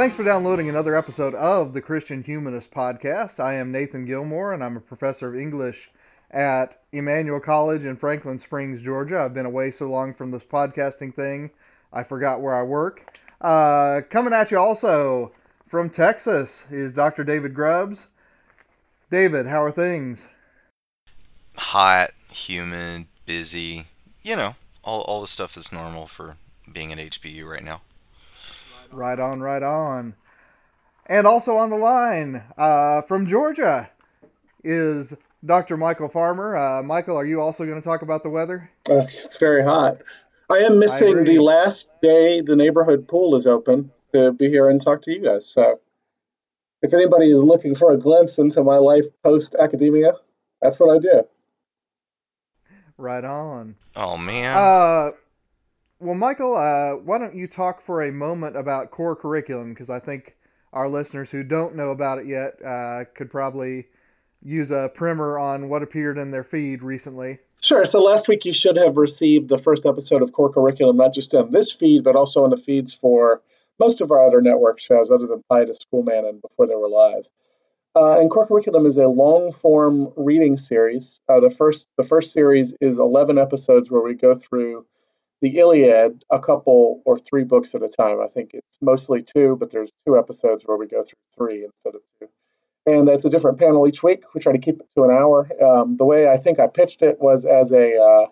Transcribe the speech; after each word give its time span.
Thanks 0.00 0.16
for 0.16 0.24
downloading 0.24 0.66
another 0.66 0.96
episode 0.96 1.34
of 1.34 1.74
the 1.74 1.82
Christian 1.82 2.22
Humanist 2.22 2.70
Podcast. 2.70 3.38
I 3.38 3.56
am 3.56 3.70
Nathan 3.70 4.06
Gilmour, 4.06 4.54
and 4.54 4.64
I'm 4.64 4.78
a 4.78 4.80
professor 4.80 5.28
of 5.28 5.38
English 5.38 5.90
at 6.30 6.80
Emmanuel 6.90 7.38
College 7.38 7.84
in 7.84 7.96
Franklin 7.96 8.38
Springs, 8.38 8.80
Georgia. 8.80 9.20
I've 9.20 9.34
been 9.34 9.44
away 9.44 9.70
so 9.70 9.88
long 9.88 10.14
from 10.14 10.30
this 10.30 10.42
podcasting 10.42 11.14
thing, 11.14 11.50
I 11.92 12.02
forgot 12.02 12.40
where 12.40 12.54
I 12.56 12.62
work. 12.62 13.14
Uh, 13.42 14.00
coming 14.08 14.32
at 14.32 14.50
you 14.50 14.58
also 14.58 15.32
from 15.66 15.90
Texas 15.90 16.64
is 16.70 16.92
Dr. 16.92 17.22
David 17.22 17.52
Grubbs. 17.52 18.06
David, 19.10 19.48
how 19.48 19.62
are 19.62 19.70
things? 19.70 20.28
hot, 21.56 22.12
humid, 22.46 23.04
busy, 23.26 23.84
you 24.22 24.34
know, 24.34 24.54
all 24.82 25.02
all 25.02 25.20
the 25.20 25.28
stuff 25.34 25.50
that's 25.54 25.70
normal 25.70 26.08
for 26.16 26.38
being 26.72 26.90
at 26.90 26.98
HBU 26.98 27.46
right 27.46 27.62
now. 27.62 27.82
Right 28.92 29.18
on, 29.18 29.40
right 29.40 29.62
on. 29.62 30.14
And 31.06 31.26
also 31.26 31.56
on 31.56 31.70
the 31.70 31.76
line 31.76 32.42
uh, 32.56 33.02
from 33.02 33.26
Georgia 33.26 33.90
is 34.62 35.16
Dr. 35.44 35.76
Michial 35.76 36.10
Farmer. 36.10 36.56
Uh, 36.56 36.82
Michial, 36.82 37.16
are 37.16 37.24
you 37.24 37.40
also 37.40 37.64
going 37.64 37.80
to 37.80 37.84
talk 37.84 38.02
about 38.02 38.22
the 38.22 38.30
weather? 38.30 38.70
Uh, 38.88 38.98
it's 38.98 39.36
very 39.36 39.64
hot. 39.64 40.02
I 40.50 40.58
am 40.58 40.78
missing 40.78 41.10
agree. 41.10 41.36
the 41.36 41.42
last 41.42 41.90
day 42.02 42.40
the 42.40 42.56
neighborhood 42.56 43.06
pool 43.06 43.36
is 43.36 43.46
open 43.46 43.92
to 44.12 44.32
be 44.32 44.48
here 44.48 44.68
and 44.68 44.82
talk 44.82 45.02
to 45.02 45.12
you 45.12 45.20
guys. 45.20 45.46
So, 45.46 45.80
if 46.82 46.92
anybody 46.92 47.30
is 47.30 47.42
looking 47.42 47.74
for 47.74 47.92
a 47.92 47.98
glimpse 47.98 48.38
into 48.38 48.64
my 48.64 48.76
life 48.76 49.06
post 49.22 49.54
academia, 49.54 50.14
that's 50.60 50.80
what 50.80 50.96
I 50.96 50.98
do. 50.98 51.22
Right 52.96 53.24
on. 53.24 53.76
Oh 53.96 54.16
man. 54.16 54.54
Uh, 54.54 55.10
well, 56.00 56.16
Michial, 56.16 56.56
uh, 56.56 56.98
why 56.98 57.18
don't 57.18 57.34
you 57.34 57.46
talk 57.46 57.80
for 57.80 58.02
a 58.02 58.10
moment 58.10 58.56
about 58.56 58.90
core 58.90 59.14
curriculum? 59.14 59.70
Because 59.70 59.90
I 59.90 60.00
think 60.00 60.36
our 60.72 60.88
listeners 60.88 61.30
who 61.30 61.44
don't 61.44 61.76
know 61.76 61.90
about 61.90 62.18
it 62.18 62.26
yet 62.26 62.54
uh, 62.64 63.04
could 63.14 63.30
probably 63.30 63.86
use 64.42 64.70
a 64.70 64.90
primer 64.94 65.38
on 65.38 65.68
what 65.68 65.82
appeared 65.82 66.16
in 66.16 66.30
their 66.30 66.44
feed 66.44 66.82
recently. 66.82 67.38
Sure. 67.60 67.84
So 67.84 68.02
last 68.02 68.28
week 68.28 68.46
you 68.46 68.52
should 68.54 68.78
have 68.78 68.96
received 68.96 69.50
the 69.50 69.58
first 69.58 69.84
episode 69.84 70.22
of 70.22 70.32
Core 70.32 70.50
Curriculum, 70.50 70.96
not 70.96 71.12
just 71.12 71.34
in 71.34 71.50
this 71.52 71.70
feed, 71.72 72.02
but 72.02 72.16
also 72.16 72.44
in 72.44 72.50
the 72.50 72.56
feeds 72.56 72.94
for 72.94 73.42
most 73.78 74.00
of 74.00 74.10
our 74.10 74.26
other 74.26 74.40
network 74.40 74.78
shows, 74.78 75.10
other 75.10 75.26
than 75.26 75.42
Pie 75.50 75.66
to 75.66 75.72
Schoolman 75.72 76.26
and 76.26 76.40
before 76.40 76.66
they 76.66 76.74
were 76.74 76.88
live. 76.88 77.26
Uh, 77.94 78.20
and 78.20 78.30
Core 78.30 78.46
Curriculum 78.46 78.86
is 78.86 78.96
a 78.96 79.08
long 79.08 79.52
form 79.52 80.12
reading 80.16 80.56
series. 80.56 81.20
Uh, 81.28 81.40
the 81.40 81.50
first 81.50 81.86
the 81.96 82.04
first 82.04 82.32
series 82.32 82.72
is 82.80 82.98
11 82.98 83.36
episodes 83.36 83.90
where 83.90 84.00
we 84.00 84.14
go 84.14 84.34
through 84.34 84.86
the 85.40 85.58
Iliad, 85.58 86.24
a 86.30 86.38
couple 86.38 87.02
or 87.04 87.18
three 87.18 87.44
books 87.44 87.74
at 87.74 87.82
a 87.82 87.88
time. 87.88 88.20
I 88.20 88.28
think 88.28 88.50
it's 88.52 88.78
mostly 88.80 89.22
two, 89.22 89.56
but 89.58 89.70
there's 89.70 89.92
two 90.06 90.18
episodes 90.18 90.64
where 90.66 90.76
we 90.76 90.86
go 90.86 91.02
through 91.02 91.18
three 91.36 91.64
instead 91.64 91.94
of 91.94 92.02
two. 92.18 92.28
And 92.86 93.08
it's 93.08 93.24
a 93.24 93.30
different 93.30 93.58
panel 93.58 93.86
each 93.86 94.02
week. 94.02 94.22
We 94.34 94.40
try 94.40 94.52
to 94.52 94.58
keep 94.58 94.80
it 94.80 94.88
to 94.96 95.04
an 95.04 95.10
hour. 95.10 95.48
Um, 95.62 95.96
the 95.96 96.04
way 96.04 96.28
I 96.28 96.36
think 96.36 96.58
I 96.58 96.66
pitched 96.66 97.02
it 97.02 97.20
was 97.20 97.44
as 97.44 97.72
a 97.72 97.96
uh, 97.96 98.26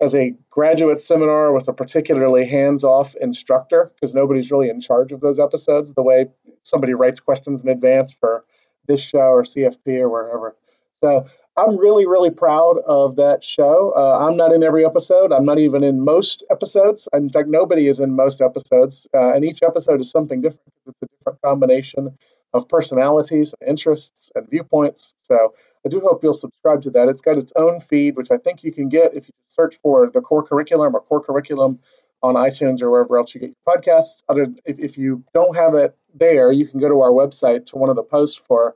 as 0.00 0.14
a 0.14 0.34
graduate 0.50 1.00
seminar 1.00 1.52
with 1.52 1.68
a 1.68 1.72
particularly 1.72 2.46
hands-off 2.46 3.14
instructor, 3.20 3.92
because 3.94 4.14
nobody's 4.14 4.50
really 4.50 4.68
in 4.68 4.80
charge 4.80 5.10
of 5.10 5.20
those 5.20 5.38
episodes. 5.38 5.94
The 5.94 6.02
way 6.02 6.26
somebody 6.64 6.92
writes 6.92 7.18
questions 7.18 7.62
in 7.62 7.68
advance 7.68 8.12
for 8.12 8.44
this 8.86 9.00
show 9.00 9.18
or 9.18 9.42
CFP 9.42 10.00
or 10.00 10.10
wherever. 10.10 10.54
So 11.00 11.26
I'm 11.58 11.78
really, 11.78 12.06
really 12.06 12.30
proud 12.30 12.78
of 12.86 13.16
that 13.16 13.42
show. 13.42 13.94
Uh, 13.96 14.26
I'm 14.26 14.36
not 14.36 14.52
in 14.52 14.62
every 14.62 14.84
episode. 14.84 15.32
I'm 15.32 15.46
not 15.46 15.58
even 15.58 15.82
in 15.82 16.04
most 16.04 16.44
episodes. 16.50 17.08
In 17.14 17.30
fact, 17.30 17.48
nobody 17.48 17.88
is 17.88 17.98
in 17.98 18.14
most 18.14 18.42
episodes. 18.42 19.06
Uh, 19.14 19.32
and 19.32 19.42
each 19.44 19.62
episode 19.62 20.00
is 20.02 20.10
something 20.10 20.42
different. 20.42 20.72
It's 20.86 20.98
a 21.02 21.06
different 21.18 21.40
combination 21.42 22.16
of 22.52 22.68
personalities, 22.68 23.54
and 23.60 23.70
interests, 23.70 24.30
and 24.34 24.48
viewpoints. 24.50 25.14
So 25.22 25.54
I 25.84 25.88
do 25.88 26.00
hope 26.00 26.22
you'll 26.22 26.34
subscribe 26.34 26.82
to 26.82 26.90
that. 26.90 27.08
It's 27.08 27.20
got 27.20 27.38
its 27.38 27.52
own 27.56 27.80
feed, 27.80 28.16
which 28.16 28.30
I 28.30 28.36
think 28.36 28.62
you 28.62 28.72
can 28.72 28.88
get 28.88 29.14
if 29.14 29.26
you 29.26 29.34
search 29.48 29.78
for 29.82 30.10
the 30.12 30.20
core 30.20 30.42
curriculum 30.42 30.94
or 30.94 31.00
core 31.00 31.22
curriculum 31.22 31.78
on 32.22 32.34
iTunes 32.34 32.82
or 32.82 32.90
wherever 32.90 33.18
else 33.18 33.34
you 33.34 33.40
get 33.40 33.50
your 33.50 33.76
podcasts. 33.76 34.22
If 34.64 34.96
you 34.96 35.24
don't 35.34 35.54
have 35.54 35.74
it 35.74 35.96
there, 36.14 36.52
you 36.52 36.66
can 36.66 36.80
go 36.80 36.88
to 36.88 37.00
our 37.00 37.10
website 37.10 37.66
to 37.66 37.78
one 37.78 37.90
of 37.90 37.96
the 37.96 38.02
posts 38.02 38.40
for 38.48 38.74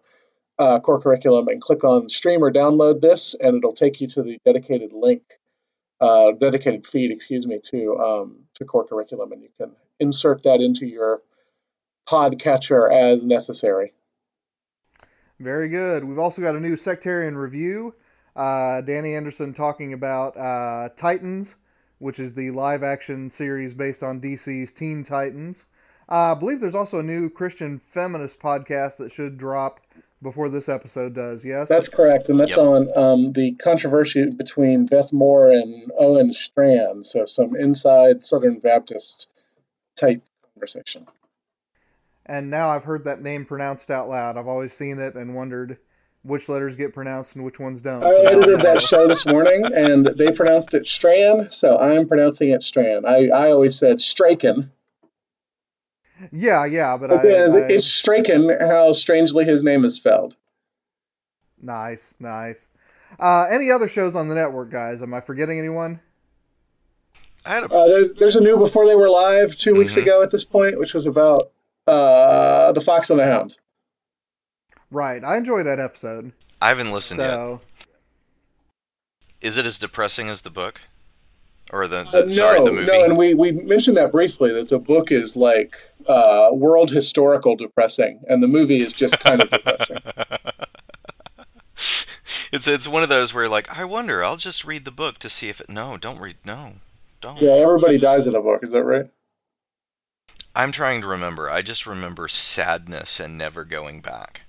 uh, 0.60 0.78
core 0.78 1.00
curriculum 1.00 1.48
and 1.48 1.60
click 1.60 1.84
on 1.84 2.08
stream 2.08 2.44
or 2.44 2.52
download 2.52 3.00
this, 3.00 3.34
and 3.34 3.56
it'll 3.56 3.72
take 3.72 4.00
you 4.00 4.06
to 4.08 4.22
the 4.22 4.38
dedicated 4.44 4.92
link, 4.92 5.22
uh, 6.00 6.32
dedicated 6.32 6.86
feed, 6.86 7.10
excuse 7.10 7.46
me, 7.46 7.58
to 7.64 7.98
um, 7.98 8.40
to 8.54 8.66
core 8.66 8.86
curriculum, 8.86 9.32
and 9.32 9.42
you 9.42 9.48
can 9.56 9.72
insert 9.98 10.42
that 10.42 10.60
into 10.60 10.86
your 10.86 11.22
podcatcher 12.06 12.92
as 12.92 13.24
necessary. 13.24 13.94
Very 15.38 15.70
good. 15.70 16.04
We've 16.04 16.18
also 16.18 16.42
got 16.42 16.54
a 16.54 16.60
new 16.60 16.76
sectarian 16.76 17.38
review. 17.38 17.94
Uh, 18.36 18.82
Danny 18.82 19.14
Anderson 19.14 19.54
talking 19.54 19.94
about 19.94 20.36
uh, 20.36 20.90
Titans, 20.96 21.56
which 21.98 22.18
is 22.18 22.34
the 22.34 22.50
live 22.50 22.82
action 22.82 23.30
series 23.30 23.72
based 23.72 24.02
on 24.02 24.20
DC's 24.20 24.72
Teen 24.72 25.02
Titans. 25.02 25.64
Uh, 26.10 26.32
I 26.32 26.34
believe 26.34 26.60
there's 26.60 26.74
also 26.74 26.98
a 26.98 27.04
new 27.04 27.30
Christian 27.30 27.78
feminist 27.78 28.40
podcast 28.40 28.98
that 28.98 29.12
should 29.12 29.38
drop 29.38 29.80
before 30.22 30.48
this 30.48 30.68
episode 30.68 31.14
does. 31.14 31.44
Yes, 31.44 31.68
That's 31.68 31.88
correct, 31.88 32.28
and 32.28 32.38
that's 32.38 32.56
Yep. 32.56 32.66
on 32.66 32.88
um, 32.96 33.32
the 33.32 33.52
controversy 33.52 34.26
between 34.30 34.86
Beth 34.86 35.12
Moore 35.12 35.50
and 35.50 35.90
Owen 35.98 36.32
Strachan. 36.32 37.04
So 37.04 37.24
some 37.24 37.56
inside 37.56 38.20
Southern 38.20 38.58
Baptist 38.58 39.28
type 39.96 40.22
conversation. 40.54 41.06
and 42.26 42.50
now 42.50 42.68
I've 42.70 42.84
heard 42.84 43.04
that 43.04 43.22
name 43.22 43.44
pronounced 43.46 43.90
out 43.90 44.08
loud. 44.08 44.36
I've 44.36 44.46
always 44.46 44.72
seen 44.74 44.98
it 44.98 45.14
and 45.14 45.34
wondered 45.34 45.78
which 46.22 46.50
letters 46.50 46.76
get 46.76 46.92
pronounced 46.92 47.34
and 47.34 47.44
which 47.44 47.58
ones 47.58 47.80
don't. 47.80 48.04
I 48.04 48.10
So 48.10 48.22
now 48.22 48.28
I 48.28 48.32
edited 48.34 48.60
that 48.62 48.82
show 48.82 49.08
this 49.08 49.24
morning, 49.24 49.64
and 49.74 50.06
they 50.06 50.32
pronounced 50.32 50.74
it 50.74 50.86
Strand, 50.86 51.52
so 51.54 51.78
I'm 51.78 52.06
pronouncing 52.08 52.50
it 52.50 52.62
Strand. 52.62 53.06
I, 53.06 53.28
I 53.28 53.50
always 53.52 53.78
said 53.78 53.96
Straken. 53.98 54.70
Yeah, 56.32 56.64
yeah, 56.66 56.96
but 56.96 57.10
It's, 57.12 57.20
I, 57.20 57.28
it's, 57.28 57.56
I- 57.56 57.60
it's 57.72 57.86
Straken, 58.02 58.60
how 58.60 58.92
strangely 58.92 59.44
his 59.44 59.62
name 59.64 59.84
is 59.84 59.94
spelled. 59.94 60.36
nice, 61.60 62.14
nice. 62.18 62.66
Uh, 63.18 63.44
any 63.50 63.70
other 63.70 63.88
shows 63.88 64.14
on 64.14 64.28
the 64.28 64.34
network, 64.34 64.70
guys? 64.70 65.02
Am 65.02 65.12
I 65.14 65.20
forgetting 65.20 65.58
anyone? 65.58 66.00
I 67.44 67.54
had 67.54 67.64
a 67.64 67.66
Uh, 67.74 67.88
there's, 67.88 68.12
there's 68.14 68.36
a 68.36 68.40
new 68.40 68.56
Before 68.58 68.86
They 68.86 68.94
Were 68.94 69.08
Live 69.10 69.56
two 69.56 69.74
weeks 69.74 69.94
Mhm. 69.96 70.02
ago 70.02 70.22
at 70.22 70.30
this 70.30 70.44
point, 70.44 70.78
which 70.78 70.94
was 70.94 71.06
about 71.06 71.50
uh, 71.86 72.72
the 72.72 72.80
Fox 72.80 73.10
and 73.10 73.18
the 73.18 73.24
Hound. 73.24 73.56
Right, 74.90 75.24
I 75.24 75.36
enjoyed 75.36 75.66
that 75.66 75.80
episode. 75.80 76.32
I 76.60 76.68
haven't 76.68 76.92
listened 76.92 77.18
to 77.18 77.24
So 77.24 77.60
yet. 79.42 79.52
Is 79.52 79.58
it 79.58 79.64
as 79.66 79.74
depressing 79.80 80.28
as 80.28 80.38
the 80.44 80.50
book? 80.50 80.74
Or 81.72 81.86
the, 81.86 81.98
Uh, 81.98 82.26
the 82.26 82.34
sorry, 82.34 82.58
no, 82.58 82.64
the 82.64 82.72
movie? 82.72 82.86
no, 82.86 83.04
and 83.04 83.16
we, 83.16 83.34
we 83.34 83.52
mentioned 83.52 83.96
that 83.96 84.10
briefly 84.10 84.52
that 84.54 84.68
the 84.68 84.78
book 84.80 85.12
is 85.12 85.36
like 85.36 85.76
uh, 86.08 86.48
world 86.52 86.90
historical 86.90 87.54
depressing, 87.56 88.20
and 88.28 88.42
the 88.42 88.48
movie 88.48 88.82
is 88.82 88.92
just 88.92 89.18
kind 89.20 89.40
of 89.42 89.48
depressing. 89.50 89.98
it's 92.52 92.64
it's 92.66 92.88
one 92.88 93.02
of 93.04 93.08
those 93.08 93.32
where 93.32 93.48
like 93.48 93.66
I 93.70 93.84
wonder. 93.84 94.24
I'll 94.24 94.36
just 94.36 94.64
read 94.64 94.84
the 94.84 94.90
book 94.90 95.18
to 95.20 95.28
see 95.40 95.48
if 95.48 95.60
it. 95.60 95.68
No, 95.68 95.96
don't 95.96 96.18
read. 96.18 96.36
No, 96.44 96.72
don't. 97.22 97.40
Yeah, 97.40 97.52
everybody 97.52 97.98
dies 97.98 98.26
in 98.26 98.34
a 98.34 98.42
book. 98.42 98.64
Is 98.64 98.72
that 98.72 98.82
right? 98.82 99.06
I'm 100.54 100.72
trying 100.72 101.02
to 101.02 101.06
remember. 101.06 101.48
I 101.48 101.62
just 101.62 101.86
remember 101.86 102.28
sadness 102.56 103.08
and 103.20 103.38
never 103.38 103.64
going 103.64 104.00
back. 104.00 104.40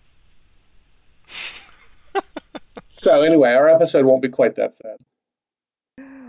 So 3.02 3.22
anyway, 3.24 3.54
our 3.54 3.68
episode 3.68 4.06
won't 4.06 4.22
be 4.22 4.30
quite 4.30 4.56
that 4.58 4.76
sad. 4.76 4.98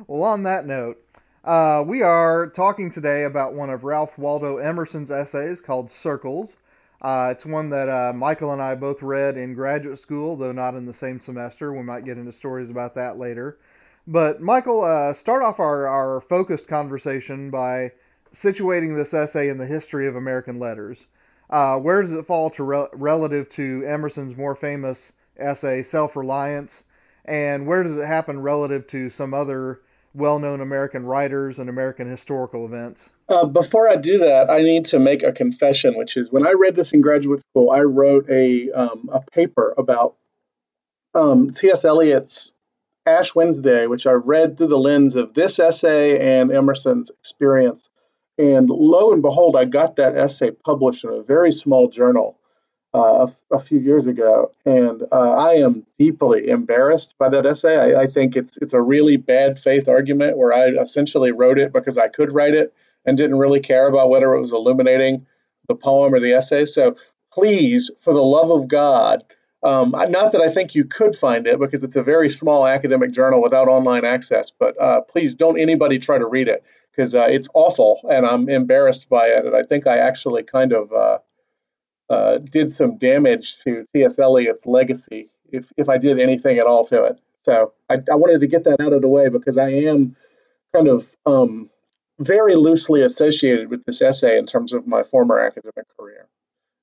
Well, 0.07 0.23
on 0.25 0.43
that 0.45 0.67
note, 0.67 0.99
Uh, 1.45 1.83
we 1.85 2.03
are 2.03 2.47
talking 2.47 2.89
today 2.89 3.25
about 3.25 3.53
one 3.53 3.69
of 3.69 3.83
Ralph 3.83 4.17
Waldo 4.17 4.59
Emerson's 4.59 5.11
essays 5.11 5.61
called 5.61 5.91
Circles. 5.91 6.57
Uh, 7.01 7.31
it's 7.33 7.45
one 7.45 7.71
that 7.71 7.89
uh, 7.89 8.13
Michial 8.13 8.53
and 8.53 8.63
I 8.63 8.77
both 8.77 9.03
read 9.03 9.37
in 9.37 9.55
graduate 9.55 9.99
school, 9.99 10.37
though 10.37 10.53
not 10.53 10.75
in 10.77 10.87
the 10.87 10.93
same 10.95 11.19
semester. 11.19 11.73
We 11.73 11.83
might 11.83 12.05
get 12.05 12.17
into 12.17 12.33
stories 12.33 12.71
about 12.71 12.95
that 12.95 13.19
later. 13.19 13.59
But, 14.07 14.41
Michial, 14.41 14.85
uh, 14.85 15.13
start 15.15 15.43
off 15.43 15.59
our, 15.59 15.89
our 15.89 16.21
focused 16.21 16.69
conversation 16.69 17.51
by 17.51 17.91
situating 18.33 18.97
this 18.97 19.13
essay 19.13 19.49
in 19.49 19.59
the 19.59 19.67
history 19.67 20.07
of 20.07 20.15
American 20.15 20.61
letters. 20.61 21.07
Uh, 21.51 21.77
where 21.79 22.03
does 22.03 22.13
it 22.13 22.25
fall 22.25 22.51
to 22.51 22.63
rel 22.63 22.89
relative 22.93 23.49
to 23.51 23.85
Emerson's 23.85 24.37
more 24.37 24.55
famous 24.55 25.13
essay, 25.37 25.83
Self 25.83 26.15
Reliance? 26.15 26.85
And 27.25 27.67
where 27.67 27.83
does 27.83 27.97
it 27.97 28.07
happen 28.07 28.41
relative 28.43 28.87
to 28.89 29.11
some 29.11 29.35
other 29.35 29.81
well 30.15 30.39
known 30.39 30.61
American 30.61 31.05
writers 31.05 31.59
and 31.59 31.69
American 31.69 32.11
historical 32.11 32.65
events? 32.65 33.11
Uh, 33.29 33.45
before 33.45 33.89
I 33.89 33.97
do 33.97 34.19
that, 34.19 34.51
I 34.51 34.63
need 34.63 34.87
to 34.87 34.99
make 34.99 35.23
a 35.23 35.33
confession, 35.33 35.97
which 35.97 36.17
is 36.17 36.31
when 36.31 36.47
I 36.47 36.53
read 36.53 36.77
this 36.77 36.93
in 36.93 37.01
graduate 37.01 37.41
school, 37.41 37.71
I 37.71 37.81
wrote 37.81 38.29
a, 38.29 38.71
um, 38.71 39.09
a 39.13 39.21
paper 39.21 39.75
about 39.77 40.17
um, 41.15 41.51
T.S. 41.53 41.85
Eliot's 41.85 42.53
Ash 43.07 43.35
Wednesday, 43.35 43.87
which 43.87 44.07
I 44.07 44.13
read 44.13 44.57
through 44.57 44.69
the 44.69 44.79
lens 44.79 45.17
of 45.17 45.35
this 45.35 45.59
essay 45.59 46.39
and 46.39 46.53
Emerson's 46.53 47.11
experience. 47.11 47.91
And 48.39 48.71
lo 48.71 49.13
and 49.13 49.23
behold, 49.23 49.57
I 49.57 49.65
got 49.65 49.97
that 49.97 50.17
essay 50.17 50.51
published 50.51 51.05
in 51.05 51.11
a 51.11 51.23
very 51.23 51.53
small 51.53 51.89
journal 51.89 52.39
uh, 52.95 53.27
a, 53.51 53.59
few 53.59 53.79
years 53.79 54.07
ago, 54.07 54.53
and 54.67 55.03
uh, 55.11 55.31
I 55.35 55.55
am 55.55 55.87
deeply 55.99 56.49
embarrassed 56.49 57.15
by 57.19 57.31
that 57.31 57.47
essay. 57.47 57.95
I, 57.95 58.03
I, 58.03 58.07
think 58.07 58.37
it's 58.37 58.59
it's 58.59 58.75
a 58.75 58.83
really 58.83 59.17
bad 59.17 59.59
faith 59.59 59.89
argument 59.89 60.37
where 60.37 60.53
I 60.53 60.69
essentially 60.69 61.33
wrote 61.33 61.59
it 61.59 61.73
because 61.73 61.97
I 61.97 62.09
could 62.09 62.33
write 62.33 62.55
it 62.55 62.75
and 63.07 63.17
didn't 63.17 63.39
really 63.39 63.61
care 63.61 63.89
about 63.89 64.11
whether 64.11 64.35
it 64.35 64.41
was 64.41 64.53
illuminating 64.53 65.27
the 65.69 65.75
poem 65.75 66.13
or 66.13 66.21
the 66.21 66.35
essay. 66.35 66.67
So 66.67 66.97
please, 67.33 67.91
for 67.99 68.13
the 68.13 68.23
love 68.23 68.51
of 68.51 68.69
God, 68.69 69.25
um, 69.63 69.95
not 70.09 70.33
that 70.33 70.43
I 70.43 70.51
think 70.51 70.75
you 70.75 70.85
could 70.85 71.15
find 71.15 71.47
it 71.47 71.59
because 71.59 71.85
it's 71.85 71.97
a 71.97 72.03
very 72.03 72.29
small 72.29 72.67
academic 72.67 73.13
journal 73.13 73.43
without 73.43 73.69
online 73.69 74.05
access, 74.05 74.51
but 74.51 74.79
uh, 74.81 75.01
please 75.03 75.35
don't 75.35 75.59
anybody 75.59 75.99
try 75.99 76.19
to 76.19 76.27
read 76.27 76.49
it 76.49 76.63
because 76.91 77.15
uh, 77.15 77.27
it's 77.29 77.49
awful 77.55 78.01
and 78.11 78.27
I'm 78.27 78.49
embarrassed 78.49 79.09
by 79.09 79.29
it. 79.29 79.47
And 79.47 79.57
I 79.57 79.63
think 79.63 79.87
I 79.87 79.99
actually 79.99 80.43
kind 80.43 80.73
of 80.73 80.93
uh, 82.11 82.39
did 82.39 82.73
some 82.73 82.99
damage 82.99 83.59
to 83.61 83.87
T.S. 83.95 84.19
Eliot's 84.19 84.67
legacy 84.67 85.29
if, 85.51 85.73
if 85.77 85.89
I 85.89 85.99
did 85.99 86.19
anything 86.19 86.59
at 86.59 86.67
all 86.67 86.85
to 86.87 87.05
it. 87.05 87.21
So 87.45 87.73
I, 87.91 87.95
I 88.11 88.15
wanted 88.15 88.41
to 88.41 88.47
get 88.47 88.65
that 88.65 88.81
out 88.81 88.93
of 88.93 89.03
the 89.03 89.09
way 89.09 89.29
because 89.29 89.59
I 89.59 89.71
am 89.71 90.17
kind 90.75 90.89
of 90.89 91.15
um, 91.27 91.71
very 92.19 92.55
loosely 92.55 93.03
associated 93.03 93.71
with 93.71 93.85
this 93.85 94.01
essay 94.01 94.39
in 94.39 94.47
terms 94.47 94.73
of 94.73 94.87
my 94.87 95.03
former 95.03 95.39
academic 95.39 95.87
career. 95.97 96.29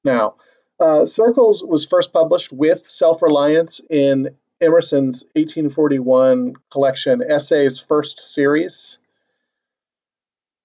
Now, 0.04 0.36
uh, 0.80 1.06
Circles 1.06 1.64
was 1.64 1.86
first 1.86 2.14
published 2.14 2.52
with 2.52 2.90
Self 2.90 3.22
Reliance 3.22 3.82
in 3.90 4.30
Emerson's 4.62 5.24
1841 5.36 6.56
collection, 6.72 7.24
Essays 7.28 7.80
First 7.80 8.20
Series. 8.20 9.00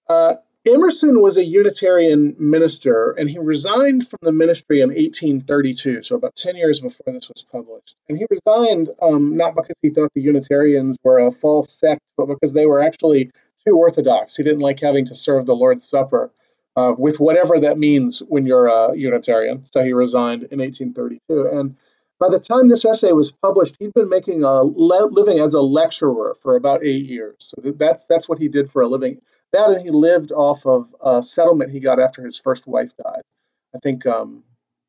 Uh, 0.09 0.35
Emerson 0.67 1.21
was 1.21 1.37
a 1.37 1.45
Unitarian 1.45 2.35
minister, 2.39 3.11
and 3.13 3.29
he 3.29 3.39
resigned 3.39 4.09
from 4.09 4.21
the 4.23 4.33
ministry 4.33 4.81
in 4.81 4.89
1832, 4.89 6.03
so 6.03 6.17
about 6.17 6.35
10 6.35 6.57
years 6.57 6.81
before 6.81 7.13
this 7.13 7.29
was 7.29 7.43
published. 7.43 7.97
And 8.09 8.17
he 8.17 8.25
resigned 8.31 8.89
um, 9.03 9.37
not 9.37 9.55
because 9.55 9.77
he 9.83 9.91
thought 9.91 10.11
the 10.15 10.23
Unitarians 10.23 10.97
were 11.05 11.19
a 11.19 11.31
false 11.33 11.71
sect, 11.71 12.01
but 12.17 12.27
because 12.27 12.55
they 12.55 12.65
were 12.65 12.81
actually 12.81 13.31
too 13.67 13.77
orthodox. 13.77 14.37
He 14.37 14.43
didn't 14.43 14.61
like 14.61 14.81
having 14.81 15.05
to 15.07 15.15
serve 15.15 15.45
the 15.45 15.55
Lord's 15.55 15.87
Supper 15.87 16.31
uh, 16.77 16.95
with 16.97 17.21
whatever 17.21 17.61
that 17.61 17.79
means 17.79 18.21
when 18.21 18.47
you're 18.47 18.67
a 18.67 18.97
Unitarian. 18.97 19.65
So 19.67 19.83
he 19.83 19.93
resigned 19.93 20.45
in 20.45 20.61
1832. 20.61 21.59
And 21.59 21.77
by 22.19 22.31
the 22.31 22.41
time 22.41 22.69
this 22.69 22.85
essay 22.85 23.13
was 23.13 23.33
published, 23.33 23.77
he'd 23.79 23.93
been 23.93 24.09
making 24.09 24.45
a 24.45 24.63
living 24.63 25.41
as 25.41 25.53
a 25.53 25.61
lecturer 25.61 26.37
for 26.41 26.57
about 26.57 26.85
eight 26.85 27.05
years. 27.05 27.37
So 27.41 27.73
that's 27.73 28.07
that's 28.07 28.29
what 28.29 28.39
he 28.39 28.49
did 28.49 28.71
for 28.71 28.83
a 28.83 28.89
living. 28.89 29.21
That 29.55 29.71
and 29.71 29.81
he 29.81 29.91
lived 29.91 30.33
off 30.33 30.67
of 30.67 30.93
a 31.01 31.23
settlement 31.23 31.71
he 31.71 31.79
got 31.79 32.01
after 32.01 32.25
his 32.25 32.41
first 32.41 32.67
wife 32.67 32.93
died. 32.97 33.23
I 33.73 33.79
think 33.79 34.05
um, 34.05 34.43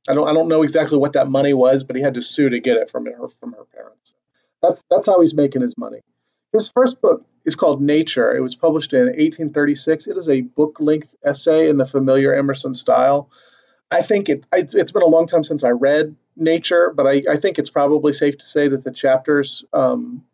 I 0.10 0.16
don't 0.16 0.28
I 0.28 0.34
don't 0.34 0.48
know 0.48 0.64
exactly 0.64 0.98
what 0.98 1.14
that 1.14 1.28
money 1.28 1.54
was, 1.54 1.84
but 1.84 1.96
he 1.96 2.02
had 2.02 2.16
to 2.16 2.24
sue 2.24 2.50
to 2.50 2.60
get 2.60 2.78
it 2.78 2.90
from 2.90 3.06
her 3.06 3.28
from 3.40 3.54
her 3.54 3.66
parents. 3.76 4.16
That's 4.64 4.84
that's 4.90 5.06
how 5.06 5.22
he's 5.22 5.36
making 5.36 5.62
his 5.62 5.78
money. 5.78 6.00
His 6.52 6.68
first 6.70 7.00
book 7.00 7.24
is 7.46 7.56
called 7.56 7.80
Nature. 7.80 8.36
It 8.36 8.42
was 8.42 8.56
published 8.56 8.94
in 8.94 9.06
1836. 9.06 10.08
It 10.08 10.18
is 10.18 10.30
a 10.30 10.42
book 10.42 10.78
length 10.80 11.14
essay 11.24 11.70
in 11.70 11.78
the 11.78 11.86
familiar 11.86 12.34
Emerson 12.34 12.74
style. 12.74 13.30
I 13.92 14.02
think 14.02 14.30
it, 14.30 14.48
it's 14.52 14.92
been 14.92 15.04
a 15.04 15.08
long 15.08 15.28
time 15.28 15.44
since 15.44 15.64
I 15.64 15.70
read 15.70 16.16
Nature, 16.36 16.92
but 16.96 17.06
I, 17.06 17.22
I 17.30 17.38
think 17.38 17.60
it's 17.60 17.70
probably 17.70 18.14
safe 18.14 18.40
to 18.40 18.46
say 18.46 18.68
that 18.68 18.84
the 18.84 18.92
chapters 18.92 19.64
um, 19.74 20.26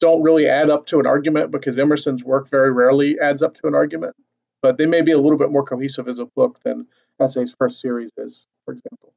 don't 0.00 0.22
really 0.22 0.46
add 0.46 0.70
up 0.70 0.86
to 0.86 1.00
an 1.00 1.06
argument 1.06 1.50
because 1.50 1.78
Emerson's 1.78 2.24
work 2.24 2.48
very 2.48 2.72
rarely 2.72 3.18
adds 3.18 3.42
up 3.42 3.54
to 3.54 3.66
an 3.66 3.74
argument. 3.74 4.16
But 4.62 4.78
they 4.78 4.86
may 4.86 5.02
be 5.02 5.12
a 5.12 5.18
little 5.18 5.38
bit 5.38 5.50
more 5.50 5.64
cohesive 5.64 6.08
as 6.08 6.18
a 6.18 6.26
book 6.26 6.58
than 6.60 6.86
Essay's 7.20 7.54
first 7.58 7.80
series 7.80 8.10
is, 8.16 8.46
for 8.64 8.72
example. 8.72 9.12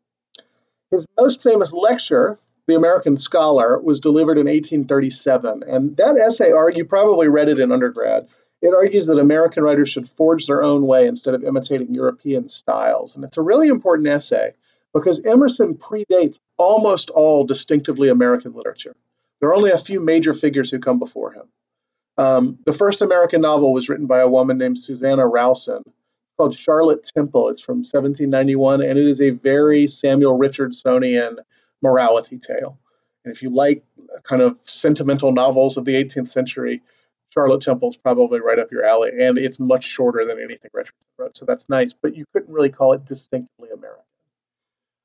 His 0.92 1.06
most 1.18 1.42
famous 1.42 1.72
lecture, 1.74 2.38
The 2.68 2.76
American 2.76 3.18
Scholar, 3.18 3.80
was 3.80 4.00
delivered 4.00 4.38
in 4.38 4.48
1837. 4.48 5.64
And 5.64 5.98
that 5.98 6.18
essay, 6.18 6.52
you 6.76 6.86
probably 6.86 7.28
read 7.28 7.50
it 7.50 7.60
in 7.60 7.72
undergrad. 7.72 8.28
It 8.62 8.74
argues 8.76 9.08
that 9.08 9.18
American 9.18 9.64
writers 9.64 9.90
should 9.90 10.10
forge 10.12 10.46
their 10.46 10.64
own 10.64 10.86
way 10.86 11.08
instead 11.08 11.34
of 11.34 11.44
imitating 11.44 11.96
European 11.96 12.48
styles. 12.48 13.16
And 13.16 13.24
it's 13.24 13.38
a 13.38 13.42
really 13.42 13.70
important 13.70 14.08
essay 14.08 14.54
because 14.94 15.26
Emerson 15.26 15.76
predates 15.76 16.40
almost 16.58 17.10
all 17.10 17.46
distinctively 17.46 18.10
American 18.10 18.54
literature. 18.54 18.96
There 19.42 19.50
are 19.50 19.56
only 19.56 19.72
a 19.72 19.78
few 19.78 20.00
major 20.00 20.34
figures 20.34 20.70
who 20.70 20.80
come 20.80 21.00
before 21.00 21.34
him. 21.34 21.44
Um, 22.18 22.60
the 22.66 22.74
first 22.74 23.02
American 23.02 23.42
novel 23.42 23.74
was 23.74 23.90
written 23.90 24.06
by 24.06 24.20
a 24.20 24.28
woman 24.28 24.60
named 24.60 24.78
Susanna 24.78 25.28
Rowson 25.28 25.84
called 26.38 26.56
Charlotte 26.56 27.10
Temple. 27.16 27.50
It's 27.50 27.62
from 27.62 27.78
1791, 27.78 28.82
and 28.82 29.00
it 29.00 29.08
is 29.08 29.20
a 29.20 29.32
very 29.32 29.88
Samuel 29.88 30.38
Richardsonian 30.38 31.38
morality 31.82 32.38
tale. 32.38 32.80
And 33.26 33.34
if 33.34 33.42
you 33.42 33.50
like 33.50 33.84
kind 34.24 34.42
of 34.42 34.58
sentimental 34.64 35.32
novels 35.32 35.78
of 35.78 35.86
the 35.86 35.94
18th 35.94 36.32
century, 36.32 36.82
Charlotte 37.30 37.62
Temple 37.62 37.88
is 37.88 37.96
probably 37.96 38.42
right 38.42 38.60
up 38.60 38.72
your 38.72 38.84
alley, 38.84 39.12
and 39.20 39.38
it's 39.38 39.60
much 39.60 39.86
shorter 39.86 40.26
than 40.26 40.40
anything 40.40 40.70
Richardson 40.74 41.10
wrote, 41.18 41.38
so 41.38 41.46
that's 41.46 41.70
nice. 41.70 41.94
But 41.94 42.16
you 42.16 42.26
couldn't 42.34 42.54
really 42.54 42.70
call 42.70 42.94
it 42.94 43.06
distinctly 43.06 43.70
American 43.74 44.04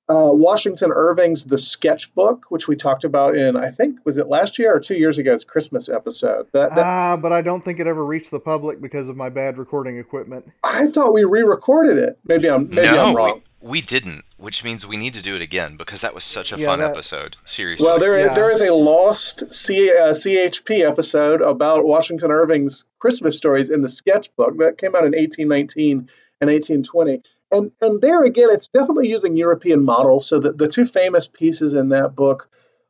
uh, 0.08 0.30
Washington 0.32 0.92
Irving's 0.92 1.44
The 1.44 1.58
Sketchbook, 1.58 2.46
which 2.48 2.68
we 2.68 2.76
talked 2.76 3.04
about 3.04 3.36
in, 3.36 3.56
I 3.56 3.70
think, 3.70 3.98
was 4.04 4.18
it 4.18 4.28
last 4.28 4.58
year 4.58 4.74
or 4.74 4.80
two 4.80 4.94
years 4.94 5.18
ago's 5.18 5.42
Christmas 5.42 5.88
episode? 5.88 6.46
That, 6.52 6.74
that 6.76 6.80
uh, 6.80 7.16
but 7.16 7.32
I 7.32 7.42
don't 7.42 7.64
think 7.64 7.80
it 7.80 7.86
ever 7.86 8.04
reached 8.04 8.30
the 8.30 8.40
public 8.40 8.80
because 8.80 9.08
of 9.08 9.16
my 9.16 9.30
bad 9.30 9.58
recording 9.58 9.98
equipment. 9.98 10.50
I 10.62 10.86
thought 10.88 11.12
we 11.12 11.24
re-recorded 11.24 11.98
it. 11.98 12.18
Maybe 12.24 12.48
I'm 12.48 12.68
maybe 12.68 12.92
no, 12.92 13.06
I'm 13.06 13.16
wrong. 13.16 13.42
We, 13.60 13.68
we 13.68 13.80
didn't, 13.80 14.22
which 14.36 14.56
means 14.62 14.86
we 14.86 14.96
need 14.96 15.14
to 15.14 15.22
do 15.22 15.34
it 15.34 15.42
again 15.42 15.76
because 15.76 15.98
that 16.02 16.14
was 16.14 16.22
such 16.32 16.56
a 16.56 16.60
yeah, 16.60 16.68
fun 16.68 16.78
that, 16.78 16.96
episode. 16.96 17.34
Seriously. 17.56 17.84
Well, 17.84 17.98
there 17.98 18.16
yeah. 18.16 18.32
there 18.32 18.50
is 18.50 18.60
a 18.60 18.72
lost 18.72 19.52
C, 19.52 19.90
uh, 19.90 20.12
CHP 20.12 20.86
episode 20.88 21.40
about 21.40 21.84
Washington 21.84 22.30
Irving's 22.30 22.84
Christmas 23.00 23.36
stories 23.36 23.70
in 23.70 23.82
the 23.82 23.88
Sketchbook 23.88 24.58
that 24.58 24.78
came 24.78 24.94
out 24.94 25.04
in 25.04 25.12
1819 25.12 26.08
and 26.40 26.50
1820 26.50 27.22
and 27.50 27.72
and 27.80 28.00
there 28.00 28.24
again, 28.24 28.48
it's 28.50 28.68
definitely 28.68 29.08
using 29.08 29.36
European 29.36 29.84
models. 29.84 30.28
So 30.28 30.40
the, 30.40 30.52
the 30.52 30.68
two 30.68 30.86
famous 30.86 31.26
pieces 31.26 31.74
in 31.74 31.90
that 31.90 32.14
book 32.14 32.48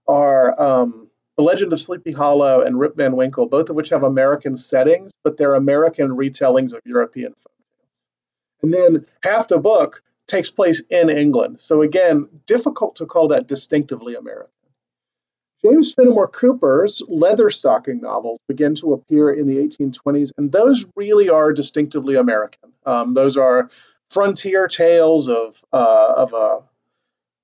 are 0.09 0.61
um, 0.61 1.09
The 1.37 1.43
Legend 1.43 1.73
of 1.73 1.81
Sleepy 1.81 2.13
Hollow 2.13 2.63
and 2.63 2.79
Rip 2.79 2.97
Van 2.97 3.17
Winkle, 3.17 3.47
both 3.47 3.71
of 3.71 3.77
which 3.77 3.91
have 3.91 4.03
American 4.03 4.57
settings, 4.57 5.11
but 5.25 5.37
they're 5.37 5.55
American 5.55 6.11
retellings 6.11 6.73
of 6.73 6.81
European 6.85 7.35
folk 7.35 7.53
And 8.63 8.73
then 8.73 9.07
half 9.23 9.49
the 9.49 9.59
book 9.59 10.03
takes 10.27 10.51
place 10.51 10.83
in 10.91 11.11
England. 11.11 11.61
So 11.61 11.83
again, 11.83 12.29
difficult 12.47 12.97
to 12.97 13.07
call 13.07 13.29
that 13.29 13.47
distinctively 13.47 14.15
American. 14.15 14.51
James 15.65 15.95
Fenimore 15.95 16.29
Cooper's 16.29 17.03
leather 17.09 17.51
stocking 17.51 18.01
novels 18.01 18.39
begin 18.47 18.75
to 18.77 18.93
appear 18.93 19.31
in 19.31 19.47
the 19.47 19.57
1820s, 19.57 20.31
and 20.37 20.53
those 20.53 20.85
really 20.97 21.29
are 21.29 21.53
distinctively 21.53 22.15
American. 22.15 22.73
Um, 22.85 23.15
those 23.15 23.37
are 23.37 23.71
frontier 24.11 24.69
tales 24.69 25.29
of 25.29 25.63
uh, 25.73 26.15
of 26.17 26.33
a 26.33 26.63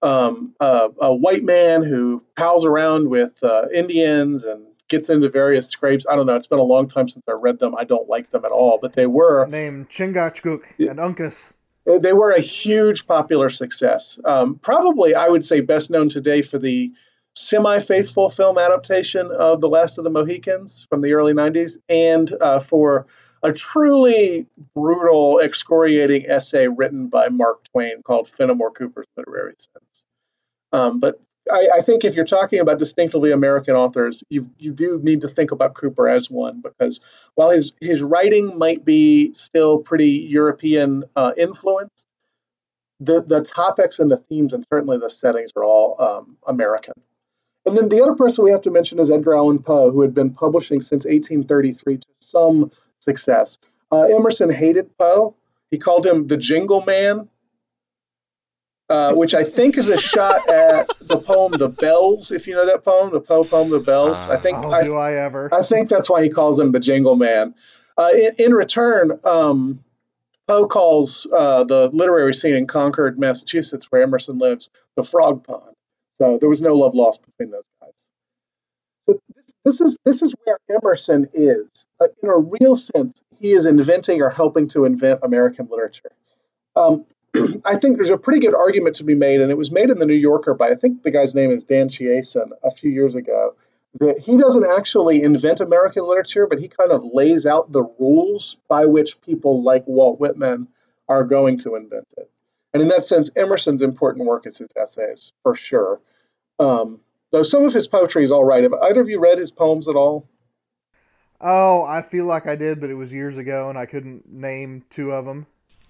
um, 0.07 0.55
a, 0.59 0.91
a, 1.01 1.15
white 1.15 1.45
man 1.45 1.85
who 1.85 2.25
pals 2.37 2.65
around 2.65 3.09
with 3.09 3.41
uh, 3.45 3.67
Indians 3.73 4.45
and 4.45 4.67
gets 4.89 5.09
into 5.09 5.31
various 5.31 5.69
scrapes. 5.69 6.05
I 6.11 6.17
don't 6.17 6.27
know. 6.27 6.35
It's 6.35 6.49
been 6.49 6.59
a 6.59 6.65
long 6.65 6.89
time 6.89 7.09
since 7.09 7.25
I 7.29 7.33
read 7.33 7.61
them. 7.61 7.77
I 7.77 7.85
don't 7.85 8.09
like 8.09 8.31
them 8.31 8.45
at 8.45 8.51
all, 8.51 8.81
but 8.83 8.95
they 8.95 9.07
were 9.07 9.47
named 9.47 9.91
Chingachgook 9.91 10.63
and 10.79 10.99
Uncas. 10.99 11.53
They 11.85 12.13
were 12.13 12.31
a 12.31 12.41
huge 12.41 13.07
popular 13.07 13.49
success. 13.49 14.21
Um, 14.25 14.57
probably, 14.57 15.15
I 15.15 15.29
would 15.29 15.45
say, 15.45 15.61
best 15.61 15.91
known 15.91 16.09
today 16.09 16.43
for 16.43 16.59
the 16.59 16.93
semi 17.35 17.81
faithful 17.81 18.31
film 18.31 18.59
adaptation 18.59 19.31
of 19.31 19.61
The 19.61 19.69
Last 19.69 19.99
of 19.99 20.05
the 20.05 20.11
Mohicans 20.11 20.87
from 20.89 21.01
the 21.01 21.15
early 21.15 21.33
90s, 21.33 21.77
and 21.89 22.33
uh, 22.41 22.61
for 22.61 23.07
a 23.43 23.53
truly 23.53 24.47
brutal, 24.75 25.41
excoriating 25.41 26.27
essay 26.29 26.69
written 26.69 27.09
by 27.09 27.29
Mark 27.29 27.65
Twain 27.73 28.03
called 28.03 28.29
Fenimore 28.29 28.71
Cooper's 28.71 29.09
Literary 29.17 29.55
Sense. 29.59 30.05
Um, 30.73 31.01
but 31.01 31.21
I, 31.51 31.69
I, 31.77 31.81
think 31.81 32.05
if 32.05 32.15
you're 32.15 32.25
talking 32.25 32.61
about 32.61 32.79
distinctively 32.79 33.33
American 33.33 33.75
authors, 33.75 34.23
you 34.29 34.49
you 34.59 34.73
do 34.73 35.01
need 35.03 35.23
to 35.23 35.29
think 35.29 35.51
about 35.51 35.75
Cooper 35.75 36.09
as 36.09 36.31
one 36.31 36.61
because 36.61 37.01
while 37.35 37.51
his 37.51 37.73
his 37.81 38.01
writing 38.01 38.57
might 38.57 38.85
be 38.85 39.35
still 39.35 39.79
pretty 39.79 40.11
European 40.11 41.05
uh, 41.17 41.33
influenced, 41.37 42.07
the 43.01 43.23
the 43.23 43.43
topics 43.43 43.99
and 43.99 44.11
the 44.11 44.17
themes 44.17 44.53
and 44.53 44.65
certainly 44.73 44.99
the 44.99 45.11
settings 45.11 45.51
are 45.57 45.65
all 45.65 46.01
um, 46.01 46.37
American. 46.47 46.95
And 47.65 47.77
then 47.77 47.89
the 47.89 48.03
other 48.03 48.15
person 48.15 48.45
we 48.45 48.51
have 48.51 48.63
to 48.63 48.71
mention 48.71 48.99
is 48.99 49.11
Edgar 49.11 49.35
Allan 49.35 49.63
Poe, 49.63 49.91
who 49.91 50.01
had 50.01 50.15
been 50.15 50.31
publishing 50.31 50.81
since 50.81 51.05
1833 51.05 51.99
to 51.99 52.07
some 52.21 52.73
success. 53.03 53.59
Uh, 53.91 54.03
Emerson 54.03 54.51
hated 54.51 54.97
Poe. 54.97 55.35
He 55.71 55.79
called 55.79 56.07
him 56.07 56.27
the 56.27 56.37
Jingle 56.37 56.85
Man, 56.85 57.29
uh, 58.89 59.13
which 59.15 59.35
I 59.35 59.45
think 59.45 59.77
is 59.77 59.89
a 59.89 59.97
shot 59.97 60.49
at 60.49 60.89
the 61.01 61.19
poem 61.19 61.53
"The 61.59 61.69
Bells." 61.69 62.31
If 62.31 62.47
you 62.47 62.55
know 62.55 62.67
that 62.67 62.85
poem, 62.85 63.11
the 63.11 63.21
Poe 63.21 63.45
poem 63.45 63.71
"The 63.71 63.81
Bells." 63.81 64.27
I 64.27 64.37
think. 64.37 64.65
Oh, 64.65 64.71
I, 64.71 64.83
do 64.83 64.97
I 64.97 65.15
ever? 65.15 65.53
I 65.53 65.63
think 65.63 65.89
that's 65.89 66.09
why 66.09 66.23
he 66.23 66.31
calls 66.31 66.59
him 66.59 66.73
the 66.73 66.81
Jingle 66.81 67.17
Man. 67.17 67.55
Uh, 67.97 68.09
in, 68.15 68.35
in, 68.39 68.55
return, 68.55 69.19
um, 69.25 69.85
Poe 70.49 70.67
calls 70.67 71.27
uh, 71.33 71.65
the 71.65 71.91
literary 71.93 72.33
scene 72.35 72.55
in 72.55 72.67
Concord, 72.67 73.19
Massachusetts, 73.19 73.87
where 73.91 74.03
Emerson 74.03 74.39
lives, 74.39 74.71
the 74.97 75.03
Frog 75.03 75.45
Pond. 75.45 75.77
So 76.15 76.39
there 76.39 76.49
was 76.49 76.63
no 76.63 76.75
love 76.75 76.95
lost 76.95 77.21
between 77.23 77.51
those 77.51 77.65
guys. 77.81 78.07
So 79.07 79.21
this, 79.35 79.53
this 79.65 79.81
is 79.81 79.99
this 80.05 80.23
is 80.23 80.35
where 80.45 80.59
Emerson 80.71 81.29
is. 81.35 81.87
Uh, 82.01 82.07
in 82.23 82.29
a 82.29 82.39
real 82.39 82.75
sense, 82.75 83.23
he 83.41 83.53
is 83.53 83.67
inventing 83.67 84.23
or 84.23 84.31
helping 84.31 84.69
to 84.69 84.85
invent 84.85 85.21
American 85.23 85.69
literature. 85.71 86.13
Um, 86.77 87.05
I 87.65 87.77
think 87.77 87.97
there's 87.97 88.11
a 88.11 88.19
pretty 88.19 88.41
good 88.41 88.55
argument 88.55 88.97
to 88.97 89.05
be 89.05 89.15
made, 89.15 89.41
and 89.41 89.51
it 89.51 89.59
was 89.59 89.71
made 89.71 89.91
in 89.91 89.99
the 89.99 90.07
New 90.07 90.15
Yorker 90.15 90.55
by 90.55 90.71
I 90.71 90.75
think 90.75 91.03
the 91.03 91.11
guy's 91.11 91.35
name 91.35 91.51
is 91.51 91.65
Dan 91.65 91.89
Chiasson 91.89 92.51
a 92.63 92.71
few 92.71 92.91
years 92.91 93.15
ago. 93.15 93.55
That 94.01 94.19
he 94.21 94.39
doesn't 94.39 94.65
actually 94.65 95.23
invent 95.23 95.61
American 95.61 96.07
literature, 96.07 96.47
but 96.47 96.59
he 96.59 96.69
kind 96.69 96.93
of 96.93 97.05
lays 97.05 97.45
out 97.45 97.71
the 97.71 97.83
rules 97.99 98.57
by 98.67 98.87
which 98.87 99.21
people 99.21 99.63
like 99.63 99.87
Walt 99.87 100.19
Whitman 100.19 100.69
are 101.09 101.25
going 101.25 101.59
to 101.59 101.75
invent 101.77 102.07
it. 102.17 102.31
And 102.73 102.83
in 102.83 102.89
that 102.89 103.07
sense, 103.07 103.29
Emerson's 103.37 103.83
important 103.83 104.27
work 104.27 104.47
is 104.47 104.57
his 104.57 104.71
essays, 104.77 105.33
for 105.43 105.55
sure. 105.55 106.01
Um, 106.59 107.01
though 107.33 107.43
some 107.43 107.65
of 107.65 107.73
his 107.73 107.87
poetry 107.87 108.25
is 108.25 108.31
all 108.31 108.45
right. 108.45 108.63
Have 108.63 108.75
either 108.75 109.01
of 109.01 109.09
you 109.09 109.19
read 109.19 109.39
his 109.39 109.51
poems 109.51 109.89
at 109.89 109.97
all? 109.97 110.29
Oh, 111.41 111.85
I 111.85 112.03
feel 112.03 112.27
like 112.27 112.47
I 112.47 112.55
did, 112.55 112.81
but 112.81 112.91
it 112.91 112.95
was 112.95 113.13
years 113.13 113.37
ago, 113.37 113.69
and 113.69 113.77
I 113.77 113.87
couldn't 113.87 114.33
name 114.33 114.85
two 114.91 115.11
of 115.11 115.25
them. 115.25 115.47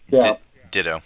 Yeah. 0.08 0.36
Ditto. 0.72 1.02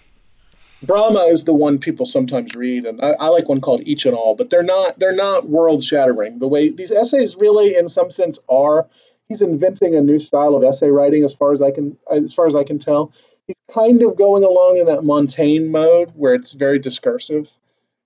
Brahma 0.83 1.21
is 1.25 1.45
the 1.45 1.55
one 1.55 1.79
people 1.79 2.07
sometimes 2.07 2.55
read, 2.55 2.85
and 2.85 3.01
I, 3.01 3.13
I, 3.13 3.29
like 3.29 3.49
one 3.49 3.61
called 3.61 3.81
Each 3.85 4.07
and 4.07 4.15
All, 4.15 4.37
but 4.37 4.51
they're 4.51 4.63
not 4.63 4.99
they're 4.99 5.15
not 5.15 5.49
world 5.49 5.83
shattering. 5.83 6.39
The 6.39 6.47
way 6.47 6.71
these 6.71 6.93
essays 6.93 7.35
really, 7.37 7.75
in 7.77 7.89
some 7.89 8.11
sense, 8.11 8.39
are. 8.49 8.87
He's 9.29 9.43
inventing 9.43 9.97
a 9.97 10.01
new 10.01 10.21
style 10.21 10.55
of 10.55 10.63
essay 10.63 10.89
writing, 10.89 11.25
as 11.25 11.35
far 11.35 11.51
as 11.51 11.61
I 11.61 11.73
can 11.73 11.97
as 12.09 12.33
far 12.33 12.47
as 12.47 12.55
I 12.55 12.63
can 12.63 12.79
tell. 12.79 13.13
He's 13.49 13.57
kind 13.73 14.03
of 14.03 14.17
going 14.17 14.45
along 14.45 14.77
in 14.77 14.87
that 14.87 15.03
Montaigne 15.03 15.69
mode, 15.69 16.13
where 16.15 16.35
it's 16.35 16.53
very 16.53 16.79
discursive. 16.79 17.51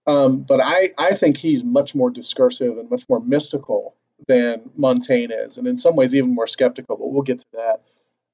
Um, 0.06 0.42
but 0.42 0.60
I 0.62 0.90
I 0.98 1.12
think 1.12 1.36
he's 1.36 1.62
much 1.62 1.94
more 1.94 2.10
discursive 2.10 2.78
and 2.78 2.90
much 2.90 3.08
more 3.08 3.20
mystical 3.20 3.96
than 4.26 4.70
Montaigne 4.76 5.32
is, 5.32 5.58
and 5.58 5.66
in 5.66 5.76
some 5.76 5.96
ways 5.96 6.14
even 6.14 6.34
more 6.34 6.46
skeptical. 6.46 6.96
But 6.96 7.10
we'll 7.10 7.22
get 7.22 7.40
to 7.40 7.46
that 7.52 7.82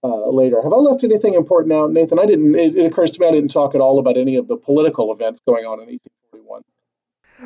uh, 0.03 0.31
later. 0.31 0.63
Have 0.63 0.73
I 0.73 0.77
left 0.77 1.05
anything 1.05 1.35
important 1.35 1.73
out, 1.73 1.93
Nathan? 1.93 2.19
I 2.19 2.27
didn't. 2.27 2.55
It, 2.55 2.77
it, 2.77 2.87
occurs 2.87 3.13
to 3.13 3.21
me 3.21 3.29
I 3.29 3.33
didn't 3.33 3.51
talk 3.51 3.75
at 3.75 3.81
all 3.81 3.99
about 3.99 4.17
any 4.17 4.37
of 4.37 4.49
the 4.49 4.57
political 4.57 5.13
events 5.13 5.41
going 5.47 5.65
on 5.65 5.81
in 5.81 5.89
1841. 5.89 6.63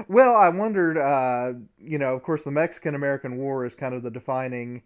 Well, 0.09 0.35
I 0.35 0.49
wondered. 0.51 0.99
Uh, 0.99 1.59
you 1.79 1.99
know, 1.99 2.15
of 2.15 2.23
course, 2.23 2.43
the 2.43 2.51
Mexican 2.51 2.95
American 2.95 3.39
War 3.39 3.65
is 3.65 3.75
kind 3.75 3.95
of 3.95 4.03
the 4.03 4.11
defining 4.11 4.83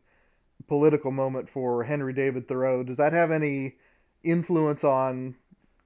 political 0.68 1.10
moment 1.10 1.48
for 1.48 1.84
Henry 1.84 2.12
David 2.12 2.48
Thoreau. 2.48 2.82
Does 2.82 2.96
that 2.96 3.12
have 3.12 3.30
any 3.30 3.74
influence 4.22 4.84
on 4.84 5.34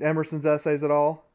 Emerson's 0.00 0.46
essays 0.46 0.82
at 0.82 0.90
all? 0.90 1.27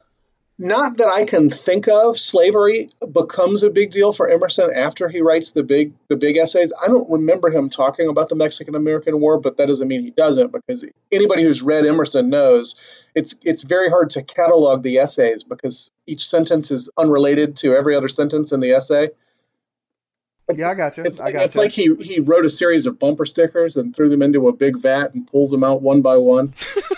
Not 0.63 0.97
that 0.97 1.09
I 1.09 1.25
can 1.25 1.49
think 1.49 1.87
of, 1.87 2.17
slavery 2.17 2.89
becomes 3.11 3.63
a 3.63 3.69
big 3.69 3.91
deal 3.91 4.13
for 4.13 4.29
Emerson 4.29 4.71
after 4.73 5.09
he 5.09 5.21
writes 5.21 5.51
the 5.51 5.61
big 5.61 5.93
the 6.07 6.15
big 6.15 6.37
essays. 6.37 6.71
I 6.81 6.87
don't 6.87 7.09
remember 7.09 7.49
him 7.49 7.69
talking 7.69 8.07
about 8.07 8.29
the 8.29 8.35
Mexican 8.35 8.73
American 8.73 9.19
War, 9.19 9.39
but 9.39 9.57
that 9.57 9.67
doesn't 9.67 9.87
mean 9.87 10.03
he 10.03 10.11
doesn't 10.11 10.51
because 10.51 10.85
anybody 11.11 11.43
who's 11.43 11.61
read 11.61 11.85
Emerson 11.85 12.29
knows 12.29 12.75
it's 13.13 13.35
it's 13.43 13.63
very 13.63 13.89
hard 13.89 14.11
to 14.11 14.23
catalog 14.23 14.81
the 14.83 14.99
essays 14.99 15.43
because 15.43 15.91
each 16.07 16.25
sentence 16.25 16.71
is 16.71 16.89
unrelated 16.97 17.57
to 17.57 17.75
every 17.75 17.95
other 17.95 18.07
sentence 18.07 18.51
in 18.51 18.61
the 18.61 18.71
essay. 18.71 19.09
Yeah, 20.53 20.69
I 20.69 20.73
got 20.73 20.97
you. 20.97 21.03
It's, 21.03 21.19
I 21.19 21.31
got 21.31 21.43
it's 21.43 21.55
like 21.55 21.71
he 21.71 21.95
he 21.99 22.19
wrote 22.19 22.43
a 22.43 22.49
series 22.49 22.85
of 22.85 22.99
bumper 22.99 23.25
stickers 23.25 23.77
and 23.77 23.95
threw 23.95 24.09
them 24.09 24.21
into 24.21 24.49
a 24.49 24.53
big 24.53 24.77
vat 24.77 25.13
and 25.13 25.25
pulls 25.25 25.51
them 25.51 25.63
out 25.63 25.81
one 25.81 26.01
by 26.01 26.17
one. 26.17 26.53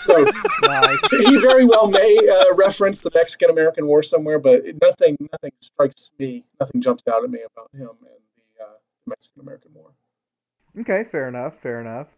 So 0.06 0.26
nice. 0.64 0.98
he 1.10 1.38
very 1.38 1.64
well 1.64 1.88
may 1.88 2.18
uh, 2.28 2.54
reference 2.56 3.00
the 3.00 3.10
Mexican 3.14 3.50
American 3.50 3.86
War 3.86 4.02
somewhere, 4.02 4.40
but 4.40 4.64
nothing 4.82 5.16
nothing 5.32 5.52
strikes 5.60 6.10
me, 6.18 6.44
nothing 6.58 6.80
jumps 6.80 7.04
out 7.08 7.22
at 7.22 7.30
me 7.30 7.40
about 7.52 7.70
him 7.72 7.90
and 8.00 8.20
the 8.36 8.64
uh, 8.64 8.68
Mexican 9.06 9.42
American 9.42 9.70
War. 9.74 9.92
Okay, 10.80 11.04
fair 11.04 11.28
enough. 11.28 11.56
Fair 11.56 11.80
enough. 11.80 12.08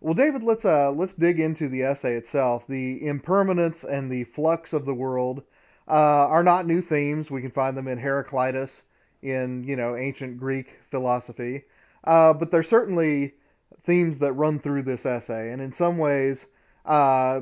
Well, 0.00 0.14
David, 0.14 0.44
let's 0.44 0.64
uh 0.64 0.92
let's 0.92 1.14
dig 1.14 1.40
into 1.40 1.68
the 1.68 1.82
essay 1.82 2.14
itself. 2.14 2.66
The 2.66 3.04
impermanence 3.04 3.82
and 3.82 4.10
the 4.10 4.22
flux 4.22 4.72
of 4.72 4.86
the 4.86 4.94
world 4.94 5.42
uh, 5.88 6.28
are 6.28 6.44
not 6.44 6.64
new 6.64 6.80
themes. 6.80 7.28
We 7.28 7.42
can 7.42 7.50
find 7.50 7.76
them 7.76 7.88
in 7.88 7.98
Heraclitus 7.98 8.84
in 9.22 9.64
you 9.64 9.76
know 9.76 9.96
ancient 9.96 10.38
Greek 10.38 10.78
philosophy, 10.84 11.64
uh, 12.04 12.32
but 12.32 12.50
there's 12.50 12.68
certainly 12.68 13.34
themes 13.82 14.18
that 14.18 14.32
run 14.32 14.58
through 14.58 14.82
this 14.82 15.06
essay, 15.06 15.50
and 15.50 15.60
in 15.62 15.72
some 15.72 15.98
ways, 15.98 16.46
uh, 16.84 17.40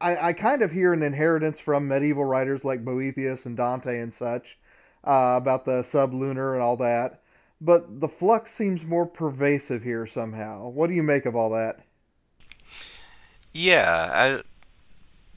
I, 0.00 0.28
I 0.28 0.32
kind 0.32 0.62
of 0.62 0.72
hear 0.72 0.92
an 0.92 1.02
inheritance 1.02 1.60
from 1.60 1.88
medieval 1.88 2.24
writers 2.24 2.64
like 2.64 2.84
Boethius 2.84 3.46
and 3.46 3.56
Dante 3.56 3.98
and 4.00 4.12
such 4.12 4.58
uh, 5.06 5.34
about 5.36 5.64
the 5.64 5.82
sublunar 5.82 6.54
and 6.54 6.62
all 6.62 6.76
that. 6.78 7.22
But 7.60 8.00
the 8.00 8.08
flux 8.08 8.52
seems 8.52 8.84
more 8.84 9.06
pervasive 9.06 9.82
here 9.82 10.06
somehow. 10.06 10.68
What 10.68 10.88
do 10.88 10.94
you 10.94 11.02
make 11.02 11.24
of 11.24 11.34
all 11.34 11.50
that? 11.50 11.86
Yeah, 13.52 13.88
I, 13.88 14.40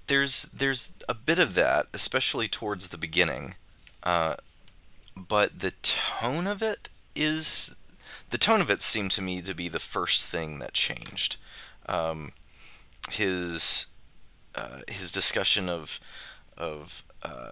there's 0.09 0.31
there's 0.57 0.79
a 1.07 1.13
bit 1.13 1.39
of 1.39 1.53
that, 1.55 1.85
especially 1.93 2.49
towards 2.49 2.83
the 2.91 2.97
beginning. 2.97 3.53
Uh, 4.03 4.35
but 5.29 5.51
the 5.61 5.71
tone 6.19 6.47
of 6.47 6.61
it 6.61 6.87
is 7.15 7.45
the 8.31 8.37
tone 8.37 8.61
of 8.61 8.69
it 8.69 8.79
seemed 8.93 9.11
to 9.15 9.21
me 9.21 9.41
to 9.41 9.55
be 9.55 9.69
the 9.69 9.79
first 9.93 10.19
thing 10.31 10.59
that 10.59 10.71
changed. 10.73 11.35
Um, 11.87 12.33
his 13.17 13.61
uh, 14.55 14.79
his 14.87 15.11
discussion 15.11 15.69
of 15.69 15.85
of 16.57 16.87
uh, 17.23 17.51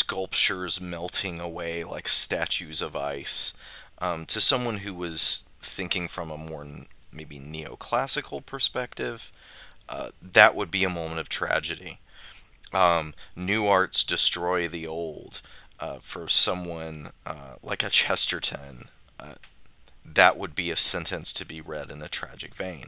sculptures 0.00 0.78
melting 0.80 1.40
away 1.40 1.84
like 1.84 2.04
statues 2.26 2.80
of 2.80 2.96
ice 2.96 3.52
um, 3.98 4.26
to 4.32 4.40
someone 4.48 4.78
who 4.78 4.94
was 4.94 5.18
thinking 5.76 6.08
from 6.14 6.30
a 6.30 6.38
more 6.38 6.66
maybe 7.12 7.38
neoclassical 7.38 8.44
perspective, 8.44 9.18
uh, 9.88 10.08
that 10.34 10.54
would 10.54 10.70
be 10.70 10.84
a 10.84 10.88
moment 10.88 11.20
of 11.20 11.28
tragedy. 11.28 11.98
Um, 12.72 13.12
new 13.36 13.66
arts 13.66 14.04
destroy 14.08 14.68
the 14.68 14.86
old 14.86 15.34
uh, 15.82 15.98
for 16.12 16.28
someone 16.44 17.10
uh, 17.26 17.54
like 17.62 17.80
a 17.82 17.90
Chesterton, 17.90 18.84
uh, 19.18 19.34
that 20.14 20.38
would 20.38 20.54
be 20.54 20.70
a 20.70 20.76
sentence 20.92 21.26
to 21.36 21.44
be 21.44 21.60
read 21.60 21.90
in 21.90 22.00
a 22.02 22.08
tragic 22.08 22.52
vein. 22.56 22.86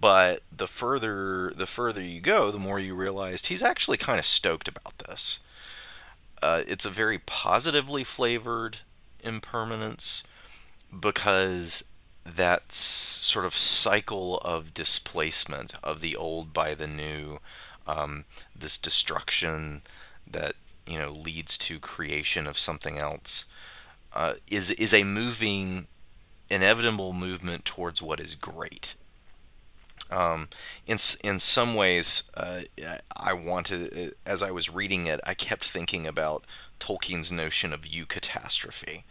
But 0.00 0.40
the 0.56 0.66
further 0.80 1.52
the 1.56 1.68
further 1.76 2.02
you 2.02 2.20
go, 2.20 2.50
the 2.50 2.58
more 2.58 2.80
you 2.80 2.96
realize 2.96 3.38
he's 3.48 3.62
actually 3.64 3.98
kind 4.04 4.18
of 4.18 4.24
stoked 4.38 4.66
about 4.66 4.94
this. 5.06 5.20
Uh, 6.42 6.60
it's 6.66 6.84
a 6.84 6.90
very 6.90 7.20
positively 7.20 8.04
flavored 8.16 8.76
impermanence 9.22 10.02
because 10.90 11.68
that 12.36 12.62
sort 13.32 13.44
of 13.44 13.52
cycle 13.84 14.40
of 14.44 14.64
displacement 14.74 15.72
of 15.82 16.00
the 16.00 16.16
old 16.16 16.52
by 16.52 16.74
the 16.74 16.88
new, 16.88 17.38
um, 17.86 18.24
this 18.60 18.72
destruction 18.82 19.82
that 20.32 20.54
you 20.86 20.98
know 20.98 21.12
leads 21.12 21.50
to 21.68 21.78
creation 21.78 22.46
of 22.46 22.54
something 22.64 22.98
else 22.98 23.20
uh, 24.14 24.32
is 24.50 24.64
is 24.78 24.92
a 24.92 25.04
moving 25.04 25.86
inevitable 26.50 27.12
movement 27.12 27.64
towards 27.74 28.02
what 28.02 28.20
is 28.20 28.34
great. 28.40 28.84
Um, 30.10 30.48
in 30.86 30.98
in 31.24 31.40
some 31.54 31.74
ways 31.74 32.04
uh, 32.36 32.60
I 33.14 33.32
wanted, 33.32 34.14
as 34.26 34.40
I 34.42 34.50
was 34.50 34.68
reading 34.72 35.06
it, 35.06 35.20
I 35.24 35.34
kept 35.34 35.64
thinking 35.72 36.06
about 36.06 36.44
Tolkien's 36.86 37.30
notion 37.30 37.72
of 37.72 37.80
eucatastrophe, 37.80 39.04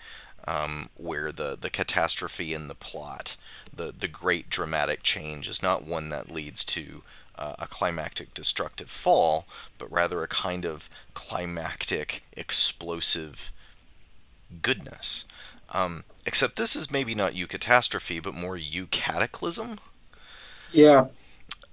um, 0.47 0.89
where 0.97 1.31
the, 1.31 1.57
the 1.59 1.69
catastrophe 1.69 2.53
in 2.53 2.67
the 2.67 2.75
plot, 2.75 3.27
the, 3.75 3.91
the 3.99 4.07
great 4.07 4.49
dramatic 4.49 4.99
change, 5.15 5.47
is 5.47 5.57
not 5.63 5.87
one 5.87 6.09
that 6.09 6.31
leads 6.31 6.57
to 6.75 7.01
uh, 7.37 7.55
a 7.59 7.67
climactic 7.71 8.33
destructive 8.33 8.87
fall, 9.03 9.45
but 9.79 9.91
rather 9.91 10.23
a 10.23 10.27
kind 10.27 10.65
of 10.65 10.81
climactic 11.13 12.21
explosive 12.33 13.35
goodness. 14.61 15.25
Um, 15.73 16.03
except 16.25 16.57
this 16.57 16.69
is 16.75 16.87
maybe 16.91 17.15
not 17.15 17.33
eucatastrophe, 17.33 18.21
but 18.23 18.33
more 18.33 18.57
eucataclysm. 18.57 19.77
Yeah. 20.73 21.07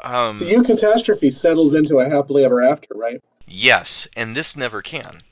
Um, 0.02 0.38
The 0.38 0.62
catastrophe 0.64 1.30
settles 1.30 1.74
into 1.74 1.98
a 1.98 2.08
happily 2.08 2.44
ever 2.44 2.62
after, 2.62 2.94
right? 2.94 3.20
Yes, 3.46 3.86
and 4.14 4.36
this 4.36 4.46
never 4.54 4.82
can. 4.82 5.22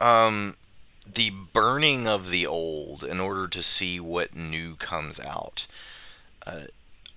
Um, 0.00 0.56
the 1.14 1.30
burning 1.52 2.08
of 2.08 2.24
the 2.30 2.46
old 2.46 3.04
in 3.04 3.20
order 3.20 3.46
to 3.46 3.62
see 3.78 4.00
what 4.00 4.34
new 4.34 4.74
comes 4.76 5.16
out 5.20 5.60
uh, 6.46 6.62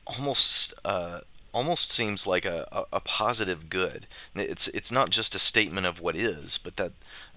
almost 0.05 0.39
uh, 0.85 1.19
almost 1.57 1.87
seems 1.97 2.21
like 2.27 2.45
a, 2.45 2.67
a, 2.71 2.97
a 2.97 2.99
positive 2.99 3.67
good. 3.67 4.05
It's 4.35 4.61
it's 4.75 4.91
not 4.91 5.09
just 5.09 5.33
a 5.33 5.39
statement 5.49 5.87
of 5.87 5.95
what 5.99 6.15
is, 6.15 6.51
but 6.63 6.75
that 6.77 6.91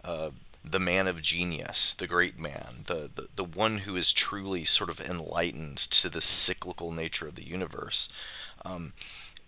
uh, 0.05 0.29
the 0.71 0.79
man 0.79 1.09
of 1.09 1.25
genius, 1.25 1.77
the 1.99 2.07
great 2.07 2.39
man, 2.39 2.85
the, 2.87 3.09
the 3.17 3.23
the 3.39 3.45
one 3.45 3.79
who 3.79 3.97
is 3.97 4.13
truly 4.29 4.67
sort 4.77 4.91
of 4.91 4.99
enlightened 4.99 5.81
to 6.03 6.11
the 6.11 6.21
cyclical 6.47 6.93
nature 6.93 7.27
of 7.29 7.35
the 7.35 7.47
universe, 7.47 7.97
um, 8.63 8.93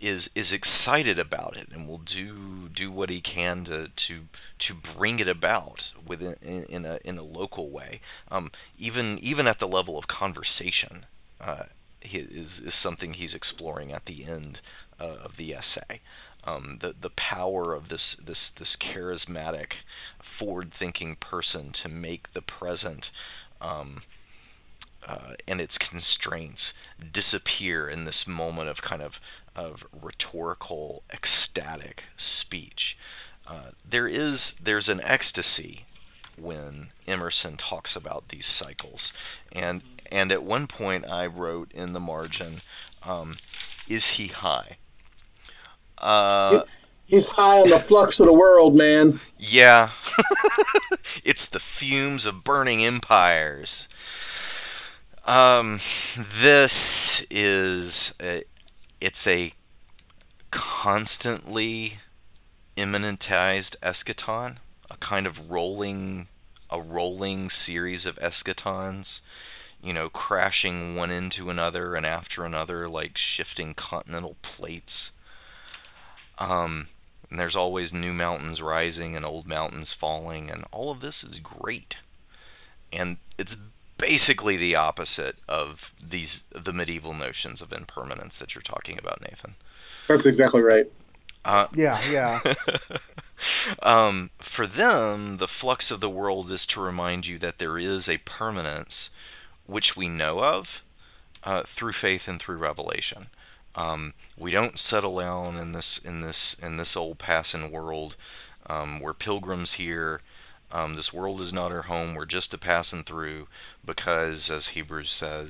is 0.00 0.23
is 0.35 0.47
excited 0.50 1.19
about 1.19 1.55
it 1.55 1.69
and 1.71 1.87
will 1.87 2.00
do 2.19 2.71
do 2.71 2.91
what 2.91 3.11
he 3.11 3.21
can 3.21 3.67
to 3.67 3.88
to 4.09 4.21
to 4.67 4.97
bring 4.97 5.21
it 5.21 5.29
about 5.29 5.81
within 6.09 6.35
in, 6.41 6.64
in 6.64 6.87
a 6.87 6.99
in 7.05 7.19
a 7.19 7.23
local 7.23 7.71
way, 7.71 8.00
um, 8.31 8.50
even 8.79 9.19
even 9.21 9.47
at 9.47 9.59
the 9.61 9.67
level 9.67 9.99
of 9.99 10.05
conversation. 10.09 11.05
Uh, 11.38 11.64
is 12.04 12.73
something 12.82 13.14
he's 13.14 13.35
exploring 13.35 13.92
at 13.92 14.02
the 14.06 14.25
end 14.25 14.59
uh, 15.00 15.16
of 15.25 15.32
the 15.38 15.54
essay. 15.54 16.00
Um, 16.44 16.78
the 16.80 16.92
the 17.00 17.11
power 17.30 17.75
of 17.75 17.88
this 17.88 18.00
this 18.26 18.38
this 18.59 18.68
charismatic, 18.94 19.68
forward-thinking 20.38 21.16
person 21.21 21.73
to 21.82 21.88
make 21.88 22.32
the 22.35 22.42
present 22.42 23.04
um, 23.61 24.02
uh, 25.06 25.35
and 25.47 25.61
its 25.61 25.73
constraints 25.90 26.61
disappear 27.12 27.88
in 27.88 28.04
this 28.04 28.26
moment 28.26 28.68
of 28.68 28.76
kind 28.88 29.02
of 29.02 29.12
of 29.54 29.76
rhetorical, 30.02 31.02
ecstatic 31.12 31.99
speech. 32.40 32.97
Uh, 33.49 33.71
there 33.90 34.09
is 34.09 34.38
there's 34.64 34.88
an 34.88 35.00
ecstasy 35.00 35.85
when 36.39 36.89
Emerson 37.07 37.57
talks 37.69 37.91
about 37.97 38.25
these 38.31 38.45
cycles, 38.61 39.01
and 39.53 39.83
and 40.11 40.33
at 40.33 40.43
one 40.43 40.67
point 40.67 41.05
I 41.07 41.27
wrote 41.27 41.73
in 41.73 41.93
the 41.93 42.01
margin, 42.01 42.61
um, 43.05 43.37
"Is 43.89 44.03
he 44.17 44.29
high?" 44.29 44.77
Uh, 45.99 46.62
He's 47.05 47.29
high 47.29 47.61
on 47.61 47.69
the 47.71 47.79
flux 47.79 48.21
of 48.21 48.27
the 48.27 48.33
world, 48.33 48.75
man. 48.75 49.21
yeah, 49.39 49.91
it's 51.25 51.41
the 51.53 51.61
fumes 51.79 52.25
of 52.27 52.43
burning 52.45 52.85
empires. 52.85 53.69
Um, 55.27 55.81
this 56.43 56.71
is 57.31 57.93
a, 58.21 58.45
it's 59.01 59.15
a 59.27 59.53
constantly 60.83 61.99
immanentized 62.77 63.77
eschaton, 63.83 64.57
a 64.92 65.06
kind 65.06 65.26
of 65.26 65.34
rolling 65.49 66.28
a 66.70 66.80
rolling 66.80 67.50
series 67.66 68.06
of 68.06 68.16
eschatons, 68.16 69.04
you 69.82 69.92
know, 69.92 70.08
crashing 70.08 70.96
one 70.96 71.11
into 71.11 71.50
another 71.50 71.94
and 71.94 72.06
after 72.06 72.44
another 72.44 72.88
like 72.88 73.12
shifting 73.37 73.75
continental 73.75 74.37
plates. 74.56 75.11
Um, 76.38 76.88
and 77.31 77.38
there's 77.38 77.57
always 77.57 77.92
new 77.92 78.12
mountains 78.12 78.61
rising 78.61 79.16
and 79.16 79.24
old 79.24 79.46
mountains 79.46 79.88
falling, 80.00 80.50
and 80.50 80.64
all 80.72 80.90
of 80.90 81.00
this 81.00 81.14
is 81.22 81.38
great. 81.42 81.94
And 82.92 83.18
it's 83.38 83.52
basically 83.98 84.57
the 84.57 84.74
opposite 84.74 85.37
of 85.48 85.76
these 86.11 86.28
the 86.64 86.72
medieval 86.72 87.14
notions 87.14 87.61
of 87.61 87.72
impermanence 87.72 88.33
that 88.40 88.55
you're 88.55 88.62
talking 88.62 88.98
about, 88.98 89.20
Nathan. 89.20 89.55
That's 90.09 90.26
exactly 90.26 90.62
right. 90.62 90.87
Uh, 91.44 91.66
Yeah, 91.74 92.11
yeah. 92.11 92.40
um, 93.83 94.31
for 94.57 94.66
them, 94.66 95.38
the 95.38 95.48
flux 95.61 95.85
of 95.90 96.01
the 96.01 96.09
world 96.09 96.51
is 96.51 96.61
to 96.75 96.81
remind 96.81 97.25
you 97.25 97.38
that 97.40 97.55
there 97.59 97.79
is 97.79 98.03
a 98.09 98.18
permanence 98.38 98.90
which 99.66 99.96
we 99.96 100.09
know 100.09 100.40
of 100.40 100.64
uh, 101.44 101.62
through 101.79 101.92
faith 102.01 102.22
and 102.27 102.40
through 102.44 102.59
revelation. 102.59 103.29
Um, 103.75 104.12
we 104.38 104.51
don't 104.51 104.79
settle 104.90 105.18
down 105.18 105.57
in 105.57 105.72
this 105.72 105.85
in 106.05 106.20
this 106.20 106.37
in 106.61 106.77
this 106.77 106.94
old 106.94 107.18
passing 107.18 107.72
world. 107.72 108.14
Um, 108.66 109.01
we're 109.01 109.14
pilgrims 109.14 109.70
here. 109.77 110.20
Um, 110.70 110.96
this 110.96 111.12
world 111.12 111.40
is 111.42 111.53
not 111.53 111.72
our 111.72 111.83
home. 111.83 112.14
We're 112.14 112.25
just 112.25 112.55
a 112.55 112.59
passing 112.59 113.05
through 113.07 113.46
because, 113.85 114.40
as 114.51 114.62
Hebrews 114.75 115.09
says, 115.20 115.48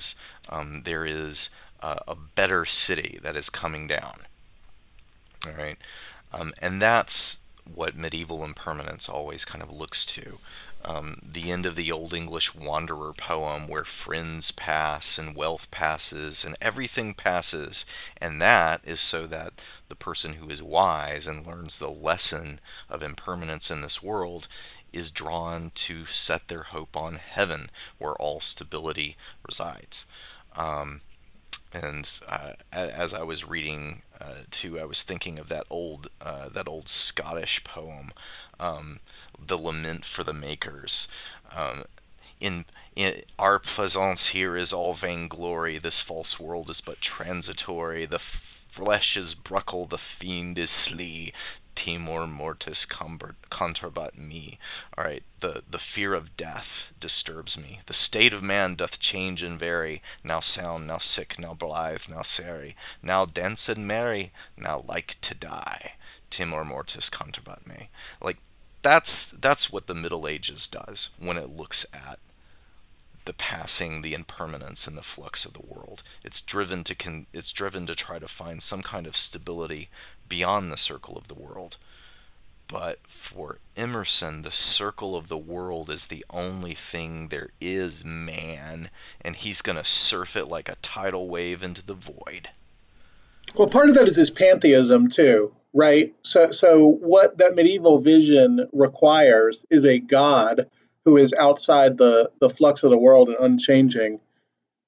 um, 0.49 0.83
there 0.85 1.07
is 1.07 1.37
uh, 1.81 1.97
a 2.09 2.15
better 2.37 2.67
city 2.87 3.21
that 3.23 3.37
is 3.37 3.45
coming 3.61 3.87
down. 3.87 4.21
All 5.47 5.53
right, 5.53 5.79
um, 6.33 6.53
and 6.61 6.81
that's 6.81 7.11
what 7.65 7.97
medieval 7.97 8.45
impermanence 8.45 9.03
always 9.09 9.41
kind 9.45 9.63
of 9.63 9.71
looks 9.71 9.99
to. 10.17 10.39
Um, 10.85 11.31
the 11.33 11.53
end 11.53 11.65
of 11.65 11.77
the 11.77 11.93
Old 11.93 12.13
English 12.13 12.55
Wanderer 12.59 13.13
poem, 13.15 13.69
where 13.69 13.87
friends 14.05 14.51
pass 14.57 15.03
and 15.17 15.37
wealth 15.37 15.61
passes 15.71 16.37
and 16.45 16.57
everything 16.61 17.15
passes, 17.15 17.77
and 18.21 18.41
that 18.41 18.81
is 18.85 18.99
so 19.11 19.27
that 19.29 19.53
the 19.89 19.95
person 19.95 20.35
who 20.35 20.51
is 20.51 20.61
wise 20.61 21.23
and 21.27 21.47
learns 21.47 21.73
the 21.79 21.89
lesson 21.89 22.61
of 22.91 23.03
impermanence 23.03 23.65
in 23.71 23.81
this 23.81 24.03
world 24.03 24.47
is 24.93 25.11
drawn 25.11 25.71
to 25.89 26.05
set 26.27 26.43
their 26.49 26.65
hope 26.65 26.97
on 26.97 27.15
heaven, 27.15 27.71
where 27.99 28.15
all 28.15 28.43
stability 28.55 29.17
resides. 29.49 29.95
Um, 30.57 31.01
and 31.75 32.07
uh, 32.29 32.53
as 32.73 33.11
I 33.17 33.23
was 33.23 33.43
reading 33.49 34.03
uh, 34.21 34.43
too, 34.61 34.79
I 34.79 34.85
was 34.85 34.97
thinking 35.07 35.39
of 35.39 35.49
that 35.49 35.65
old 35.71 36.09
uh, 36.21 36.49
that 36.55 36.69
old 36.69 36.87
Scottish 37.09 37.63
poem, 37.75 38.11
um, 38.61 39.01
"The 39.49 39.57
Lament 39.57 40.03
for 40.15 40.25
the 40.25 40.33
Makers." 40.33 40.93
Um, 41.55 41.85
in, 42.41 42.65
in 42.97 43.13
our 43.39 43.61
pleasance 43.77 44.19
here 44.33 44.57
is 44.57 44.73
all 44.73 44.97
vainglory. 45.01 45.79
This 45.79 45.95
false 46.07 46.39
world 46.41 46.69
is 46.71 46.81
but 46.85 46.97
transitory. 47.17 48.07
The 48.07 48.19
flesh 48.77 49.17
is 49.17 49.35
bruckle, 49.49 49.87
the 49.89 49.99
fiend 50.21 50.59
is 50.59 50.69
slee. 50.89 51.33
Timor 51.85 52.27
mortis 52.27 52.79
conturbat 52.91 54.17
me. 54.17 54.59
All 54.97 55.05
right, 55.05 55.23
the 55.41 55.63
the 55.71 55.81
fear 55.95 56.15
of 56.15 56.37
death 56.37 56.67
disturbs 57.01 57.57
me. 57.57 57.81
The 57.89 57.95
state 58.09 58.33
of 58.33 58.43
man 58.43 58.77
doth 58.77 58.99
change 59.13 59.43
and 59.43 59.59
vary. 59.59 60.03
Now 60.23 60.43
sound, 60.55 60.87
now 60.87 61.01
sick, 61.17 61.39
now 61.39 61.55
blithe, 61.55 62.01
now 62.09 62.23
merry. 62.39 62.77
Now 63.03 63.25
dense 63.25 63.61
and 63.67 63.87
merry, 63.87 64.33
now 64.57 64.85
like 64.87 65.21
to 65.29 65.35
die. 65.35 65.93
Timor 66.31 66.65
mortis 66.65 67.11
conturbat 67.11 67.67
me. 67.67 67.91
Like 68.21 68.39
that's 68.85 69.11
that's 69.41 69.71
what 69.71 69.87
the 69.87 69.95
Middle 69.95 70.29
Ages 70.29 70.69
does 70.71 70.99
when 71.19 71.37
it 71.37 71.51
looks 71.51 71.79
at 71.93 72.19
the 73.27 73.33
passing, 73.33 74.03
the 74.03 74.15
impermanence, 74.15 74.81
and 74.87 74.97
the 74.97 75.03
flux 75.15 75.41
of 75.47 75.53
the 75.53 75.67
world. 75.67 76.03
It's 76.25 76.41
driven 76.51 76.85
to 76.85 76.95
con- 76.95 77.27
it's 77.33 77.53
driven 77.53 77.87
to 77.87 77.95
try 77.95 78.19
to 78.19 78.27
find 78.39 78.63
some 78.69 78.83
kind 78.83 79.07
of 79.07 79.15
stability 79.29 79.89
beyond 80.29 80.73
the 80.73 80.79
circle 80.89 81.17
of 81.17 81.29
the 81.29 81.35
world. 81.35 81.77
But 82.71 82.99
for 83.33 83.59
Emerson, 83.77 84.43
the 84.43 84.53
circle 84.79 85.15
of 85.15 85.29
the 85.29 85.37
world 85.37 85.91
is 85.91 86.01
the 86.09 86.25
only 86.31 86.77
thing 86.91 87.29
there 87.29 87.51
is, 87.61 87.93
man, 88.03 88.89
and 89.21 89.37
he's 89.37 89.61
going 89.63 89.77
to 89.77 89.85
surf 90.09 90.31
it 90.35 90.49
like 90.49 90.69
a 90.69 90.77
tidal 90.95 91.29
wave 91.29 91.63
into 91.63 91.83
the 91.87 91.95
void. 91.95 92.49
Well, 93.55 93.69
part 93.69 93.91
of 93.91 93.97
that 93.97 94.09
is 94.09 94.17
his 94.17 94.31
pantheism 94.31 95.09
too, 95.09 95.55
right? 95.75 96.15
So, 96.23 96.51
so 96.51 96.87
what 96.87 97.39
that 97.39 97.55
medieval 97.55 97.99
vision 97.99 98.69
requires 98.73 99.67
is 99.69 99.85
a 99.85 99.99
God 99.99 100.71
who 101.05 101.17
is 101.17 101.33
outside 101.33 101.99
the 101.99 102.31
the 102.41 102.51
flux 102.51 102.85
of 102.85 102.91
the 102.91 102.99
world 102.99 103.29
and 103.29 103.39
unchanging. 103.39 104.21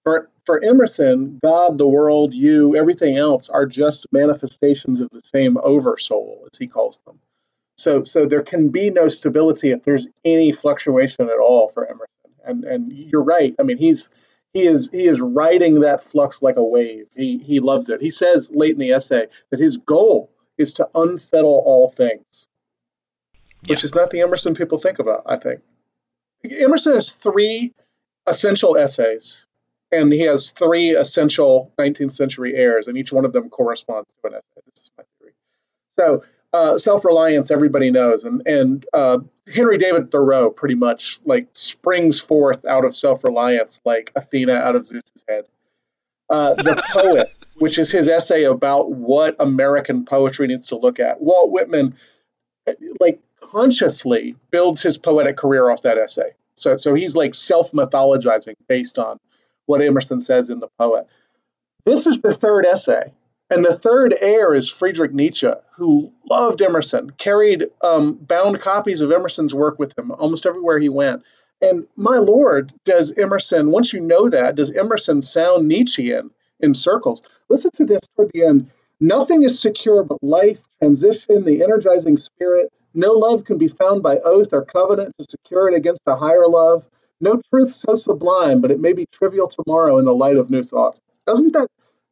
For 0.05 0.31
for 0.45 0.63
Emerson, 0.63 1.39
God, 1.43 1.79
the 1.79 1.87
world, 1.87 2.35
you, 2.35 2.77
everything 2.77 3.17
else 3.17 3.49
are 3.49 3.67
just 3.67 4.07
manifestations 4.13 5.01
of 5.01 5.09
the 5.11 5.23
same 5.25 5.57
oversoul, 5.63 6.47
as 6.53 6.59
he 6.59 6.67
calls 6.67 7.01
them. 7.07 7.19
So, 7.77 8.05
so 8.05 8.27
there 8.27 8.43
can 8.43 8.69
be 8.69 8.91
no 8.91 9.09
stability 9.09 9.71
if 9.71 9.83
there's 9.83 10.07
any 10.25 10.53
fluctuation 10.53 11.29
at 11.29 11.39
all 11.39 11.69
for 11.69 11.87
Emerson. 11.87 12.09
And 12.45 12.65
and 12.65 12.93
you're 12.93 13.23
right. 13.23 13.55
I 13.59 13.63
mean, 13.63 13.79
he's 13.79 14.11
he 14.53 14.63
is 14.63 14.91
he 14.93 15.07
is 15.07 15.21
riding 15.21 15.81
that 15.81 16.05
flux 16.05 16.43
like 16.43 16.57
a 16.57 16.65
wave. 16.65 17.07
He 17.17 17.39
he 17.39 17.61
loves 17.61 17.89
it. 17.89 18.01
He 18.01 18.11
says 18.11 18.51
late 18.53 18.73
in 18.73 18.79
the 18.79 18.93
essay 18.93 19.27
that 19.51 19.59
his 19.59 19.79
goal 19.79 20.31
is 20.59 20.75
to 20.75 20.89
unsettle 20.95 21.63
all 21.65 21.91
things, 21.91 22.47
which 23.67 23.83
is 23.83 23.95
not 23.95 24.11
the 24.11 24.21
Emerson 24.21 24.55
people 24.55 24.79
think 24.79 24.99
about. 24.99 25.23
I 25.27 25.37
think 25.37 25.63
Emerson 26.51 26.95
has 26.95 27.13
three 27.13 27.73
essential 28.27 28.77
essays, 28.77 29.47
and 29.93 30.13
he 30.13 30.21
has 30.21 30.51
three 30.51 30.91
essential 30.91 31.73
19th 31.79 32.15
century 32.15 32.55
heirs, 32.55 32.89
and 32.89 32.99
each 32.99 33.13
one 33.13 33.25
of 33.25 33.33
them 33.33 33.49
corresponds 33.51 34.09
to 34.23 34.29
an 34.29 34.35
essay. 34.35 34.63
This 34.75 34.85
is 34.85 34.91
my 34.97 35.05
theory. 35.19 35.33
So 35.97 36.25
uh, 36.53 36.79
self-reliance, 36.79 37.51
everybody 37.51 37.91
knows, 37.91 38.25
and 38.25 38.47
and 38.47 38.87
uh, 38.95 39.19
Henry 39.53 39.77
David 39.77 40.11
Thoreau 40.11 40.51
pretty 40.51 40.77
much 40.77 41.21
like 41.25 41.49
springs 41.53 42.21
forth 42.21 42.65
out 42.65 42.85
of 42.85 42.95
self-reliance 42.97 43.81
like 43.85 44.13
Athena 44.15 44.55
out 44.55 44.77
of 44.77 44.87
Zeus's 44.87 45.25
head. 45.29 45.45
Uh, 46.31 46.55
the 46.55 46.83
poet, 46.91 47.29
which 47.57 47.79
is 47.79 47.91
his 47.91 48.09
essay 48.09 48.45
about 48.45 48.93
what 48.93 49.37
American 49.41 50.05
poetry 50.05 50.47
needs 50.47 50.69
to 50.69 50.77
look 50.77 51.01
at. 51.01 51.21
Walt 51.21 51.51
Whitman, 51.51 51.97
like 53.01 53.21
consciously 53.51 54.37
builds 54.51 54.83
his 54.83 54.99
poetic 54.99 55.37
career 55.37 55.71
off 55.71 55.83
that 55.83 55.99
essay. 55.99 56.35
So 56.55 56.77
so 56.77 56.95
he's 56.95 57.17
like 57.17 57.35
self-mythologizing 57.35 58.55
based 58.69 58.99
on 58.99 59.19
what 59.67 59.83
Emerson 59.83 60.21
says 60.21 60.51
in 60.51 60.61
the 60.61 60.69
poet. 60.79 61.07
This 61.85 62.07
is 62.07 62.21
the 62.21 62.35
third 62.35 62.67
essay. 62.67 63.13
And 63.51 63.65
the 63.65 63.77
third 63.77 64.17
heir 64.19 64.55
is 64.55 64.71
Friedrich 64.71 65.13
Nietzsche, 65.13 65.51
who 65.77 66.13
loved 66.29 66.63
Emerson, 66.63 67.11
carried 67.11 67.67
um, 67.83 68.15
bound 68.15 68.61
copies 68.61 69.03
of 69.03 69.13
Emerson's 69.13 69.55
work 69.55 69.79
with 69.79 69.97
him 69.99 70.11
almost 70.11 70.47
everywhere 70.47 70.79
he 70.79 70.89
went. 70.89 71.23
And 71.61 71.87
my 71.95 72.17
lord, 72.17 72.73
does 72.85 73.13
Emerson, 73.17 73.71
once 73.71 73.93
you 73.93 74.01
know 74.01 74.29
that, 74.29 74.55
does 74.55 74.73
Emerson 74.73 75.23
sound 75.23 75.69
Nietzschean 75.69 76.31
in 76.61 76.75
circles? 76.75 77.23
Listen 77.49 77.71
to 77.75 77.85
this 77.85 78.01
toward 78.17 78.31
the 78.33 78.45
end. 78.45 78.71
Nothing 78.99 79.43
is 79.43 79.61
secure 79.61 80.03
but 80.05 80.23
life, 80.23 80.61
transition, 80.79 81.45
the 81.45 81.63
energizing 81.63 82.17
spirit. 82.17 82.73
No 82.95 83.13
love 83.13 83.45
can 83.45 83.59
be 83.59 83.69
found 83.69 84.03
by 84.03 84.19
oath 84.19 84.53
or 84.53 84.65
covenant 84.65 85.13
to 85.19 85.25
secure 85.29 85.69
it 85.69 85.75
against 85.75 86.03
a 86.07 86.17
higher 86.17 86.47
love. 86.47 86.89
No 87.21 87.41
truth 87.51 87.75
so 87.75 87.95
sublime, 87.95 88.61
but 88.61 88.71
it 88.71 88.81
may 88.81 88.93
be 88.93 89.07
trivial 89.07 89.49
tomorrow 89.49 89.99
in 89.99 90.05
the 90.05 90.15
light 90.15 90.37
of 90.37 90.51
new 90.51 90.63
thoughts. 90.63 91.01
Doesn't 91.27 91.53
that 91.53 91.69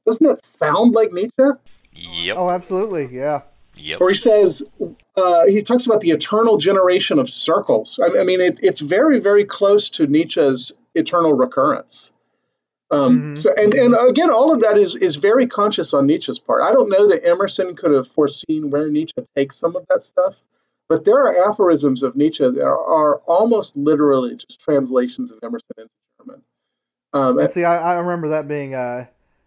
doesn't 0.07 0.27
that 0.27 0.45
sound 0.45 0.95
like 0.95 1.13
Nietzsche? 1.13 1.51
Yep. 1.95 2.37
Oh, 2.37 2.51
absolutely. 2.51 3.09
Yeah. 3.13 3.43
Yep. 3.77 4.01
Or 4.01 4.09
he 4.11 4.15
says 4.15 4.63
uh, 5.17 5.47
he 5.47 5.63
talks 5.63 5.87
about 5.87 6.01
the 6.01 6.11
eternal 6.11 6.57
generation 6.59 7.19
of 7.19 7.31
circles. 7.31 8.01
I, 8.03 8.21
I 8.21 8.25
mean, 8.25 8.41
it, 8.41 8.61
it's 8.63 8.81
very 8.81 9.21
very 9.21 9.45
close 9.45 9.91
to 9.91 10.07
Nietzsche's 10.07 10.73
eternal 10.95 11.33
recurrence. 11.35 12.11
Um, 12.91 13.35
Mhm. 13.35 13.39
So 13.39 13.53
and 13.57 13.73
and 13.75 13.95
again, 14.09 14.31
all 14.31 14.53
of 14.53 14.61
that 14.61 14.77
is 14.79 14.95
is 14.95 15.17
very 15.17 15.47
conscious 15.47 15.95
on 15.95 16.07
Nietzsche's 16.07 16.39
part. 16.39 16.63
I 16.63 16.73
don't 16.73 16.91
know 16.91 17.09
that 17.09 17.27
Emerson 17.27 17.75
could 17.77 17.93
have 17.93 18.07
foreseen 18.09 18.71
where 18.71 18.89
Nietzsche 18.89 19.15
takes 19.37 19.57
some 19.57 19.77
of 19.77 19.87
that 19.89 20.03
stuff, 20.03 20.37
but 20.93 21.05
there 21.07 21.17
are 21.17 21.49
aphorisms 21.49 22.03
of 22.03 22.17
Nietzsche 22.17 22.45
that 22.45 22.63
are, 22.63 22.85
are 22.85 23.17
almost 23.21 23.79
literally 23.79 24.37
just 24.37 24.61
translations 24.61 25.33
of 25.33 25.39
Emerson 25.43 25.71
into 25.79 25.91
German. 26.21 26.43
Um, 27.15 27.39
And 27.39 27.51
see, 27.51 27.65
I, 27.65 27.95
I 27.95 27.95
remember 27.95 28.29
that 28.29 28.47
being 28.47 28.75
uh, 28.75 29.07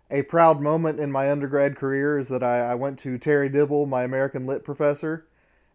a 0.09 0.23
proud 0.23 0.59
moment 0.59 0.99
in 0.99 1.11
my 1.11 1.29
undergrad 1.29 1.75
career 1.75 2.17
is 2.17 2.29
that 2.29 2.41
I, 2.41 2.61
I 2.61 2.73
went 2.73 2.97
to 2.99 3.19
Terry 3.19 3.47
Dibble, 3.47 3.85
my 3.85 4.01
American 4.01 4.47
Lit 4.47 4.63
professor, 4.63 5.27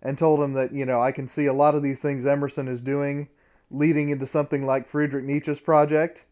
and 0.02 0.18
told 0.18 0.40
him 0.40 0.54
that, 0.54 0.74
you 0.74 0.84
know, 0.84 1.00
I 1.00 1.12
can 1.12 1.28
see 1.28 1.46
a 1.46 1.52
lot 1.52 1.76
of 1.76 1.84
these 1.84 2.00
things 2.00 2.26
Emerson 2.26 2.66
is 2.66 2.80
doing 2.80 3.28
leading 3.70 4.08
into 4.08 4.26
something 4.26 4.66
like 4.66 4.88
Friedrich 4.88 5.24
Nietzsche's 5.24 5.60
project. 5.60 6.26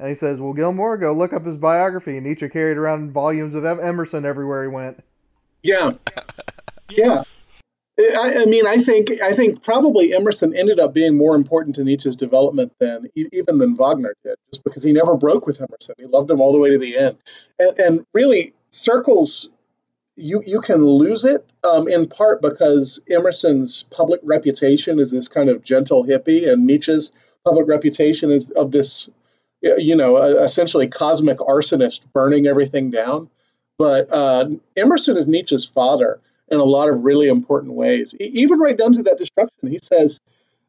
And 0.00 0.08
he 0.08 0.16
says, 0.16 0.40
Well, 0.40 0.52
Gilmour, 0.52 0.98
go 0.98 1.12
look 1.12 1.32
up 1.32 1.46
his 1.46 1.58
biography. 1.58 2.16
And 2.16 2.26
Nietzsche 2.26 2.48
carried 2.48 2.76
around 2.76 3.12
volumes 3.12 3.54
of 3.54 3.64
Emerson 3.64 4.24
everywhere 4.24 4.64
he 4.64 4.68
went. 4.68 5.04
Yeah, 5.62 5.92
yeah. 6.90 7.22
I, 7.98 8.42
I 8.42 8.46
mean, 8.46 8.66
I 8.66 8.82
think 8.82 9.10
I 9.22 9.32
think 9.32 9.62
probably 9.62 10.14
Emerson 10.14 10.54
ended 10.56 10.80
up 10.80 10.92
being 10.92 11.16
more 11.16 11.36
important 11.36 11.76
to 11.76 11.84
Nietzsche's 11.84 12.16
development 12.16 12.72
than 12.80 13.08
even 13.14 13.58
than 13.58 13.76
Wagner 13.76 14.14
did, 14.24 14.36
just 14.52 14.64
because 14.64 14.82
he 14.82 14.92
never 14.92 15.16
broke 15.16 15.46
with 15.46 15.60
Emerson. 15.60 15.94
He 15.98 16.06
loved 16.06 16.30
him 16.30 16.40
all 16.40 16.52
the 16.52 16.58
way 16.58 16.70
to 16.70 16.78
the 16.78 16.96
end, 16.96 17.18
and, 17.58 17.78
and 17.78 18.06
really, 18.12 18.52
circles 18.70 19.48
you 20.16 20.42
you 20.44 20.60
can 20.60 20.84
lose 20.84 21.24
it 21.24 21.46
um, 21.62 21.86
in 21.88 22.06
part 22.06 22.42
because 22.42 23.00
Emerson's 23.08 23.84
public 23.84 24.20
reputation 24.24 24.98
is 24.98 25.12
this 25.12 25.28
kind 25.28 25.48
of 25.48 25.62
gentle 25.62 26.04
hippie, 26.04 26.50
and 26.50 26.66
Nietzsche's 26.66 27.12
public 27.44 27.68
reputation 27.68 28.30
is 28.30 28.50
of 28.50 28.72
this, 28.72 29.08
you 29.60 29.94
know, 29.94 30.16
uh, 30.16 30.42
essentially 30.42 30.88
cosmic 30.88 31.38
arsonist 31.38 32.10
burning 32.12 32.46
everything 32.46 32.90
down. 32.90 33.28
But 33.78 34.12
uh, 34.12 34.50
Emerson 34.76 35.16
is 35.16 35.28
Nietzsche's 35.28 35.66
father 35.66 36.20
in 36.48 36.58
a 36.58 36.64
lot 36.64 36.88
of 36.88 37.04
really 37.04 37.28
important 37.28 37.74
ways, 37.74 38.14
even 38.20 38.58
right 38.58 38.76
down 38.76 38.92
to 38.92 39.02
that 39.04 39.18
destruction. 39.18 39.68
He 39.68 39.78
says. 39.82 40.20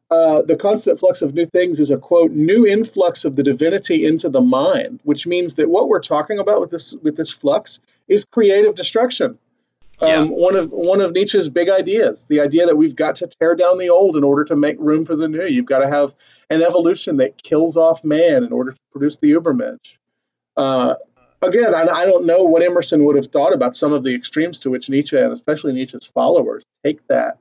Uh, 0.08 0.40
the 0.42 0.54
constant 0.54 1.00
flux 1.00 1.20
of 1.20 1.34
new 1.34 1.44
things 1.44 1.80
is 1.80 1.90
a 1.90 1.96
quote 1.96 2.30
new 2.30 2.64
influx 2.64 3.24
of 3.24 3.34
the 3.34 3.42
divinity 3.42 4.06
into 4.06 4.28
the 4.28 4.40
mind, 4.40 5.00
which 5.02 5.26
means 5.26 5.54
that 5.54 5.68
what 5.68 5.88
we're 5.88 5.98
talking 5.98 6.38
about 6.38 6.60
with 6.60 6.70
this 6.70 6.94
with 7.02 7.16
this 7.16 7.32
flux 7.32 7.80
is 8.06 8.24
creative 8.24 8.76
destruction. 8.76 9.36
Yeah. 10.00 10.16
Um, 10.16 10.28
one 10.28 10.56
of 10.56 10.70
one 10.70 11.00
of 11.00 11.12
Nietzsche's 11.12 11.48
big 11.48 11.70
ideas, 11.70 12.26
the 12.26 12.40
idea 12.40 12.66
that 12.66 12.76
we've 12.76 12.94
got 12.94 13.16
to 13.16 13.26
tear 13.26 13.54
down 13.54 13.78
the 13.78 13.88
old 13.88 14.16
in 14.16 14.24
order 14.24 14.44
to 14.44 14.56
make 14.56 14.76
room 14.78 15.06
for 15.06 15.16
the 15.16 15.26
new. 15.26 15.46
You've 15.46 15.66
got 15.66 15.78
to 15.78 15.88
have 15.88 16.14
an 16.50 16.62
evolution 16.62 17.16
that 17.16 17.42
kills 17.42 17.76
off 17.76 18.04
man 18.04 18.44
in 18.44 18.52
order 18.52 18.72
to 18.72 18.80
produce 18.92 19.16
the 19.16 19.32
Übermensch. 19.32 19.96
Uh, 20.56 20.96
again, 21.42 21.74
I, 21.74 21.82
I 21.82 22.04
don't 22.04 22.26
know 22.26 22.44
what 22.44 22.62
Emerson 22.62 23.04
would 23.04 23.16
have 23.16 23.26
thought 23.26 23.52
about 23.52 23.76
some 23.76 23.92
of 23.92 24.04
the 24.04 24.14
extremes 24.14 24.60
to 24.60 24.70
which 24.70 24.88
Nietzsche 24.88 25.16
and 25.16 25.32
especially 25.32 25.72
Nietzsche's 25.72 26.06
followers 26.06 26.64
take 26.84 27.06
that, 27.08 27.38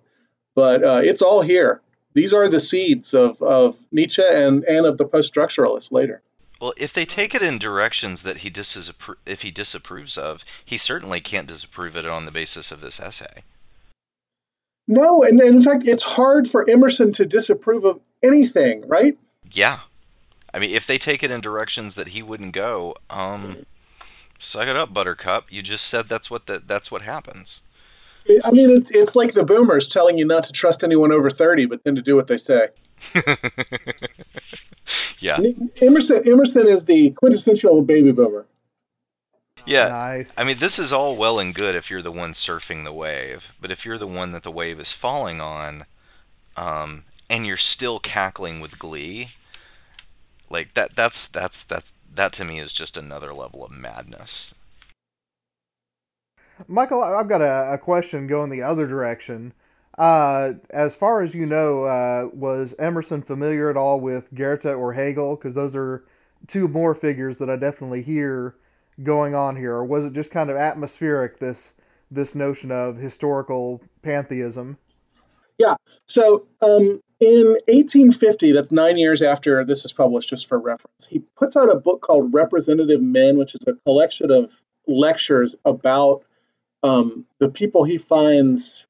but 0.54 0.84
uh, 0.84 1.02
it's 1.04 1.22
all 1.22 1.42
here. 1.42 1.82
These 2.14 2.34
are 2.34 2.48
the 2.48 2.60
seeds 2.60 3.14
of, 3.14 3.42
of 3.42 3.78
Nietzsche 3.92 4.24
and, 4.26 4.64
and 4.64 4.86
of 4.86 4.98
the 4.98 5.06
post 5.06 5.34
structuralists 5.34 5.92
later. 5.92 6.22
Well, 6.62 6.74
if 6.78 6.92
they 6.96 7.06
take 7.06 7.34
it 7.34 7.42
in 7.42 7.60
directions 7.60 8.20
that 8.24 8.38
he 8.38 8.50
disappro- 8.50 9.18
if 9.26 9.40
he 9.42 9.52
disapproves 9.52 10.18
of, 10.18 10.38
he 10.66 10.80
certainly 10.86 11.20
can't 11.20 11.48
disapprove 11.48 11.98
it 11.98 12.06
on 12.06 12.26
the 12.26 12.32
basis 12.32 12.68
of 12.72 12.80
this 12.80 12.94
essay. 12.98 13.44
No, 14.88 15.24
and, 15.24 15.40
and 15.42 15.58
in 15.58 15.62
fact, 15.62 15.88
it's 15.88 16.04
hard 16.04 16.50
for 16.50 16.70
Emerson 16.70 17.12
to 17.14 17.26
disapprove 17.26 17.84
of 17.84 18.00
anything, 18.24 18.88
right? 18.88 19.18
Yeah. 19.52 19.80
I 20.54 20.60
mean, 20.60 20.76
if 20.76 20.84
they 20.88 20.98
take 20.98 21.24
it 21.24 21.32
in 21.32 21.42
directions 21.42 21.94
that 21.98 22.08
he 22.08 22.22
wouldn't 22.22 22.56
go, 22.56 22.96
um, 23.10 23.58
suck 24.56 24.68
it 24.68 24.76
up, 24.76 24.94
Buttercup. 24.94 25.46
You 25.50 25.62
just 25.62 25.84
said 25.92 26.06
that's 26.10 26.32
what 26.32 26.48
the, 26.48 26.62
that's 26.68 26.90
what 26.90 27.02
happens. 27.02 27.48
I 28.44 28.52
mean, 28.52 28.72
it's 28.72 28.90
it's 28.90 29.16
like 29.16 29.34
the 29.34 29.44
boomers 29.44 29.88
telling 29.88 30.18
you 30.18 30.26
not 30.26 30.46
to 30.46 30.52
trust 30.52 30.84
anyone 30.84 31.12
over 31.12 31.30
thirty, 31.30 31.66
but 31.66 31.84
then 31.84 31.96
to 31.96 32.02
do 32.02 32.16
what 32.16 32.28
they 32.28 32.38
say. 32.38 32.70
yeah. 35.22 35.38
Emerson 35.82 36.24
Emerson 36.28 36.68
is 36.68 36.86
the 36.86 37.12
quintessential 37.12 37.84
baby 37.84 38.12
boomer. 38.12 38.48
Yeah. 39.68 39.88
Nice. 39.90 40.38
I 40.38 40.44
mean, 40.44 40.58
this 40.60 40.74
is 40.78 40.92
all 40.92 41.18
well 41.18 41.40
and 41.40 41.54
good 41.54 41.76
if 41.76 41.86
you're 41.90 42.04
the 42.04 42.12
one 42.12 42.36
surfing 42.48 42.84
the 42.84 42.94
wave, 42.94 43.40
but 43.62 43.72
if 43.72 43.80
you're 43.86 44.00
the 44.00 44.08
one 44.08 44.32
that 44.32 44.44
the 44.44 44.52
wave 44.52 44.80
is 44.80 44.88
falling 45.02 45.42
on, 45.42 45.86
um, 46.58 47.04
and 47.30 47.46
you're 47.46 47.60
still 47.76 48.00
cackling 48.00 48.60
with 48.60 48.72
glee, 48.80 49.28
like 50.50 50.68
that, 50.76 50.92
that's 50.96 51.16
that's 51.34 51.56
that's 51.70 51.86
that 52.18 52.34
to 52.38 52.46
me 52.46 52.60
is 52.60 52.72
just 52.78 52.96
another 52.98 53.34
level 53.34 53.64
of 53.66 53.72
madness. 53.72 54.30
Michial, 56.70 57.04
I- 57.04 57.20
I've 57.20 57.30
got 57.30 57.42
a, 57.42 57.74
a 57.74 57.78
question 57.78 58.28
going 58.28 58.50
the 58.50 58.62
other 58.62 58.88
direction. 58.88 59.54
Uh, 59.98 60.54
as 60.72 60.96
far 60.96 61.22
as 61.22 61.34
you 61.34 61.46
know, 61.46 61.84
uh, 61.84 62.30
was 62.34 62.76
Emerson 62.80 63.22
familiar 63.22 63.70
at 63.70 63.78
all 63.78 64.00
with 64.00 64.34
Goethe 64.34 64.66
or 64.66 64.94
Hegel? 64.94 65.36
Because 65.36 65.56
those 65.56 65.76
are 65.76 66.04
two 66.48 66.68
more 66.68 66.94
figures 66.94 67.38
that 67.38 67.50
I 67.50 67.56
definitely 67.56 68.02
hear 68.02 68.56
going 69.04 69.36
on 69.36 69.56
here. 69.56 69.74
Or 69.74 69.86
was 69.86 70.06
it 70.06 70.14
just 70.14 70.32
kind 70.32 70.50
of 70.50 70.58
atmospheric 70.58 71.40
this 71.40 71.74
this 72.12 72.36
notion 72.36 72.72
of 72.72 72.98
historical 72.98 73.82
pantheism? 74.02 74.78
Yeah. 75.58 75.76
So 76.08 76.48
um, 76.62 77.02
in 77.20 77.46
1850, 77.68 78.52
that's 78.52 78.72
nine 78.72 78.98
years 78.98 79.22
after 79.22 79.64
this 79.64 79.86
is 79.86 79.94
published, 79.94 80.30
just 80.30 80.48
for 80.48 80.60
reference, 80.60 81.06
he 81.06 81.20
puts 81.38 81.56
out 81.56 81.72
a 81.72 81.76
book 81.76 82.02
called 82.02 82.34
Representative 82.34 83.02
Men, 83.02 83.38
which 83.38 83.56
is 83.56 83.62
a 83.68 83.74
collection 83.86 84.32
of 84.32 84.62
lectures 84.88 85.56
about 85.64 86.24
um, 86.84 87.26
the 87.40 87.50
people 87.50 87.84
he 87.84 87.98
finds 87.98 88.88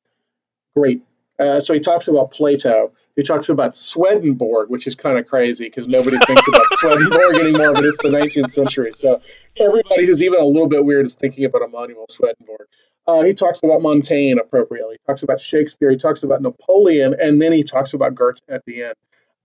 great. 0.76 1.02
Uh, 1.40 1.60
so 1.60 1.74
he 1.74 1.80
talks 1.80 2.08
about 2.08 2.32
Plato. 2.32 2.92
He 3.16 3.24
talks 3.24 3.50
about 3.50 3.76
Swedenborg, 3.76 4.70
which 4.70 4.88
is 4.88 4.96
kind 4.96 5.18
of 5.18 5.28
crazy 5.28 5.66
because 5.66 5.88
nobody 5.88 6.18
thinks 6.26 6.48
about 6.48 6.66
Swedenborg 6.74 7.36
anymore, 7.36 7.74
but 7.74 7.86
it's 7.86 7.98
the 8.02 8.10
19th 8.10 8.52
century. 8.52 8.92
So 8.94 9.22
everybody 9.58 10.06
who's 10.06 10.22
even 10.22 10.42
a 10.42 10.46
little 10.46 10.68
bit 10.68 10.84
weird 10.84 11.06
is 11.06 11.14
thinking 11.14 11.46
about 11.46 11.62
Emmanuel 11.62 12.06
Swedenborg. 12.10 12.68
Uh, 13.08 13.22
he 13.22 13.34
talks 13.34 13.62
about 13.64 13.82
Montaigne 13.82 14.40
appropriately. 14.40 14.96
He 14.96 15.06
talks 15.06 15.24
about 15.24 15.40
Shakespeare. 15.40 15.92
He 15.92 15.98
talks 15.98 16.24
about 16.24 16.42
Napoleon, 16.42 17.16
and 17.20 17.42
then 17.42 17.52
he 17.52 17.64
talks 17.64 17.94
about 17.94 18.16
Goethe 18.16 18.40
at 18.50 18.66
the 18.66 18.84
end. 18.84 18.96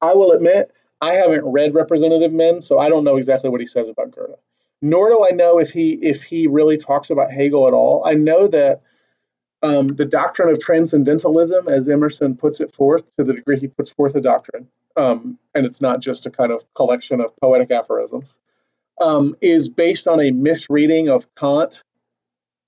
I 0.00 0.14
will 0.14 0.32
admit, 0.32 0.72
I 1.00 1.14
haven't 1.14 1.44
read 1.44 1.74
Representative 1.74 2.32
Men, 2.32 2.62
so 2.62 2.78
I 2.78 2.88
don't 2.88 3.04
know 3.04 3.16
exactly 3.16 3.50
what 3.50 3.60
he 3.60 3.66
says 3.66 3.88
about 3.88 4.12
Goethe. 4.12 4.38
Nor 4.82 5.10
do 5.10 5.26
I 5.30 5.34
know 5.34 5.58
if 5.58 5.70
he 5.70 5.92
if 5.92 6.22
he 6.22 6.46
really 6.46 6.78
talks 6.78 7.10
about 7.10 7.30
Hegel 7.30 7.68
at 7.68 7.74
all. 7.74 8.02
I 8.06 8.14
know 8.14 8.48
that 8.48 8.80
um, 9.62 9.88
the 9.88 10.06
doctrine 10.06 10.48
of 10.48 10.58
transcendentalism, 10.58 11.68
as 11.68 11.86
Emerson 11.86 12.36
puts 12.36 12.60
it 12.60 12.74
forth, 12.74 13.14
to 13.16 13.24
the 13.24 13.34
degree 13.34 13.58
he 13.58 13.68
puts 13.68 13.90
forth 13.90 14.14
a 14.16 14.22
doctrine, 14.22 14.68
um, 14.96 15.38
and 15.54 15.66
it's 15.66 15.82
not 15.82 16.00
just 16.00 16.24
a 16.24 16.30
kind 16.30 16.50
of 16.50 16.64
collection 16.74 17.20
of 17.20 17.38
poetic 17.40 17.70
aphorisms, 17.70 18.40
um, 19.02 19.36
is 19.42 19.68
based 19.68 20.08
on 20.08 20.18
a 20.18 20.30
misreading 20.30 21.10
of 21.10 21.26
Kant 21.34 21.84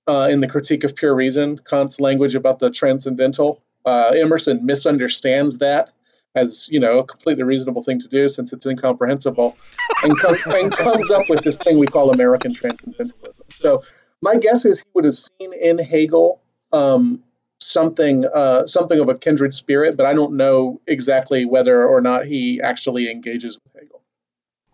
uh, 0.07 0.27
in 0.29 0.41
the 0.41 0.47
Critique 0.47 0.83
of 0.83 0.95
Pure 0.95 1.15
Reason, 1.15 1.57
Kant's 1.57 1.99
language 1.99 2.35
about 2.35 2.59
the 2.59 2.69
transcendental. 2.69 3.61
Uh, 3.85 4.11
Emerson 4.15 4.65
misunderstands 4.65 5.57
that 5.57 5.91
as 6.35 6.67
you 6.69 6.79
know 6.79 6.99
a 6.99 7.03
completely 7.03 7.43
reasonable 7.43 7.83
thing 7.83 7.99
to 7.99 8.07
do 8.07 8.27
since 8.27 8.53
it's 8.53 8.65
incomprehensible, 8.65 9.55
and, 10.03 10.17
com- 10.19 10.37
and 10.45 10.75
comes 10.75 11.11
up 11.11 11.29
with 11.29 11.43
this 11.43 11.57
thing 11.63 11.77
we 11.77 11.87
call 11.87 12.11
American 12.11 12.53
transcendentalism. 12.53 13.43
So 13.59 13.83
my 14.21 14.37
guess 14.37 14.65
is 14.65 14.79
he 14.79 14.85
would 14.93 15.05
have 15.05 15.15
seen 15.15 15.53
in 15.53 15.77
Hegel 15.77 16.41
um, 16.71 17.23
something 17.59 18.25
uh, 18.25 18.67
something 18.67 18.99
of 18.99 19.09
a 19.09 19.17
kindred 19.17 19.53
spirit, 19.53 19.95
but 19.97 20.05
I 20.05 20.13
don't 20.13 20.37
know 20.37 20.81
exactly 20.87 21.45
whether 21.45 21.85
or 21.85 22.01
not 22.01 22.25
he 22.25 22.61
actually 22.61 23.11
engages 23.11 23.57
with 23.63 23.81
Hegel. 23.81 24.01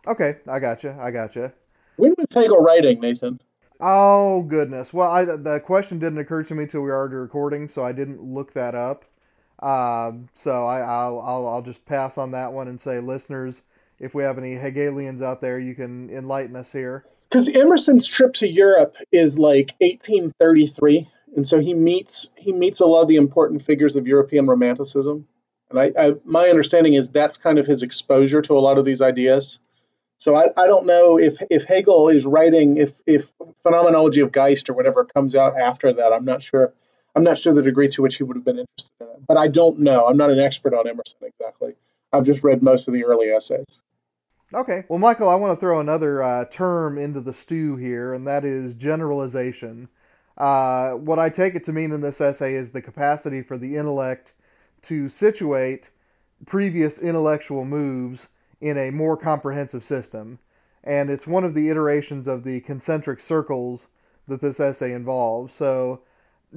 Okay, 0.07 0.37
I 0.47 0.59
gotcha. 0.59 0.97
I 0.99 1.11
gotcha. 1.11 1.53
When 1.97 2.15
was 2.17 2.27
Hegel 2.33 2.59
writing, 2.59 3.01
Nathan? 3.01 3.39
Oh 3.79 4.43
goodness. 4.43 4.93
Well, 4.93 5.09
I, 5.09 5.23
the 5.23 5.61
question 5.63 5.99
didn't 5.99 6.19
occur 6.19 6.43
to 6.43 6.55
me 6.55 6.65
till 6.65 6.81
we 6.81 6.89
were 6.89 6.95
already 6.95 7.15
recording, 7.15 7.69
so 7.69 7.83
I 7.83 7.93
didn't 7.93 8.21
look 8.21 8.53
that 8.53 8.75
up. 8.75 9.05
Um, 9.61 10.29
so 10.33 10.65
I, 10.65 10.79
I'll, 10.79 11.19
I'll 11.19 11.47
I'll 11.47 11.61
just 11.61 11.85
pass 11.85 12.17
on 12.17 12.31
that 12.31 12.53
one 12.53 12.67
and 12.67 12.79
say, 12.79 12.99
listeners, 12.99 13.61
if 13.99 14.13
we 14.13 14.23
have 14.23 14.37
any 14.37 14.55
Hegelians 14.55 15.21
out 15.21 15.41
there, 15.41 15.59
you 15.59 15.75
can 15.75 16.09
enlighten 16.09 16.55
us 16.55 16.71
here. 16.71 17.05
Because 17.29 17.47
Emerson's 17.47 18.07
trip 18.07 18.33
to 18.35 18.47
Europe 18.47 18.95
is 19.11 19.37
like 19.37 19.75
1833, 19.79 21.07
and 21.35 21.47
so 21.47 21.59
he 21.59 21.73
meets 21.73 22.31
he 22.35 22.51
meets 22.51 22.79
a 22.79 22.85
lot 22.85 23.01
of 23.01 23.07
the 23.07 23.17
important 23.17 23.61
figures 23.61 23.95
of 23.95 24.07
European 24.07 24.47
Romanticism. 24.47 25.27
And 25.69 25.79
I, 25.79 25.91
I 25.97 26.13
my 26.25 26.49
understanding 26.49 26.95
is 26.95 27.11
that's 27.11 27.37
kind 27.37 27.59
of 27.59 27.67
his 27.67 27.81
exposure 27.81 28.41
to 28.41 28.57
a 28.57 28.59
lot 28.59 28.77
of 28.77 28.85
these 28.85 29.01
ideas. 29.01 29.59
So 30.19 30.35
I, 30.35 30.47
I 30.57 30.67
don't 30.67 30.85
know 30.85 31.17
if, 31.17 31.37
if 31.49 31.63
Hegel 31.63 32.09
is 32.09 32.25
writing 32.25 32.77
if 32.77 32.93
if 33.07 33.31
phenomenology 33.57 34.19
of 34.19 34.33
Geist 34.33 34.69
or 34.69 34.73
whatever 34.73 35.05
comes 35.05 35.33
out 35.33 35.57
after 35.57 35.93
that. 35.93 36.11
I'm 36.11 36.25
not 36.25 36.41
sure. 36.41 36.73
I'm 37.15 37.23
not 37.23 37.37
sure 37.37 37.53
the 37.53 37.63
degree 37.63 37.87
to 37.89 38.01
which 38.01 38.17
he 38.17 38.23
would 38.23 38.35
have 38.35 38.45
been 38.45 38.59
interested 38.59 38.91
in 39.01 39.07
it. 39.07 39.27
But 39.27 39.37
I 39.37 39.47
don't 39.47 39.79
know. 39.79 40.05
I'm 40.05 40.17
not 40.17 40.29
an 40.29 40.39
expert 40.39 40.73
on 40.73 40.87
Emerson 40.87 41.19
exactly. 41.23 41.73
I've 42.11 42.25
just 42.25 42.43
read 42.43 42.61
most 42.61 42.87
of 42.87 42.93
the 42.93 43.05
early 43.05 43.29
essays. 43.29 43.81
Okay. 44.53 44.83
Well, 44.89 44.99
Michial, 44.99 45.31
I 45.31 45.35
want 45.35 45.57
to 45.57 45.59
throw 45.59 45.79
another 45.79 46.21
uh, 46.21 46.45
term 46.45 46.97
into 46.97 47.21
the 47.21 47.33
stew 47.33 47.77
here, 47.77 48.13
and 48.13 48.27
that 48.27 48.43
is 48.43 48.73
generalization. 48.73 49.87
Uh, 50.37 50.91
what 50.91 51.19
I 51.19 51.29
take 51.29 51.55
it 51.55 51.63
to 51.65 51.73
mean 51.73 51.91
in 51.91 52.01
this 52.01 52.19
essay 52.19 52.55
is 52.55 52.71
the 52.71 52.81
capacity 52.81 53.41
for 53.41 53.57
the 53.57 53.75
intellect 53.75 54.33
to 54.83 55.07
situate 55.07 55.91
previous 56.45 56.97
intellectual 56.99 57.63
moves 57.63 58.27
in 58.61 58.77
a 58.77 58.91
more 58.91 59.17
comprehensive 59.17 59.83
system. 59.83 60.39
And 60.83 61.09
it's 61.09 61.27
one 61.27 61.43
of 61.43 61.53
the 61.53 61.69
iterations 61.69 62.27
of 62.27 62.43
the 62.43 62.61
concentric 62.61 63.19
circles 63.19 63.87
that 64.27 64.41
this 64.41 64.59
essay 64.59 64.93
involves. 64.93 65.53
So, 65.53 66.01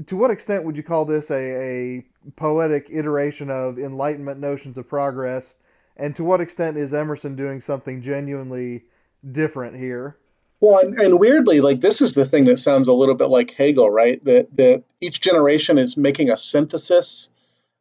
to 0.06 0.16
what 0.16 0.30
extent 0.30 0.64
would 0.64 0.76
you 0.76 0.82
call 0.82 1.04
this 1.04 1.30
a, 1.30 1.34
a 1.34 2.04
poetic 2.36 2.86
iteration 2.90 3.50
of 3.50 3.78
Enlightenment 3.78 4.40
notions 4.40 4.78
of 4.78 4.88
progress? 4.88 5.56
And 5.96 6.16
to 6.16 6.24
what 6.24 6.40
extent 6.40 6.78
is 6.78 6.94
Emerson 6.94 7.36
doing 7.36 7.60
something 7.60 8.00
genuinely 8.00 8.84
different 9.30 9.76
here? 9.76 10.16
Well, 10.60 10.78
and, 10.78 10.98
and 10.98 11.18
weirdly, 11.18 11.60
like 11.60 11.80
this 11.80 12.00
is 12.00 12.12
the 12.12 12.24
thing 12.24 12.44
that 12.44 12.58
sounds 12.58 12.88
a 12.88 12.92
little 12.92 13.16
bit 13.16 13.26
like 13.26 13.50
Hegel, 13.50 13.90
right? 13.90 14.24
That 14.24 14.56
that 14.56 14.84
each 15.00 15.20
generation 15.20 15.76
is 15.76 15.96
making 15.96 16.30
a 16.30 16.36
synthesis 16.36 17.28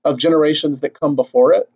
of 0.04 0.18
generations 0.18 0.80
that 0.80 1.00
come 1.00 1.16
before 1.16 1.54
it. 1.54 1.70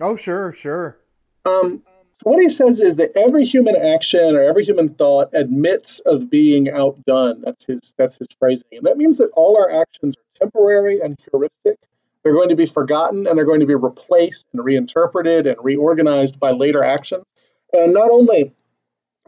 Oh, 0.00 0.16
sure, 0.16 0.52
sure. 0.52 0.98
Um, 1.44 1.82
what 2.22 2.40
he 2.40 2.48
says 2.48 2.80
is 2.80 2.96
that 2.96 3.16
every 3.16 3.44
human 3.44 3.76
action 3.76 4.36
or 4.36 4.42
every 4.42 4.64
human 4.64 4.88
thought 4.88 5.30
admits 5.34 6.00
of 6.00 6.30
being 6.30 6.70
outdone. 6.70 7.42
That's 7.42 7.66
his 7.66 7.94
that's 7.98 8.18
his 8.18 8.28
phrasing, 8.38 8.78
and 8.78 8.86
that 8.86 8.96
means 8.96 9.18
that 9.18 9.30
all 9.34 9.56
our 9.56 9.70
actions 9.70 10.16
are 10.16 10.46
temporary 10.46 11.00
and 11.00 11.18
heuristic. 11.30 11.78
They're 12.22 12.32
going 12.32 12.48
to 12.48 12.56
be 12.56 12.66
forgotten 12.66 13.26
and 13.26 13.36
they're 13.36 13.44
going 13.44 13.60
to 13.60 13.66
be 13.66 13.74
replaced 13.74 14.46
and 14.52 14.64
reinterpreted 14.64 15.46
and 15.46 15.56
reorganized 15.62 16.40
by 16.40 16.52
later 16.52 16.82
actions. 16.82 17.24
And 17.72 17.92
not 17.92 18.10
only, 18.10 18.54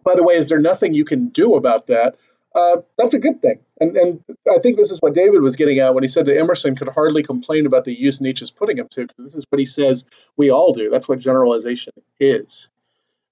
by 0.03 0.15
the 0.15 0.23
way, 0.23 0.37
is 0.37 0.49
there 0.49 0.59
nothing 0.59 0.95
you 0.95 1.05
can 1.05 1.29
do 1.29 1.57
about 1.57 1.89
that? 1.89 2.17
Uh, 2.57 2.79
that's 2.97 3.13
a 3.13 3.19
good 3.19 3.43
thing. 3.43 3.59
And, 3.79 3.95
and 3.99 4.25
I 4.51 4.59
think 4.61 4.79
this 4.79 4.91
is 4.91 4.99
what 5.01 5.13
David 5.13 5.43
was 5.43 5.57
getting 5.57 5.79
at 5.81 5.95
when 5.95 6.03
he 6.03 6.09
said 6.09 6.25
that 6.25 6.39
Emerson 6.39 6.75
could 6.75 6.89
hardly 6.89 7.23
complain 7.23 7.67
about 7.67 7.85
the 7.85 7.93
use 7.93 8.19
Nietzsche's 8.23 8.51
putting 8.51 8.79
him 8.79 8.89
to, 8.93 9.07
because 9.07 9.25
this 9.25 9.35
is 9.35 9.45
what 9.51 9.59
he 9.59 9.67
says 9.67 10.07
we 10.39 10.51
all 10.51 10.73
do. 10.73 10.89
That's 10.89 11.07
what 11.07 11.19
generalization 11.19 11.93
is. 12.19 12.69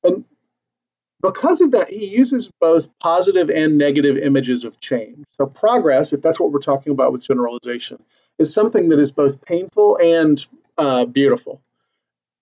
And 0.03 0.27
because 1.23 1.63
of 1.63 1.71
that, 1.71 1.89
he 1.89 2.05
uses 2.05 2.51
both 2.61 2.91
positive 2.99 3.49
and 3.49 3.79
negative 3.79 4.19
images 4.19 4.65
of 4.65 4.79
change. 4.79 5.25
So, 5.33 5.47
progress, 5.47 6.13
if 6.13 6.21
that's 6.21 6.39
what 6.39 6.53
we're 6.53 6.59
talking 6.59 6.93
about 6.93 7.11
with 7.13 7.27
generalization, 7.27 8.03
is 8.39 8.53
something 8.53 8.91
that 8.91 8.99
is 8.99 9.11
both 9.11 9.41
painful 9.41 9.97
and 9.97 10.47
uh, 10.77 11.07
beautiful. 11.07 11.63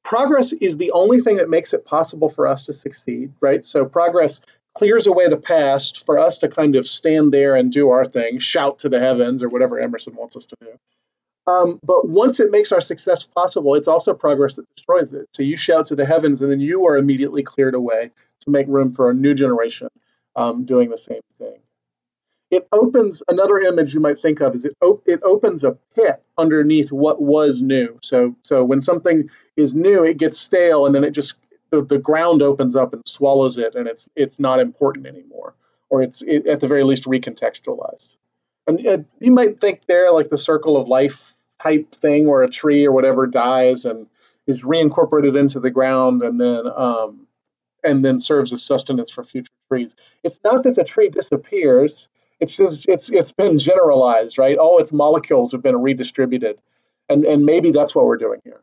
Progress 0.02 0.52
is 0.52 0.78
the 0.78 0.90
only 0.90 1.20
thing 1.20 1.36
that 1.36 1.48
makes 1.48 1.74
it 1.74 1.84
possible 1.84 2.28
for 2.28 2.48
us 2.48 2.64
to 2.64 2.72
succeed, 2.72 3.32
right? 3.40 3.64
So, 3.64 3.84
progress 3.84 4.40
clears 4.74 5.06
away 5.06 5.28
the 5.28 5.36
past 5.36 6.04
for 6.04 6.18
us 6.18 6.38
to 6.38 6.48
kind 6.48 6.76
of 6.76 6.88
stand 6.88 7.32
there 7.32 7.56
and 7.56 7.70
do 7.70 7.90
our 7.90 8.04
thing, 8.04 8.38
shout 8.38 8.80
to 8.80 8.88
the 8.88 9.00
heavens, 9.00 9.42
or 9.42 9.48
whatever 9.48 9.78
Emerson 9.78 10.14
wants 10.14 10.36
us 10.36 10.46
to 10.46 10.56
do. 10.60 10.68
Um, 11.46 11.80
but 11.82 12.08
once 12.08 12.40
it 12.40 12.50
makes 12.50 12.72
our 12.72 12.80
success 12.80 13.24
possible, 13.24 13.74
it's 13.74 13.88
also 13.88 14.14
progress 14.14 14.56
that 14.56 14.74
destroys 14.76 15.12
it. 15.12 15.28
So 15.32 15.42
you 15.42 15.56
shout 15.56 15.86
to 15.86 15.96
the 15.96 16.06
heavens, 16.06 16.40
and 16.40 16.50
then 16.50 16.60
you 16.60 16.86
are 16.86 16.96
immediately 16.96 17.42
cleared 17.42 17.74
away 17.74 18.10
to 18.40 18.50
make 18.50 18.66
room 18.68 18.94
for 18.94 19.10
a 19.10 19.14
new 19.14 19.34
generation 19.34 19.88
um, 20.36 20.64
doing 20.64 20.88
the 20.90 20.96
same 20.96 21.20
thing. 21.38 21.58
It 22.50 22.68
opens 22.70 23.22
another 23.28 23.58
image 23.58 23.94
you 23.94 24.00
might 24.00 24.20
think 24.20 24.40
of 24.40 24.54
is 24.54 24.66
it 24.66 24.76
op- 24.82 25.04
it 25.06 25.20
opens 25.22 25.64
a 25.64 25.78
pit 25.96 26.22
underneath 26.36 26.92
what 26.92 27.20
was 27.20 27.62
new. 27.62 27.98
So 28.02 28.36
so 28.42 28.62
when 28.62 28.82
something 28.82 29.30
is 29.56 29.74
new, 29.74 30.04
it 30.04 30.18
gets 30.18 30.38
stale, 30.38 30.84
and 30.84 30.94
then 30.94 31.02
it 31.02 31.12
just 31.12 31.34
the, 31.72 31.82
the 31.82 31.98
ground 31.98 32.42
opens 32.42 32.76
up 32.76 32.92
and 32.92 33.02
swallows 33.08 33.58
it, 33.58 33.74
and 33.74 33.88
it's 33.88 34.08
it's 34.14 34.38
not 34.38 34.60
important 34.60 35.06
anymore, 35.06 35.54
or 35.90 36.02
it's 36.02 36.22
it, 36.22 36.46
at 36.46 36.60
the 36.60 36.68
very 36.68 36.84
least 36.84 37.04
recontextualized. 37.04 38.14
And 38.66 38.86
uh, 38.86 38.98
you 39.18 39.32
might 39.32 39.60
think 39.60 39.80
there 39.88 40.12
like 40.12 40.28
the 40.28 40.38
circle 40.38 40.76
of 40.76 40.86
life 40.86 41.32
type 41.60 41.92
thing, 41.92 42.28
where 42.28 42.42
a 42.42 42.48
tree 42.48 42.86
or 42.86 42.92
whatever 42.92 43.26
dies 43.26 43.86
and 43.86 44.06
is 44.46 44.64
reincorporated 44.64 45.36
into 45.36 45.60
the 45.60 45.70
ground, 45.70 46.22
and 46.22 46.38
then 46.38 46.66
um, 46.76 47.26
and 47.82 48.04
then 48.04 48.20
serves 48.20 48.52
as 48.52 48.62
sustenance 48.62 49.10
for 49.10 49.24
future 49.24 49.50
trees. 49.68 49.96
It's 50.22 50.40
not 50.44 50.64
that 50.64 50.74
the 50.74 50.84
tree 50.84 51.08
disappears; 51.08 52.08
it's 52.38 52.58
just, 52.58 52.86
it's 52.86 53.10
it's 53.10 53.32
been 53.32 53.58
generalized, 53.58 54.36
right? 54.36 54.58
All 54.58 54.78
its 54.78 54.92
molecules 54.92 55.52
have 55.52 55.62
been 55.62 55.80
redistributed, 55.80 56.58
and 57.08 57.24
and 57.24 57.46
maybe 57.46 57.70
that's 57.70 57.94
what 57.94 58.04
we're 58.04 58.18
doing 58.18 58.42
here. 58.44 58.60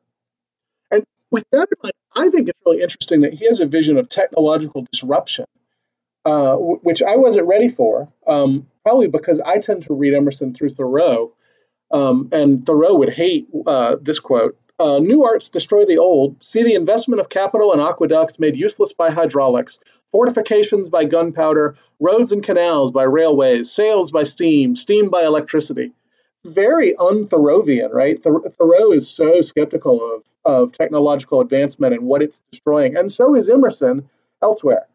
With 1.32 1.46
that 1.52 1.68
in 1.72 1.78
mind, 1.84 1.94
I 2.16 2.30
think 2.30 2.50
it's 2.50 2.60
really 2.66 2.82
interesting 2.82 3.22
that 3.22 3.34
he 3.34 3.46
has 3.46 3.60
a 3.60 3.68
vision 3.68 3.98
of 3.98 4.10
technological 4.10 4.86
disruption, 4.92 5.46
uh, 6.26 6.52
w- 6.54 6.80
which 6.82 7.04
I 7.04 7.18
wasn't 7.18 7.48
ready 7.48 7.70
for, 7.70 8.12
um, 8.26 8.68
probably 8.84 9.08
because 9.08 9.40
I 9.40 9.60
tend 9.60 9.84
to 9.84 9.94
read 9.94 10.14
Emerson 10.14 10.54
through 10.54 10.70
Thoreau, 10.70 11.34
um, 11.92 12.30
and 12.32 12.66
Thoreau 12.66 12.96
would 12.96 13.10
hate 13.10 13.48
uh, 13.66 13.98
this 14.02 14.20
quote. 14.20 14.58
Uh, 14.80 14.98
new 15.00 15.26
arts 15.26 15.50
destroy 15.50 15.86
the 15.86 15.98
old. 15.98 16.42
See 16.42 16.64
the 16.64 16.76
investment 16.76 17.20
of 17.20 17.28
capital 17.28 17.74
in 17.74 17.82
aqueducts 17.82 18.40
made 18.40 18.56
useless 18.56 18.94
by 18.94 19.10
hydraulics, 19.12 19.80
fortifications 20.10 20.90
by 20.90 21.04
gunpowder, 21.04 21.76
roads 22.00 22.32
and 22.32 22.42
canals 22.42 22.92
by 22.92 23.04
railways, 23.04 23.70
sails 23.70 24.10
by 24.10 24.24
steam, 24.24 24.78
steam 24.78 25.10
by 25.10 25.26
electricity. 25.26 25.92
Very 26.46 26.96
un-Thoreauvian, 26.96 27.92
right? 27.92 28.24
Thoreau 28.24 28.94
is 28.94 29.10
so 29.10 29.42
skeptical 29.42 30.16
of, 30.16 30.24
of 30.46 30.72
technological 30.72 31.42
advancement 31.42 31.94
and 31.94 32.04
what 32.04 32.22
it's 32.22 32.42
destroying, 32.52 32.96
and 32.96 33.12
so 33.12 33.36
is 33.36 33.50
Emerson 33.50 34.10
elsewhere. 34.42 34.88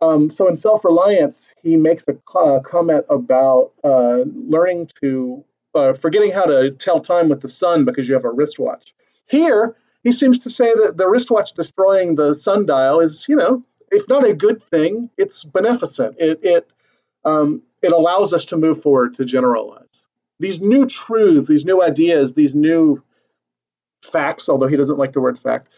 Um, 0.00 0.30
so 0.30 0.48
in 0.48 0.56
self-reliance, 0.56 1.54
he 1.62 1.76
makes 1.76 2.08
a 2.08 2.14
co- 2.14 2.60
comment 2.60 3.06
about 3.08 3.72
uh, 3.84 4.24
learning 4.26 4.88
to 5.00 5.44
uh, 5.74 5.92
forgetting 5.94 6.32
how 6.32 6.44
to 6.44 6.72
tell 6.72 7.00
time 7.00 7.28
with 7.28 7.40
the 7.40 7.48
sun 7.48 7.84
because 7.84 8.08
you 8.08 8.14
have 8.14 8.24
a 8.24 8.30
wristwatch. 8.30 8.94
Here, 9.26 9.76
he 10.02 10.12
seems 10.12 10.40
to 10.40 10.50
say 10.50 10.74
that 10.74 10.96
the 10.96 11.08
wristwatch 11.08 11.54
destroying 11.54 12.16
the 12.16 12.34
sundial 12.34 13.00
is, 13.00 13.26
you 13.28 13.36
know, 13.36 13.62
if 13.90 14.08
not 14.08 14.26
a 14.26 14.34
good 14.34 14.62
thing, 14.62 15.08
it's 15.16 15.44
beneficent. 15.44 16.16
It 16.18 16.40
it 16.42 16.70
um, 17.24 17.62
it 17.80 17.92
allows 17.92 18.34
us 18.34 18.46
to 18.46 18.56
move 18.56 18.82
forward 18.82 19.14
to 19.16 19.24
generalize 19.24 20.02
these 20.42 20.60
new 20.60 20.86
truths, 20.86 21.46
these 21.46 21.64
new 21.64 21.82
ideas, 21.82 22.34
these 22.34 22.54
new 22.54 23.02
facts. 24.02 24.48
Although 24.48 24.68
he 24.68 24.76
doesn't 24.76 24.98
like 24.98 25.12
the 25.12 25.20
word 25.20 25.38
fact, 25.38 25.68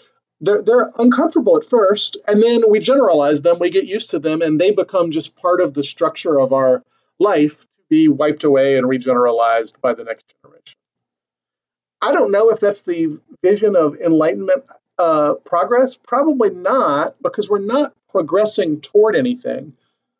they're, 0.40 0.62
they're 0.62 0.90
uncomfortable 0.98 1.56
at 1.56 1.64
first, 1.64 2.16
and 2.26 2.42
then 2.42 2.62
we 2.68 2.80
generalize 2.80 3.42
them, 3.42 3.58
we 3.58 3.70
get 3.70 3.86
used 3.86 4.10
to 4.10 4.18
them, 4.18 4.42
and 4.42 4.60
they 4.60 4.70
become 4.70 5.10
just 5.10 5.36
part 5.36 5.60
of 5.60 5.74
the 5.74 5.82
structure 5.82 6.38
of 6.38 6.52
our 6.52 6.82
life 7.18 7.62
to 7.62 7.82
be 7.88 8.08
wiped 8.08 8.44
away 8.44 8.76
and 8.76 8.86
regeneralized 8.86 9.80
by 9.80 9.94
the 9.94 10.04
next 10.04 10.34
generation. 10.42 10.76
I 12.02 12.12
don't 12.12 12.32
know 12.32 12.50
if 12.50 12.60
that's 12.60 12.82
the 12.82 13.18
vision 13.42 13.76
of 13.76 13.96
Enlightenment 13.96 14.64
uh, 14.98 15.34
progress. 15.44 15.96
Probably 15.96 16.50
not, 16.50 17.14
because 17.22 17.48
we're 17.48 17.58
not 17.60 17.94
progressing 18.10 18.80
toward 18.80 19.16
anything. 19.16 19.72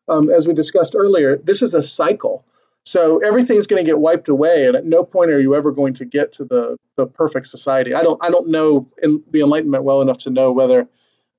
Um, 0.07 0.29
as 0.29 0.47
we 0.47 0.53
discussed 0.53 0.95
earlier, 0.95 1.35
this 1.37 1.61
is 1.61 1.73
a 1.73 1.83
cycle. 1.83 2.45
So 2.85 3.17
everything's 3.25 3.65
going 3.65 3.83
to 3.83 3.89
get 3.89 3.97
wiped 3.97 4.29
away, 4.29 4.67
and 4.67 4.75
at 4.75 4.85
no 4.85 5.03
point 5.03 5.31
are 5.31 5.39
you 5.39 5.55
ever 5.55 5.71
going 5.71 5.95
to 5.95 6.05
get 6.05 6.31
to 6.33 6.45
the, 6.45 6.77
the 6.97 7.07
perfect 7.07 7.47
society. 7.47 7.95
I 7.95 8.03
don't 8.03 8.23
I 8.23 8.29
don't 8.29 8.49
know 8.49 8.87
in 9.01 9.23
the 9.31 9.41
Enlightenment 9.41 9.83
well 9.83 10.01
enough 10.01 10.19
to 10.19 10.29
know 10.29 10.51
whether 10.51 10.87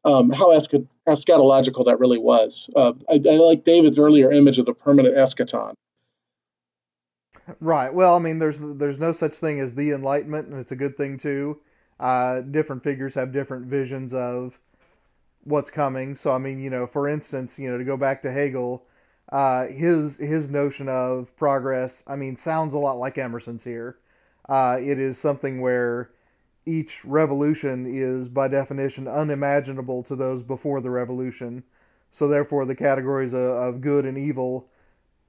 um, 0.04 0.30
how 0.30 0.50
eschatological 0.50 1.84
that 1.86 1.98
really 2.00 2.18
was. 2.18 2.68
Uh, 2.74 2.92
I, 3.08 3.20
I 3.28 3.34
like 3.36 3.64
David's 3.64 3.98
earlier 3.98 4.32
image 4.32 4.58
of 4.58 4.66
the 4.66 4.74
permanent 4.74 5.16
eschaton. 5.16 5.74
Right. 7.60 7.94
Well, 7.94 8.16
I 8.16 8.18
mean, 8.18 8.40
there's 8.40 8.58
there's 8.60 8.98
no 8.98 9.12
such 9.12 9.36
thing 9.36 9.60
as 9.60 9.74
the 9.74 9.92
Enlightenment, 9.92 10.48
and 10.48 10.58
it's 10.60 10.72
a 10.72 10.76
good 10.76 10.96
thing 10.96 11.16
too. 11.16 11.60
Uh, 12.00 12.40
different 12.40 12.82
figures 12.82 13.14
have 13.14 13.32
different 13.32 13.66
visions 13.66 14.12
of 14.12 14.58
what's 15.44 15.70
coming. 15.70 16.16
So, 16.16 16.32
I 16.32 16.38
mean, 16.38 16.60
you 16.60 16.70
know, 16.70 16.86
for 16.86 17.08
instance, 17.08 17.58
you 17.58 17.70
know, 17.70 17.78
to 17.78 17.84
go 17.84 17.96
back 17.96 18.20
to 18.22 18.32
Hegel, 18.32 18.84
uh, 19.30 19.66
his 19.66 20.18
his 20.18 20.48
notion 20.48 20.88
of 20.88 21.36
progress, 21.36 22.02
I 22.06 22.16
mean, 22.16 22.36
sounds 22.36 22.74
a 22.74 22.78
lot 22.78 22.96
like 22.96 23.18
Emerson's 23.18 23.64
here. 23.64 23.98
Uh, 24.48 24.78
it 24.80 24.98
is 24.98 25.18
something 25.18 25.60
where 25.60 26.10
each 26.64 27.04
revolution 27.04 27.86
is, 27.86 28.28
by 28.28 28.48
definition, 28.48 29.08
unimaginable 29.08 30.02
to 30.04 30.16
those 30.16 30.42
before 30.42 30.80
the 30.80 30.90
revolution. 30.90 31.64
So, 32.10 32.28
therefore, 32.28 32.64
the 32.64 32.76
categories 32.76 33.32
of, 33.32 33.40
of 33.40 33.80
good 33.80 34.04
and 34.04 34.16
evil 34.16 34.68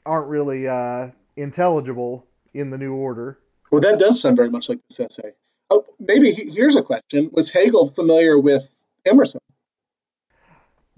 aren't 0.05 0.29
really 0.29 0.67
uh, 0.67 1.09
intelligible 1.35 2.27
in 2.53 2.69
the 2.69 2.77
new 2.77 2.93
order. 2.93 3.39
Well, 3.71 3.81
that 3.81 3.99
does 3.99 4.21
sound 4.21 4.37
very 4.37 4.49
much 4.49 4.69
like 4.69 4.79
this 4.87 4.99
essay. 4.99 5.33
Oh, 5.69 5.85
maybe 5.99 6.31
he, 6.31 6.51
here's 6.51 6.75
a 6.75 6.83
question: 6.83 7.29
Was 7.33 7.49
Hegel 7.49 7.87
familiar 7.89 8.39
with 8.39 8.69
Emerson? 9.05 9.41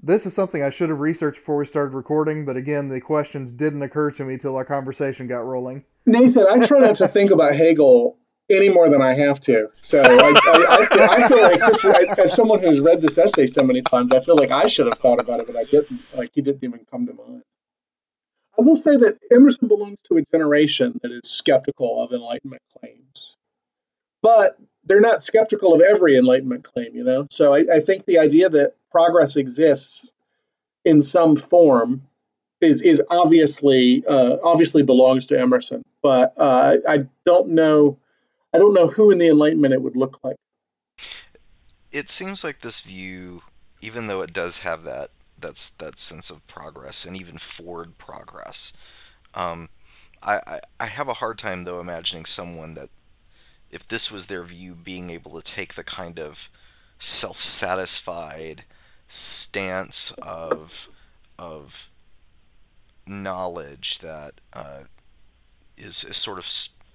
This 0.02 0.26
is 0.26 0.34
something 0.34 0.64
I 0.64 0.70
should 0.70 0.90
have 0.90 1.00
researched 1.00 1.40
before 1.40 1.58
we 1.58 1.66
started 1.66 1.94
recording, 1.94 2.46
but 2.46 2.56
again, 2.56 2.88
the 2.88 3.02
questions 3.02 3.52
didn't 3.52 3.82
occur 3.82 4.12
to 4.12 4.24
me 4.24 4.38
till 4.38 4.56
our 4.56 4.64
conversation 4.64 5.28
got 5.28 5.40
rolling. 5.40 5.84
Nathan, 6.06 6.46
I 6.50 6.66
try 6.66 6.80
not 6.80 6.96
to 6.96 7.08
think 7.08 7.32
about 7.32 7.54
Hegel 7.54 8.18
any 8.50 8.70
more 8.70 8.90
than 8.90 9.02
I 9.02 9.14
have 9.14 9.40
to. 9.42 9.68
So 9.82 10.02
I, 10.02 10.06
I, 10.06 10.66
I, 10.70 10.86
feel, 10.88 11.04
I 11.04 11.28
feel 11.28 11.42
like 11.92 12.16
this, 12.16 12.26
as 12.26 12.34
someone 12.34 12.62
who's 12.62 12.80
read 12.80 13.02
this 13.02 13.18
essay 13.18 13.48
so 13.48 13.62
many 13.62 13.82
times, 13.82 14.12
I 14.12 14.22
feel 14.22 14.36
like 14.36 14.52
I 14.52 14.68
should 14.68 14.88
have 14.88 14.98
thought 14.98 15.20
about 15.20 15.42
it, 15.42 15.48
but 15.48 15.56
I 15.56 15.66
didn't. 15.66 16.02
Like 16.16 16.32
he 16.34 16.42
didn't 16.42 16.64
even 16.64 16.86
come 16.90 17.06
to 17.08 17.14
mind. 17.14 17.44
I 18.58 18.62
will 18.62 18.76
say 18.76 18.98
that 18.98 19.20
Emerson 19.32 19.68
belongs 19.68 19.98
to 20.10 20.18
a 20.18 20.24
generation 20.32 21.00
that 21.02 21.12
is 21.12 21.30
skeptical 21.30 22.04
of 22.04 22.12
Enlightenment 22.12 22.62
claims, 22.78 23.36
but 24.22 24.58
they're 24.86 25.02
not 25.02 25.22
skeptical 25.22 25.74
of 25.74 25.82
every 25.82 26.18
Enlightenment 26.18 26.63
claim. 26.63 26.96
You 26.96 27.04
know, 27.04 27.28
so 27.30 27.54
I, 27.54 27.65
I 27.76 27.80
think 27.80 28.06
the 28.06 28.20
idea 28.20 28.50
that 28.50 28.76
progress 28.92 29.36
exists 29.36 30.12
in 30.86 31.02
some 31.02 31.36
form 31.36 32.04
is 32.62 32.82
is 32.82 33.02
obviously 33.10 34.04
uh, 34.08 34.38
obviously 34.44 34.84
belongs 34.84 35.28
to 35.28 35.39
Emerson, 35.39 35.84
but 36.02 36.34
uh, 36.38 36.76
I 36.88 37.06
don't 37.26 37.50
know 37.50 37.98
I 38.54 38.58
don't 38.58 38.74
know 38.74 38.88
who 38.88 39.12
in 39.12 39.18
the 39.18 39.28
Enlightenment 39.28 39.74
it 39.74 39.82
would 39.82 39.96
look 39.96 40.20
like. 40.24 40.36
It 41.92 42.06
seems 42.20 42.39
like 42.44 42.62
this 42.62 42.74
view, 42.86 43.42
even 43.82 44.08
though 44.08 44.22
it 44.22 44.34
does 44.34 44.54
have 44.63 44.84
that 44.84 45.12
that's 45.42 45.58
that 45.80 45.94
sense 46.10 46.26
of 46.30 46.46
progress 46.48 46.96
and 47.06 47.15
even 47.15 47.39
forward 47.58 47.98
progress, 47.98 48.56
um, 49.34 49.70
I, 50.22 50.36
I 50.36 50.60
I 50.80 50.88
have 50.88 51.08
a 51.08 51.13
hard 51.13 51.39
time 51.39 51.63
though 51.63 51.80
imagining 51.80 52.26
someone 52.36 52.74
that 52.76 52.89
if 53.72 53.82
this 53.90 54.02
was 54.12 54.24
their 54.28 54.46
view, 54.46 54.76
being 54.76 55.10
able 55.10 55.42
to 55.42 55.48
take 55.56 55.76
the 55.76 55.84
kind 55.84 56.20
of 56.20 56.34
self-satisfied 57.22 58.64
stance 59.48 59.94
of 60.22 60.70
of 61.38 61.68
knowledge 63.08 63.98
that 64.02 64.34
uh, 64.54 64.82
is 65.78 65.94
is 66.08 66.16
sort 66.24 66.38
of 66.38 66.44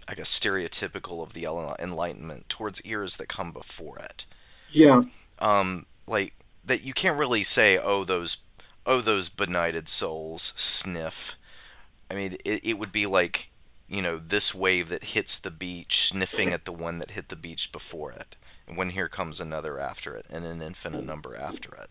I 0.06 0.14
guess 0.14 0.26
stereotypical 0.42 1.22
of 1.22 1.32
the 1.34 1.44
Enlightenment 1.82 2.46
towards 2.56 2.76
eras 2.84 3.12
that 3.18 3.28
come 3.34 3.52
before 3.52 3.98
it. 4.00 4.22
Yeah. 4.72 5.02
Um, 5.38 5.86
like 6.06 6.32
that 6.68 6.82
you 6.82 6.92
can't 6.92 7.18
really 7.18 7.46
say, 7.54 7.78
oh 7.82 8.04
those, 8.04 8.36
oh 8.86 9.02
those 9.02 9.28
benighted 9.30 9.86
souls 9.98 10.42
sniff. 10.82 11.14
I 12.10 12.14
mean, 12.14 12.36
it 12.44 12.60
it 12.64 12.74
would 12.74 12.92
be 12.92 13.06
like 13.06 13.36
you 13.88 14.00
know 14.02 14.18
this 14.18 14.54
wave 14.54 14.88
that 14.88 15.04
hits 15.04 15.30
the 15.42 15.50
beach 15.50 15.92
sniffing 16.10 16.52
at 16.52 16.64
the 16.64 16.72
one 16.72 16.98
that 16.98 17.10
hit 17.10 17.28
the 17.28 17.36
beach 17.36 17.70
before 17.72 18.12
it, 18.12 18.34
and 18.66 18.76
when 18.76 18.90
here 18.90 19.08
comes 19.08 19.40
another 19.40 19.78
after 19.78 20.16
it, 20.16 20.26
and 20.30 20.44
an 20.44 20.62
infinite 20.62 21.04
number 21.04 21.36
after 21.36 21.74
it. 21.74 21.90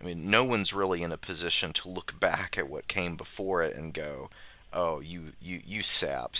I 0.00 0.04
mean, 0.04 0.30
no 0.30 0.44
one's 0.44 0.72
really 0.72 1.02
in 1.02 1.12
a 1.12 1.18
position 1.18 1.72
to 1.82 1.90
look 1.90 2.18
back 2.18 2.56
at 2.56 2.70
what 2.70 2.88
came 2.88 3.16
before 3.16 3.62
it 3.62 3.76
and 3.76 3.92
go, 3.92 4.30
"Oh, 4.72 5.00
you 5.00 5.32
you 5.40 5.60
you 5.64 5.82
saps," 6.00 6.38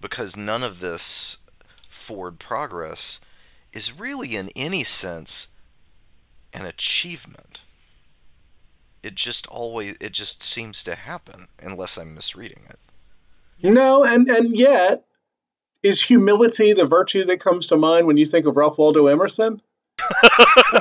because 0.00 0.36
none 0.36 0.62
of 0.62 0.78
this 0.80 1.00
forward 2.06 2.38
progress 2.38 2.98
is 3.72 3.90
really, 3.98 4.36
in 4.36 4.50
any 4.50 4.86
sense, 5.02 5.28
an 6.52 6.66
achievement. 6.66 7.58
It 9.02 9.14
just 9.14 9.46
always 9.48 9.96
it 10.00 10.10
just 10.14 10.36
seems 10.54 10.76
to 10.84 10.94
happen, 10.94 11.48
unless 11.58 11.90
I'm 11.96 12.14
misreading 12.14 12.64
it. 12.68 12.78
No, 13.62 14.04
and 14.04 14.28
and 14.28 14.56
yet, 14.56 15.04
is 15.82 16.02
humility 16.02 16.72
the 16.72 16.84
virtue 16.84 17.24
that 17.26 17.40
comes 17.40 17.68
to 17.68 17.76
mind 17.76 18.06
when 18.06 18.16
you 18.16 18.26
think 18.26 18.46
of 18.46 18.56
Ralph 18.56 18.78
Waldo 18.78 19.06
Emerson? 19.06 19.60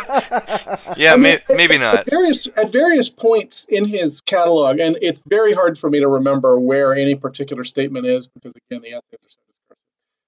yeah, 0.98 1.14
I 1.14 1.16
mean, 1.16 1.22
may, 1.22 1.42
maybe 1.50 1.76
at, 1.76 1.80
not. 1.80 1.98
At 2.00 2.10
various 2.10 2.48
at 2.56 2.72
various 2.72 3.10
points 3.10 3.66
in 3.66 3.86
his 3.86 4.22
catalog, 4.22 4.80
and 4.80 4.98
it's 5.02 5.24
very 5.26 5.54
hard 5.54 5.78
for 5.78 5.90
me 5.90 6.00
to 6.00 6.08
remember 6.08 6.60
where 6.60 6.94
any 6.94 7.16
particular 7.16 7.64
statement 7.64 8.06
is 8.06 8.28
because 8.28 8.54
again, 8.70 8.82
the 8.82 8.90
essays 8.90 9.04
are 9.14 9.30
so. 9.30 9.76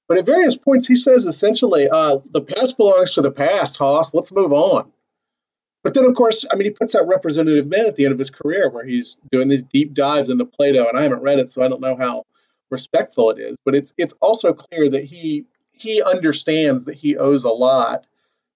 But 0.08 0.20
at 0.20 0.26
various 0.26 0.56
points, 0.56 0.88
he 0.88 0.96
says 0.96 1.26
essentially, 1.26 1.90
uh, 1.90 2.20
"The 2.32 2.42
past 2.42 2.78
belongs 2.78 3.14
to 3.16 3.22
the 3.22 3.32
past, 3.32 3.78
Hoss. 3.78 4.14
Let's 4.14 4.32
move 4.32 4.54
on." 4.54 4.92
But 5.84 5.94
then, 5.94 6.06
of 6.06 6.16
course, 6.16 6.46
I 6.50 6.56
mean, 6.56 6.66
he 6.66 6.72
puts 6.72 6.96
out 6.96 7.08
Representative 7.08 7.68
Men 7.68 7.86
at 7.86 7.96
the 7.96 8.06
end 8.06 8.14
of 8.14 8.20
his 8.20 8.30
career, 8.30 8.70
where 8.70 8.86
he's 8.86 9.18
doing 9.32 9.48
these 9.48 9.64
deep 9.64 9.94
dives 9.94 10.30
into 10.30 10.46
Plato, 10.46 10.88
and 10.88 10.98
I 10.98 11.04
haven't 11.04 11.22
read 11.22 11.40
it, 11.40 11.52
so 11.52 11.62
I 11.62 11.68
don't 11.68 11.82
know 11.82 11.96
how 11.96 12.24
respectful 12.70 13.30
it 13.32 13.40
is. 13.40 13.58
But 13.66 13.76
it's 13.76 13.94
it's 13.98 14.14
also 14.22 14.54
clear 14.54 14.90
that 14.90 15.04
he 15.04 15.46
he 15.72 16.02
understands 16.02 16.86
that 16.86 16.96
he 16.96 17.18
owes 17.18 17.44
a 17.44 17.50
lot 17.50 18.06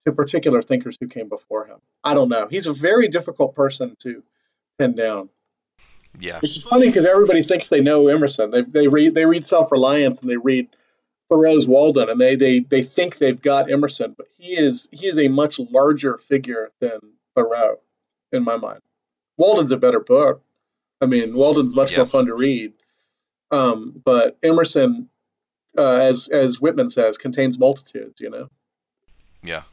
to 0.06 0.12
particular 0.12 0.62
thinkers 0.62 0.98
who 1.00 1.08
came 1.08 1.30
before 1.30 1.66
him. 1.66 1.78
I 2.04 2.14
don't 2.14 2.30
know. 2.30 2.48
He's 2.50 2.66
a 2.68 2.74
very 2.74 3.08
difficult 3.08 3.54
person 3.56 3.96
to 4.00 4.24
pin 4.80 4.96
down. 4.96 5.30
Yeah. 6.20 6.40
Which 6.40 6.58
is 6.58 6.64
funny 6.64 6.88
because 6.88 7.06
everybody 7.06 7.44
thinks 7.44 7.68
they 7.70 7.82
know 7.82 8.08
Emerson. 8.08 8.52
They, 8.52 8.62
they 8.64 8.88
read 8.88 9.14
they 9.16 9.26
read 9.26 9.46
Self 9.46 9.72
Reliance 9.72 10.22
and 10.22 10.30
they 10.30 10.38
read 10.38 10.68
Thoreau's 11.30 11.68
Walden 11.68 12.10
and 12.10 12.20
they, 12.20 12.36
they 12.36 12.60
they 12.60 12.84
think 12.84 13.18
they've 13.18 13.42
got 13.42 13.72
Emerson, 13.72 14.14
but 14.18 14.28
he 14.38 14.54
is 14.58 14.90
he 14.92 15.08
is 15.08 15.18
a 15.20 15.28
much 15.30 15.60
larger 15.60 16.18
figure 16.18 16.72
than 16.80 17.00
Thoreau, 17.36 17.80
in 18.34 18.44
my 18.44 18.58
mind. 18.58 18.82
Walden's 19.38 19.72
a 19.72 19.78
better 19.78 20.02
book. 20.02 20.44
I 21.00 21.06
mean, 21.06 21.34
Walden's 21.34 21.74
much 21.74 21.92
Yeah. 21.92 21.98
more 22.00 22.06
fun 22.06 22.26
to 22.26 22.36
read. 22.36 22.74
Um, 23.52 24.02
but 24.04 24.38
Emerson, 24.42 25.10
uh, 25.78 25.98
as 25.98 26.30
as 26.30 26.62
Whitman 26.62 26.90
says, 26.90 27.18
contains 27.18 27.60
multitudes. 27.60 28.20
You 28.20 28.30
know. 28.30 28.50
Yeah. 29.44 29.64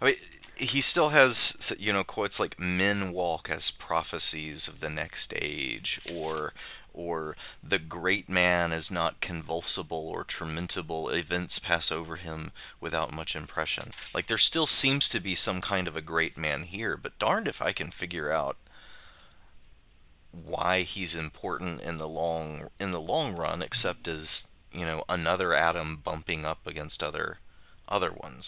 I 0.00 0.04
mean, 0.06 0.16
he 0.56 0.82
still 0.90 1.10
has, 1.10 1.32
you 1.78 1.92
know, 1.92 2.04
quotes 2.04 2.38
like 2.38 2.58
"Men 2.58 3.12
walk 3.12 3.48
as 3.48 3.62
prophecies 3.78 4.60
of 4.68 4.80
the 4.80 4.90
next 4.90 5.32
age," 5.34 6.00
or, 6.10 6.52
or 6.92 7.36
"The 7.68 7.78
great 7.78 8.28
man 8.28 8.72
is 8.72 8.90
not 8.90 9.20
convulsible 9.20 10.08
or 10.08 10.24
tormentable. 10.24 11.12
Events 11.16 11.54
pass 11.66 11.90
over 11.90 12.16
him 12.16 12.52
without 12.80 13.12
much 13.12 13.34
impression." 13.34 13.92
Like 14.12 14.28
there 14.28 14.38
still 14.38 14.68
seems 14.82 15.08
to 15.12 15.20
be 15.20 15.36
some 15.36 15.60
kind 15.60 15.88
of 15.88 15.96
a 15.96 16.02
great 16.02 16.36
man 16.36 16.64
here, 16.64 16.96
but 16.96 17.18
darned 17.18 17.48
if 17.48 17.60
I 17.60 17.72
can 17.72 17.90
figure 17.90 18.30
out 18.32 18.56
why 20.46 20.86
he's 20.94 21.14
important 21.14 21.80
in 21.80 21.98
the 21.98 22.08
long 22.08 22.68
in 22.80 22.92
the 22.92 23.00
long 23.00 23.36
run, 23.36 23.62
except 23.62 24.08
as 24.08 24.26
you 24.72 24.84
know 24.84 25.04
another 25.08 25.54
atom 25.54 26.00
bumping 26.04 26.44
up 26.44 26.66
against 26.66 27.02
other 27.02 27.38
other 27.88 28.12
ones. 28.12 28.44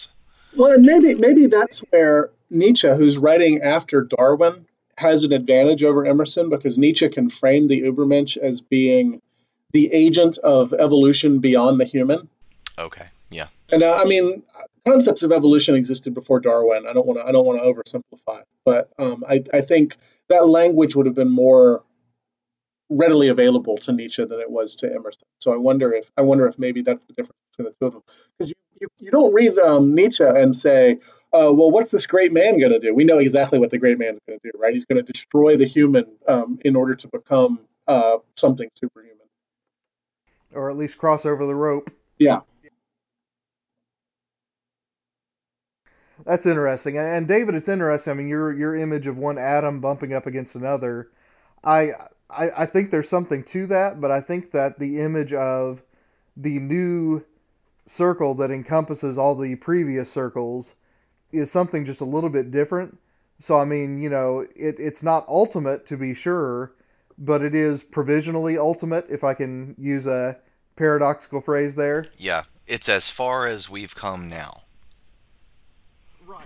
Well, 0.55 0.73
and 0.73 0.83
maybe 0.83 1.15
maybe 1.15 1.47
that's 1.47 1.79
where 1.89 2.31
Nietzsche, 2.49 2.87
who's 2.89 3.17
writing 3.17 3.61
after 3.61 4.01
Darwin, 4.01 4.65
has 4.97 5.23
an 5.23 5.33
advantage 5.33 5.83
over 5.83 6.05
Emerson 6.05 6.49
because 6.49 6.77
Nietzsche 6.77 7.07
can 7.09 7.29
frame 7.29 7.67
the 7.67 7.81
Übermensch 7.81 8.37
as 8.37 8.61
being 8.61 9.21
the 9.71 9.91
agent 9.91 10.37
of 10.39 10.73
evolution 10.73 11.39
beyond 11.39 11.79
the 11.79 11.85
human. 11.85 12.29
Okay, 12.79 13.07
yeah. 13.29 13.47
And 13.69 13.83
uh, 13.83 13.95
I 13.95 14.05
mean, 14.05 14.43
concepts 14.85 15.23
of 15.23 15.31
evolution 15.31 15.75
existed 15.75 16.13
before 16.13 16.39
Darwin. 16.39 16.85
I 16.87 16.93
don't 16.93 17.05
want 17.05 17.19
to 17.19 17.25
I 17.25 17.31
don't 17.31 17.45
want 17.45 17.59
to 17.59 17.65
oversimplify, 17.65 18.43
but 18.63 18.89
um, 18.97 19.23
I 19.27 19.43
I 19.53 19.61
think 19.61 19.95
that 20.29 20.47
language 20.47 20.95
would 20.95 21.05
have 21.05 21.15
been 21.15 21.31
more 21.31 21.83
readily 22.89 23.27
available 23.27 23.77
to 23.77 23.91
Nietzsche 23.91 24.23
than 24.23 24.39
it 24.39 24.49
was 24.49 24.75
to 24.77 24.93
Emerson. 24.93 25.27
So 25.39 25.53
I 25.53 25.57
wonder 25.57 25.93
if 25.93 26.09
I 26.17 26.21
wonder 26.21 26.47
if 26.47 26.57
maybe 26.57 26.81
that's 26.81 27.03
the 27.03 27.13
difference 27.13 27.39
between 27.51 27.71
the 27.71 27.75
two 27.79 27.87
of 27.87 27.93
them. 27.93 28.03
Because 28.37 28.49
you, 28.49 28.55
you, 28.81 28.87
you 28.99 29.11
don't 29.11 29.33
read 29.33 29.57
um, 29.59 29.95
Nietzsche 29.95 30.23
and 30.23 30.55
say, 30.55 30.99
uh, 31.33 31.51
well, 31.51 31.71
what's 31.71 31.91
this 31.91 32.07
great 32.07 32.31
man 32.31 32.59
going 32.59 32.71
to 32.71 32.79
do? 32.79 32.93
We 32.93 33.03
know 33.03 33.17
exactly 33.17 33.59
what 33.59 33.69
the 33.69 33.77
great 33.77 33.99
man's 33.99 34.19
going 34.27 34.39
to 34.39 34.51
do, 34.51 34.57
right? 34.57 34.73
He's 34.73 34.85
going 34.85 35.03
to 35.03 35.11
destroy 35.11 35.57
the 35.57 35.65
human 35.65 36.05
um, 36.27 36.59
in 36.63 36.75
order 36.75 36.95
to 36.95 37.07
become 37.09 37.59
uh, 37.87 38.17
something 38.35 38.69
superhuman. 38.79 39.17
Or 40.53 40.69
at 40.69 40.77
least 40.77 40.97
cross 40.97 41.25
over 41.25 41.45
the 41.45 41.55
rope. 41.55 41.91
Yeah. 42.17 42.41
That's 46.27 46.45
interesting. 46.45 46.97
And, 46.97 47.25
David, 47.25 47.55
it's 47.55 47.69
interesting. 47.69 48.11
I 48.11 48.13
mean, 48.15 48.27
your 48.27 48.51
your 48.51 48.75
image 48.75 49.07
of 49.07 49.17
one 49.17 49.37
atom 49.37 49.79
bumping 49.79 50.13
up 50.13 50.27
against 50.27 50.55
another, 50.55 51.09
I, 51.63 51.91
I 52.29 52.49
I 52.57 52.65
think 52.65 52.91
there's 52.91 53.07
something 53.07 53.45
to 53.45 53.65
that, 53.67 54.01
but 54.01 54.11
I 54.11 54.19
think 54.19 54.51
that 54.51 54.77
the 54.77 54.99
image 54.99 55.31
of 55.31 55.83
the 56.35 56.59
new 56.59 57.23
circle 57.85 58.35
that 58.35 58.51
encompasses 58.51 59.17
all 59.17 59.35
the 59.35 59.55
previous 59.55 60.11
circles 60.11 60.73
is 61.31 61.49
something 61.49 61.85
just 61.85 62.01
a 62.01 62.05
little 62.05 62.29
bit 62.29 62.51
different. 62.51 62.97
So 63.39 63.57
I 63.57 63.63
mean, 63.63 64.01
you 64.01 64.09
know, 64.09 64.45
it, 64.53 64.75
it's 64.79 65.03
not 65.03 65.25
ultimate 65.29 65.85
to 65.85 65.95
be 65.95 66.13
sure, 66.13 66.73
but 67.17 67.41
it 67.41 67.55
is 67.55 67.83
provisionally 67.83 68.57
ultimate, 68.57 69.05
if 69.09 69.23
I 69.23 69.33
can 69.33 69.75
use 69.77 70.05
a 70.05 70.37
paradoxical 70.75 71.39
phrase 71.39 71.75
there. 71.75 72.07
Yeah, 72.17 72.43
it's 72.67 72.89
as 72.89 73.03
far 73.15 73.47
as 73.47 73.69
we've 73.71 73.95
come 73.95 74.27
now. 74.27 74.63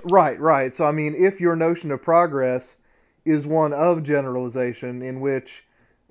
Right, 0.03 0.39
right. 0.39 0.75
So 0.75 0.86
I 0.86 0.91
mean, 0.91 1.15
if 1.17 1.39
your 1.39 1.55
notion 1.55 1.91
of 1.91 2.01
progress 2.01 2.77
is 3.25 3.45
one 3.47 3.73
of 3.73 4.03
generalization, 4.03 5.01
in 5.01 5.19
which 5.19 5.63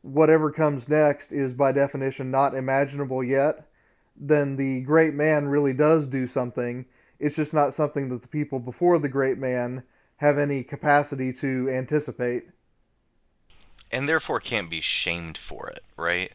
whatever 0.02 0.50
comes 0.50 0.88
next 0.88 1.32
is 1.32 1.52
by 1.52 1.72
definition 1.72 2.30
not 2.30 2.54
imaginable 2.54 3.22
yet, 3.22 3.66
then 4.16 4.56
the 4.56 4.80
great 4.80 5.14
man 5.14 5.48
really 5.48 5.72
does 5.72 6.06
do 6.06 6.26
something. 6.26 6.86
It's 7.18 7.36
just 7.36 7.52
not 7.52 7.74
something 7.74 8.08
that 8.08 8.22
the 8.22 8.28
people 8.28 8.60
before 8.60 8.98
the 8.98 9.08
great 9.08 9.38
man 9.38 9.82
have 10.16 10.38
any 10.38 10.62
capacity 10.62 11.32
to 11.32 11.68
anticipate. 11.70 12.44
And 13.90 14.08
therefore 14.08 14.40
can't 14.40 14.70
be 14.70 14.82
shamed 15.04 15.38
for 15.48 15.68
it, 15.68 15.82
right? 15.96 16.30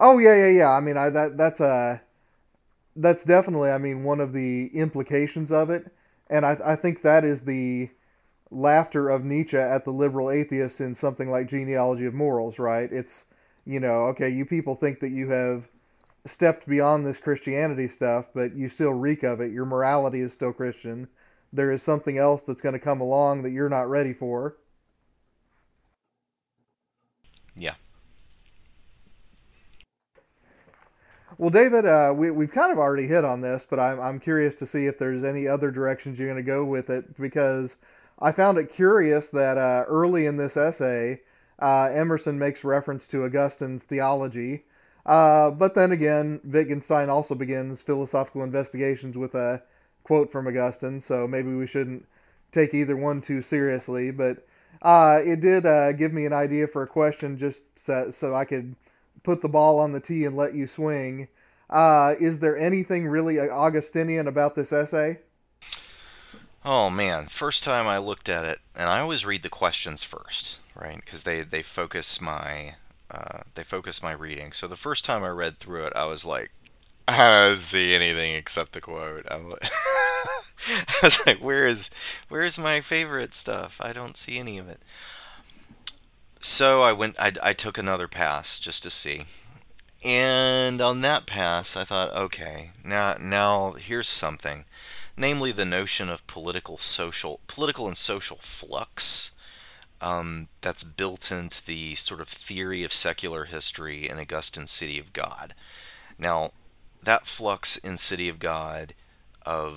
Oh 0.00 0.18
yeah, 0.18 0.34
yeah, 0.34 0.50
yeah. 0.50 0.70
I 0.70 0.80
mean, 0.80 0.96
I 0.96 1.10
that 1.10 1.36
that's 1.36 1.60
a 1.60 2.02
that's 2.96 3.24
definitely, 3.24 3.70
I 3.70 3.78
mean, 3.78 4.04
one 4.04 4.20
of 4.20 4.32
the 4.32 4.70
implications 4.74 5.52
of 5.52 5.70
it, 5.70 5.92
and 6.28 6.44
I 6.46 6.58
I 6.64 6.76
think 6.76 7.02
that 7.02 7.24
is 7.24 7.42
the 7.42 7.90
laughter 8.50 9.08
of 9.08 9.24
Nietzsche 9.24 9.56
at 9.56 9.84
the 9.84 9.92
liberal 9.92 10.30
atheists 10.30 10.80
in 10.80 10.94
something 10.94 11.28
like 11.30 11.48
Genealogy 11.48 12.06
of 12.06 12.14
Morals, 12.14 12.58
right? 12.58 12.90
It's 12.92 13.26
you 13.64 13.80
know, 13.80 14.04
okay, 14.06 14.28
you 14.28 14.46
people 14.46 14.76
think 14.76 15.00
that 15.00 15.10
you 15.10 15.30
have 15.30 15.68
stepped 16.24 16.66
beyond 16.68 17.06
this 17.06 17.18
Christianity 17.18 17.88
stuff, 17.88 18.30
but 18.34 18.54
you 18.56 18.68
still 18.68 18.92
reek 18.92 19.22
of 19.22 19.40
it. 19.40 19.52
Your 19.52 19.66
morality 19.66 20.20
is 20.20 20.32
still 20.32 20.52
Christian. 20.52 21.08
There 21.52 21.70
is 21.70 21.82
something 21.82 22.18
else 22.18 22.42
that's 22.42 22.60
going 22.60 22.74
to 22.74 22.78
come 22.78 23.00
along 23.00 23.42
that 23.42 23.50
you're 23.50 23.68
not 23.68 23.88
ready 23.88 24.12
for. 24.12 24.56
Yeah. 27.56 27.74
Well, 31.38 31.50
David, 31.50 31.84
uh, 31.84 32.14
we, 32.16 32.30
we've 32.30 32.52
kind 32.52 32.72
of 32.72 32.78
already 32.78 33.08
hit 33.08 33.24
on 33.24 33.42
this, 33.42 33.66
but 33.68 33.78
I'm, 33.78 34.00
I'm 34.00 34.20
curious 34.20 34.54
to 34.56 34.66
see 34.66 34.86
if 34.86 34.98
there's 34.98 35.22
any 35.22 35.46
other 35.46 35.70
directions 35.70 36.18
you're 36.18 36.28
going 36.28 36.42
to 36.42 36.42
go 36.42 36.64
with 36.64 36.88
it 36.88 37.20
because 37.20 37.76
I 38.18 38.32
found 38.32 38.56
it 38.56 38.72
curious 38.72 39.28
that 39.30 39.58
uh, 39.58 39.84
early 39.86 40.24
in 40.24 40.38
this 40.38 40.56
essay, 40.56 41.20
uh, 41.58 41.90
Emerson 41.92 42.38
makes 42.38 42.64
reference 42.64 43.06
to 43.08 43.24
Augustine's 43.24 43.82
theology. 43.82 44.64
Uh, 45.04 45.50
but 45.50 45.74
then 45.74 45.92
again, 45.92 46.40
Wittgenstein 46.42 47.10
also 47.10 47.34
begins 47.34 47.82
philosophical 47.82 48.42
investigations 48.42 49.18
with 49.18 49.34
a 49.34 49.62
quote 50.04 50.32
from 50.32 50.46
Augustine, 50.46 51.02
so 51.02 51.28
maybe 51.28 51.52
we 51.52 51.66
shouldn't 51.66 52.06
take 52.50 52.72
either 52.72 52.96
one 52.96 53.20
too 53.20 53.42
seriously. 53.42 54.10
But 54.10 54.46
uh, 54.80 55.20
it 55.22 55.40
did 55.40 55.66
uh, 55.66 55.92
give 55.92 56.14
me 56.14 56.24
an 56.24 56.32
idea 56.32 56.66
for 56.66 56.82
a 56.82 56.88
question 56.88 57.36
just 57.36 57.78
so, 57.78 58.10
so 58.10 58.34
I 58.34 58.46
could 58.46 58.74
put 59.26 59.42
the 59.42 59.48
ball 59.48 59.80
on 59.80 59.92
the 59.92 60.00
tee 60.00 60.24
and 60.24 60.36
let 60.36 60.54
you 60.54 60.66
swing. 60.68 61.28
Uh, 61.68 62.14
is 62.20 62.38
there 62.38 62.56
anything 62.56 63.08
really 63.08 63.38
Augustinian 63.40 64.28
about 64.28 64.54
this 64.54 64.72
essay? 64.72 65.18
Oh 66.64 66.88
man, 66.90 67.28
first 67.38 67.64
time 67.64 67.86
I 67.86 67.98
looked 67.98 68.28
at 68.28 68.44
it, 68.44 68.58
and 68.74 68.88
I 68.88 69.00
always 69.00 69.24
read 69.24 69.42
the 69.42 69.48
questions 69.48 70.00
first, 70.10 70.58
right? 70.74 70.96
Because 71.04 71.20
they 71.24 71.42
they 71.42 71.64
focus 71.74 72.06
my 72.20 72.74
uh, 73.10 73.42
they 73.56 73.64
focus 73.68 73.94
my 74.02 74.12
reading. 74.12 74.52
So 74.60 74.68
the 74.68 74.76
first 74.82 75.04
time 75.04 75.24
I 75.24 75.28
read 75.28 75.56
through 75.62 75.86
it, 75.86 75.92
I 75.94 76.04
was 76.04 76.20
like, 76.24 76.50
I 77.08 77.24
don't 77.24 77.62
see 77.72 77.94
anything 77.94 78.36
except 78.36 78.74
the 78.74 78.80
quote. 78.80 79.26
I'm 79.30 79.50
like, 79.50 79.62
I 80.68 81.06
was 81.06 81.12
like, 81.26 81.42
where 81.42 81.68
is 81.68 81.78
where's 82.28 82.56
my 82.58 82.80
favorite 82.88 83.30
stuff? 83.42 83.72
I 83.80 83.92
don't 83.92 84.16
see 84.24 84.38
any 84.38 84.58
of 84.58 84.68
it. 84.68 84.80
So 86.58 86.82
I 86.82 86.92
went. 86.92 87.18
I 87.18 87.32
I 87.42 87.52
took 87.52 87.76
another 87.76 88.08
pass 88.08 88.46
just 88.64 88.82
to 88.82 88.90
see. 89.02 89.24
And 90.02 90.80
on 90.80 91.02
that 91.02 91.26
pass, 91.26 91.66
I 91.74 91.84
thought, 91.84 92.16
okay, 92.16 92.70
now 92.84 93.16
now 93.20 93.74
here's 93.86 94.06
something, 94.20 94.64
namely 95.16 95.52
the 95.52 95.64
notion 95.64 96.08
of 96.08 96.20
political 96.32 96.78
social 96.96 97.40
political 97.54 97.88
and 97.88 97.96
social 98.06 98.38
flux 98.60 99.02
um, 100.00 100.48
that's 100.62 100.82
built 100.96 101.20
into 101.30 101.56
the 101.66 101.94
sort 102.06 102.20
of 102.20 102.28
theory 102.48 102.84
of 102.84 102.90
secular 103.02 103.44
history 103.44 104.08
in 104.08 104.18
Augustine's 104.18 104.70
City 104.78 104.98
of 104.98 105.12
God. 105.12 105.54
Now, 106.18 106.52
that 107.04 107.22
flux 107.36 107.68
in 107.84 107.98
City 108.08 108.30
of 108.30 108.38
God 108.38 108.94
of 109.44 109.76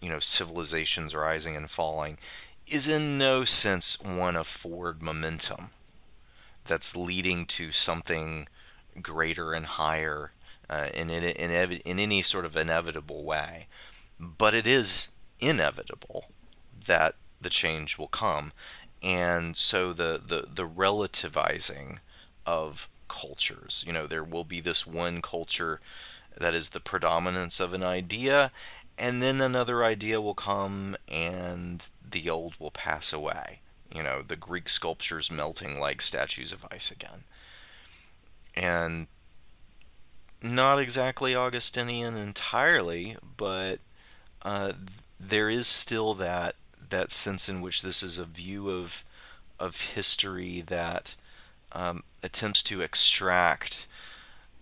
you 0.00 0.08
know 0.08 0.20
civilizations 0.38 1.14
rising 1.14 1.54
and 1.54 1.68
falling 1.74 2.16
is 2.66 2.84
in 2.86 3.18
no 3.18 3.44
sense 3.62 3.84
one 4.02 4.36
of 4.36 4.46
forward 4.62 5.02
momentum 5.02 5.70
that's 6.68 6.82
leading 6.94 7.46
to 7.58 7.70
something 7.86 8.46
greater 9.00 9.52
and 9.54 9.66
higher 9.66 10.32
uh, 10.70 10.86
in, 10.94 11.10
in, 11.10 11.24
in, 11.24 11.80
in 11.84 11.98
any 11.98 12.24
sort 12.30 12.44
of 12.44 12.56
inevitable 12.56 13.24
way. 13.24 13.66
But 14.18 14.54
it 14.54 14.66
is 14.66 14.86
inevitable 15.40 16.24
that 16.86 17.14
the 17.42 17.50
change 17.50 17.96
will 17.98 18.08
come 18.08 18.52
and 19.02 19.56
so 19.70 19.92
the, 19.92 20.18
the 20.28 20.42
the 20.56 20.62
relativizing 20.62 21.98
of 22.46 22.74
cultures 23.08 23.74
you 23.84 23.92
know 23.92 24.06
there 24.06 24.24
will 24.24 24.44
be 24.44 24.60
this 24.60 24.86
one 24.86 25.20
culture 25.20 25.80
that 26.40 26.54
is 26.54 26.64
the 26.72 26.80
predominance 26.80 27.54
of 27.58 27.72
an 27.72 27.82
idea 27.82 28.50
and 28.96 29.20
then 29.22 29.40
another 29.40 29.84
idea 29.84 30.20
will 30.20 30.34
come 30.34 30.96
and 31.08 31.82
the 32.12 32.30
old 32.30 32.54
will 32.60 32.72
pass 32.72 33.04
away 33.12 33.60
you 33.94 34.02
know 34.02 34.22
the 34.28 34.36
greek 34.36 34.64
sculptures 34.76 35.28
melting 35.30 35.78
like 35.78 35.98
statues 36.08 36.52
of 36.52 36.60
ice 36.70 36.90
again. 36.90 37.24
And 38.54 39.06
not 40.42 40.78
exactly 40.78 41.34
augustinian 41.34 42.16
entirely 42.16 43.16
but 43.38 43.76
uh, 44.42 44.72
there 45.20 45.48
is 45.48 45.64
still 45.84 46.14
that 46.16 46.54
that 46.90 47.08
sense 47.24 47.40
in 47.46 47.60
which 47.60 47.76
this 47.82 47.96
is 48.02 48.18
a 48.18 48.24
view 48.24 48.68
of 48.68 48.88
of 49.60 49.72
history 49.94 50.64
that 50.68 51.04
um, 51.72 52.02
attempts 52.22 52.60
to 52.68 52.80
extract 52.80 53.72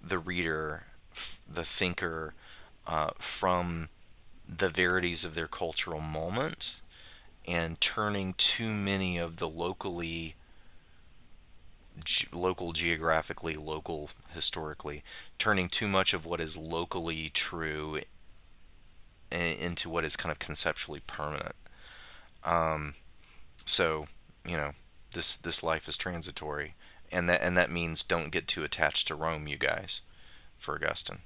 the 0.07 0.19
reader, 0.19 0.85
the 1.53 1.65
thinker, 1.79 2.35
uh, 2.87 3.11
from 3.41 3.89
the 4.49 4.71
verities 4.75 5.19
of 5.25 5.35
their 5.35 5.49
cultural 5.49 6.01
moment 6.01 6.59
and 7.51 7.77
turning 7.95 8.35
too 8.57 8.71
many 8.71 9.19
of 9.19 9.37
the 9.39 9.47
locally 9.47 10.35
local 12.33 12.73
geographically 12.73 13.57
local 13.57 14.09
historically 14.35 15.03
turning 15.43 15.69
too 15.79 15.89
much 15.89 16.15
of 16.15 16.25
what 16.25 16.41
is 16.41 16.51
locally 16.57 17.33
true 17.51 17.99
into 19.31 19.89
what 19.89 20.05
is 20.05 20.13
kind 20.17 20.31
of 20.31 20.39
conceptually 20.39 21.03
permanent 21.07 21.55
um, 22.45 22.95
so 23.77 24.07
you 24.45 24.57
know 24.57 24.73
this 25.15 25.25
this 25.45 25.63
life 25.63 25.83
is 25.89 25.97
transitory, 26.01 26.75
and 27.11 27.29
that 27.29 27.43
and 27.43 27.57
that 27.57 27.71
means 27.71 28.01
don't 28.09 28.33
get 28.33 28.49
too 28.49 28.65
attached 28.65 29.07
to 29.09 29.15
Rome, 29.15 29.47
you 29.47 29.59
guys, 29.59 29.89
for 30.65 30.75
Augustine. 30.75 31.21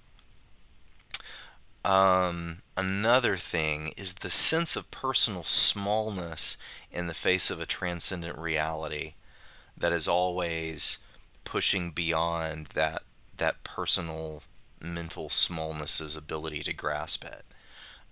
Um, 1.84 2.62
another 2.76 3.38
thing 3.52 3.92
is 3.96 4.08
the 4.22 4.30
sense 4.50 4.70
of 4.74 4.90
personal 4.90 5.44
smallness 5.72 6.40
in 6.90 7.08
the 7.08 7.14
face 7.22 7.50
of 7.50 7.60
a 7.60 7.66
transcendent 7.66 8.38
reality 8.38 9.14
that 9.78 9.92
is 9.92 10.08
always 10.08 10.78
pushing 11.44 11.92
beyond 11.94 12.68
that 12.74 13.02
that 13.38 13.56
personal 13.64 14.42
mental 14.80 15.30
smallness's 15.46 16.16
ability 16.16 16.62
to 16.62 16.72
grasp 16.72 17.22
it. 17.24 17.44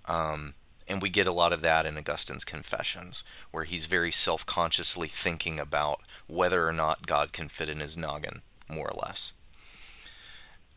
Um, 0.06 0.54
and 0.88 1.00
we 1.00 1.10
get 1.10 1.28
a 1.28 1.32
lot 1.32 1.52
of 1.52 1.62
that 1.62 1.86
in 1.86 1.96
Augustine's 1.96 2.44
Confessions, 2.44 3.14
where 3.52 3.64
he's 3.64 3.84
very 3.88 4.12
self 4.24 4.40
consciously 4.46 5.12
thinking 5.22 5.60
about 5.60 6.00
whether 6.26 6.66
or 6.66 6.72
not 6.72 7.06
God 7.06 7.32
can 7.32 7.50
fit 7.56 7.68
in 7.68 7.80
his 7.80 7.96
noggin, 7.96 8.42
more 8.68 8.90
or 8.90 9.00
less. 9.00 9.31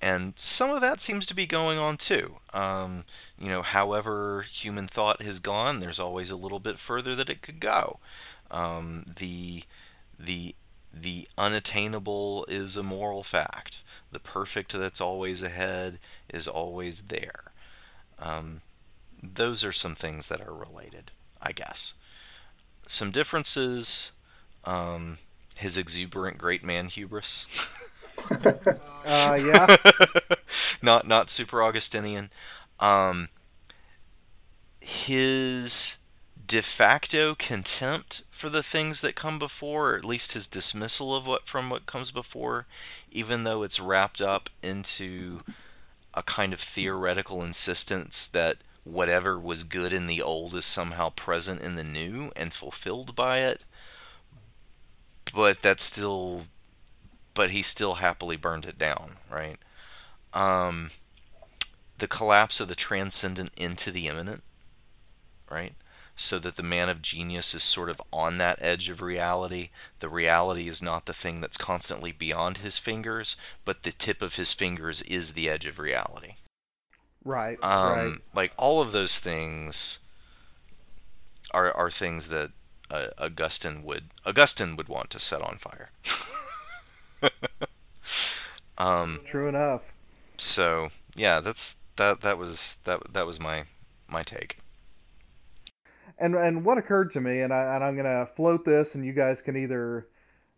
And 0.05 0.35
some 0.59 0.69
of 0.69 0.81
that 0.81 0.99
seems 1.07 1.25
to 1.25 1.33
be 1.33 1.47
going 1.47 1.79
on 1.79 1.97
too. 2.07 2.35
Um, 2.55 3.05
you 3.39 3.49
know, 3.49 3.63
however 3.63 4.45
human 4.61 4.87
thought 4.93 5.19
has 5.19 5.39
gone, 5.39 5.79
there's 5.79 5.97
always 5.97 6.29
a 6.29 6.35
little 6.35 6.59
bit 6.59 6.75
further 6.87 7.15
that 7.15 7.27
it 7.27 7.41
could 7.41 7.59
go. 7.59 7.97
Um, 8.51 9.15
the 9.19 9.63
the 10.19 10.53
the 10.93 11.27
unattainable 11.39 12.45
is 12.47 12.75
a 12.75 12.83
moral 12.83 13.25
fact. 13.31 13.71
The 14.13 14.19
perfect 14.19 14.73
that's 14.79 15.01
always 15.01 15.41
ahead 15.41 15.97
is 16.31 16.45
always 16.45 16.93
there. 17.09 17.51
Um, 18.19 18.61
those 19.23 19.63
are 19.63 19.73
some 19.73 19.97
things 19.99 20.25
that 20.29 20.39
are 20.39 20.53
related, 20.53 21.09
I 21.41 21.51
guess. 21.51 21.77
Some 22.99 23.11
differences. 23.11 23.87
Um, 24.65 25.17
his 25.55 25.71
exuberant 25.75 26.37
great 26.37 26.63
man 26.63 26.89
hubris. 26.93 27.25
Uh, 28.17 29.35
yeah. 29.39 29.67
not 30.81 31.07
not 31.07 31.27
super 31.37 31.63
Augustinian. 31.63 32.29
Um, 32.79 33.29
his 34.79 35.71
de 36.47 36.61
facto 36.77 37.35
contempt 37.35 38.15
for 38.39 38.49
the 38.49 38.63
things 38.71 38.97
that 39.01 39.15
come 39.15 39.39
before, 39.39 39.91
or 39.91 39.97
at 39.97 40.05
least 40.05 40.33
his 40.33 40.43
dismissal 40.51 41.15
of 41.15 41.25
what 41.25 41.41
from 41.51 41.69
what 41.69 41.85
comes 41.85 42.11
before, 42.11 42.65
even 43.11 43.43
though 43.43 43.63
it's 43.63 43.79
wrapped 43.81 44.21
up 44.21 44.43
into 44.61 45.37
a 46.13 46.23
kind 46.23 46.53
of 46.53 46.59
theoretical 46.73 47.43
insistence 47.43 48.13
that 48.33 48.55
whatever 48.83 49.39
was 49.39 49.63
good 49.69 49.91
in 49.91 50.07
the 50.07 50.21
old 50.21 50.55
is 50.55 50.63
somehow 50.75 51.09
present 51.09 51.61
in 51.61 51.75
the 51.75 51.83
new 51.83 52.31
and 52.35 52.51
fulfilled 52.59 53.15
by 53.15 53.39
it. 53.39 53.59
But 55.33 55.57
that's 55.63 55.81
still 55.91 56.45
but 57.35 57.51
he 57.51 57.63
still 57.73 57.95
happily 57.95 58.37
burned 58.37 58.65
it 58.65 58.77
down, 58.77 59.17
right? 59.31 59.57
Um, 60.33 60.91
the 61.99 62.07
collapse 62.07 62.55
of 62.59 62.67
the 62.67 62.75
transcendent 62.75 63.51
into 63.57 63.91
the 63.91 64.07
immanent, 64.07 64.43
right? 65.49 65.73
So 66.29 66.39
that 66.39 66.57
the 66.57 66.63
man 66.63 66.89
of 66.89 67.01
genius 67.01 67.45
is 67.53 67.61
sort 67.73 67.89
of 67.89 67.97
on 68.11 68.37
that 68.37 68.61
edge 68.61 68.89
of 68.89 69.01
reality. 69.01 69.69
The 70.01 70.09
reality 70.09 70.69
is 70.69 70.77
not 70.81 71.05
the 71.05 71.13
thing 71.21 71.41
that's 71.41 71.57
constantly 71.59 72.13
beyond 72.17 72.57
his 72.57 72.73
fingers, 72.83 73.27
but 73.65 73.77
the 73.83 73.91
tip 74.05 74.21
of 74.21 74.31
his 74.37 74.47
fingers 74.57 74.97
is 75.07 75.25
the 75.35 75.49
edge 75.49 75.65
of 75.65 75.77
reality. 75.77 76.33
Right. 77.23 77.57
Um, 77.61 77.69
right. 77.71 78.13
Like 78.35 78.51
all 78.57 78.85
of 78.85 78.93
those 78.93 79.09
things 79.23 79.75
are 81.51 81.71
are 81.71 81.91
things 81.97 82.23
that 82.29 82.49
uh, 82.91 83.07
Augustine 83.17 83.83
would 83.83 84.11
Augustine 84.25 84.75
would 84.77 84.87
want 84.87 85.09
to 85.11 85.19
set 85.29 85.41
on 85.41 85.59
fire. 85.63 85.89
um, 88.77 89.21
True 89.25 89.47
enough. 89.47 89.93
so 90.55 90.89
yeah, 91.15 91.41
that's 91.41 91.59
that 91.97 92.21
that 92.23 92.37
was 92.37 92.57
that 92.85 92.99
that 93.13 93.25
was 93.25 93.39
my 93.39 93.63
my 94.07 94.23
take. 94.23 94.57
And 96.17 96.35
and 96.35 96.63
what 96.63 96.77
occurred 96.77 97.11
to 97.11 97.21
me, 97.21 97.41
and 97.41 97.53
I 97.53 97.75
and 97.75 97.83
I'm 97.83 97.95
gonna 97.95 98.25
float 98.25 98.65
this, 98.65 98.95
and 98.95 99.05
you 99.05 99.13
guys 99.13 99.41
can 99.41 99.55
either, 99.57 100.07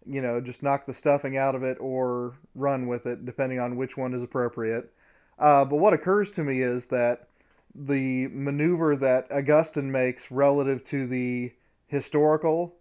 you 0.06 0.22
know, 0.22 0.40
just 0.40 0.62
knock 0.62 0.86
the 0.86 0.94
stuffing 0.94 1.38
out 1.38 1.56
of 1.56 1.64
it 1.64 1.78
or 1.80 2.36
run 2.54 2.88
with 2.88 3.06
it, 3.06 3.26
depending 3.26 3.60
on 3.60 3.76
which 3.76 3.98
one 3.98 4.14
is 4.14 4.22
appropriate. 4.22 4.92
Uh, 5.40 5.66
but 5.66 5.78
what 5.78 5.94
occurs 5.94 6.30
to 6.32 6.44
me 6.44 6.62
is 6.62 6.86
that 6.86 7.28
the 7.74 8.28
maneuver 8.28 8.96
that 8.96 9.32
Augustine 9.32 9.92
makes 9.92 10.32
relative 10.32 10.84
to 10.86 11.06
the 11.06 11.54
historical, 11.88 12.76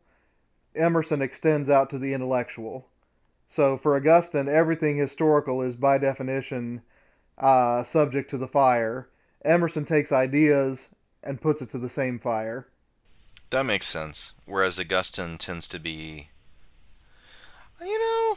Emerson 0.75 1.21
extends 1.21 1.69
out 1.69 1.91
to 1.91 1.99
the 1.99 2.15
intellectual. 2.15 2.89
So 3.49 3.77
for 3.77 3.97
Augustine, 3.97 4.49
everything 4.49 4.97
historical 4.97 5.63
is 5.63 5.77
by 5.77 5.99
definition 5.99 6.83
uh, 7.39 7.85
subject 7.85 8.31
to 8.31 8.39
the 8.39 8.49
fire. 8.49 9.09
Emerson 9.45 9.85
takes 9.85 10.11
ideas 10.13 10.89
and 11.23 11.41
puts 11.41 11.63
it 11.63 11.71
to 11.71 11.79
the 11.79 11.89
same 11.89 12.19
fire. 12.19 12.67
That 13.53 13.65
makes 13.65 13.87
sense. 13.93 14.17
Whereas 14.45 14.75
Augustine 14.79 15.39
tends 15.45 15.67
to 15.69 15.79
be, 15.79 16.29
you 17.81 17.99
know, 17.99 18.37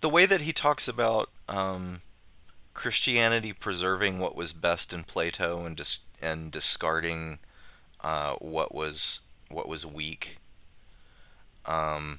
the 0.00 0.08
way 0.08 0.26
that 0.26 0.40
he 0.40 0.52
talks 0.52 0.84
about 0.88 1.28
um, 1.48 2.02
Christianity 2.74 3.52
preserving 3.52 4.18
what 4.18 4.34
was 4.34 4.52
best 4.52 4.92
in 4.92 5.04
Plato 5.04 5.64
and 5.64 5.76
dis- 5.76 5.86
and 6.20 6.50
discarding 6.50 7.38
uh, 8.00 8.34
what 8.40 8.74
was 8.74 8.96
what 9.48 9.68
was 9.68 9.84
weak. 9.84 10.24
Um, 11.66 12.18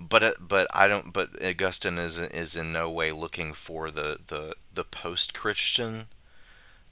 but 0.00 0.22
uh, 0.22 0.32
but 0.40 0.66
I 0.72 0.88
don't. 0.88 1.12
But 1.12 1.28
Augustine 1.42 1.98
is 1.98 2.14
is 2.32 2.50
in 2.54 2.72
no 2.72 2.90
way 2.90 3.12
looking 3.12 3.54
for 3.66 3.90
the 3.90 4.16
the 4.28 4.54
the 4.74 4.84
post 4.84 5.34
Christian 5.34 6.06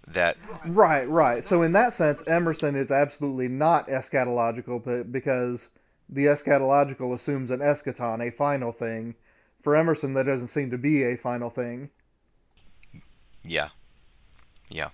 that 0.07 0.37
Right, 0.65 1.09
right. 1.09 1.45
So 1.45 1.63
in 1.63 1.73
that 1.73 1.95
sense, 1.95 2.23
Emerson 2.27 2.75
is 2.75 2.91
absolutely 2.91 3.49
not 3.49 3.89
eschatological, 3.89 4.85
but 4.85 5.13
because 5.13 5.69
the 6.09 6.27
eschatological 6.27 7.15
assumes 7.15 7.51
an 7.51 7.61
eschaton, 7.61 8.27
a 8.27 8.31
final 8.31 8.73
thing. 8.73 9.15
For 9.63 9.75
Emerson, 9.75 10.15
that 10.15 10.27
doesn't 10.27 10.49
seem 10.49 10.71
to 10.71 10.79
be 10.79 11.03
a 11.03 11.17
final 11.17 11.51
thing. 11.51 11.91
yeah 13.43 13.69
yeah 14.69 14.91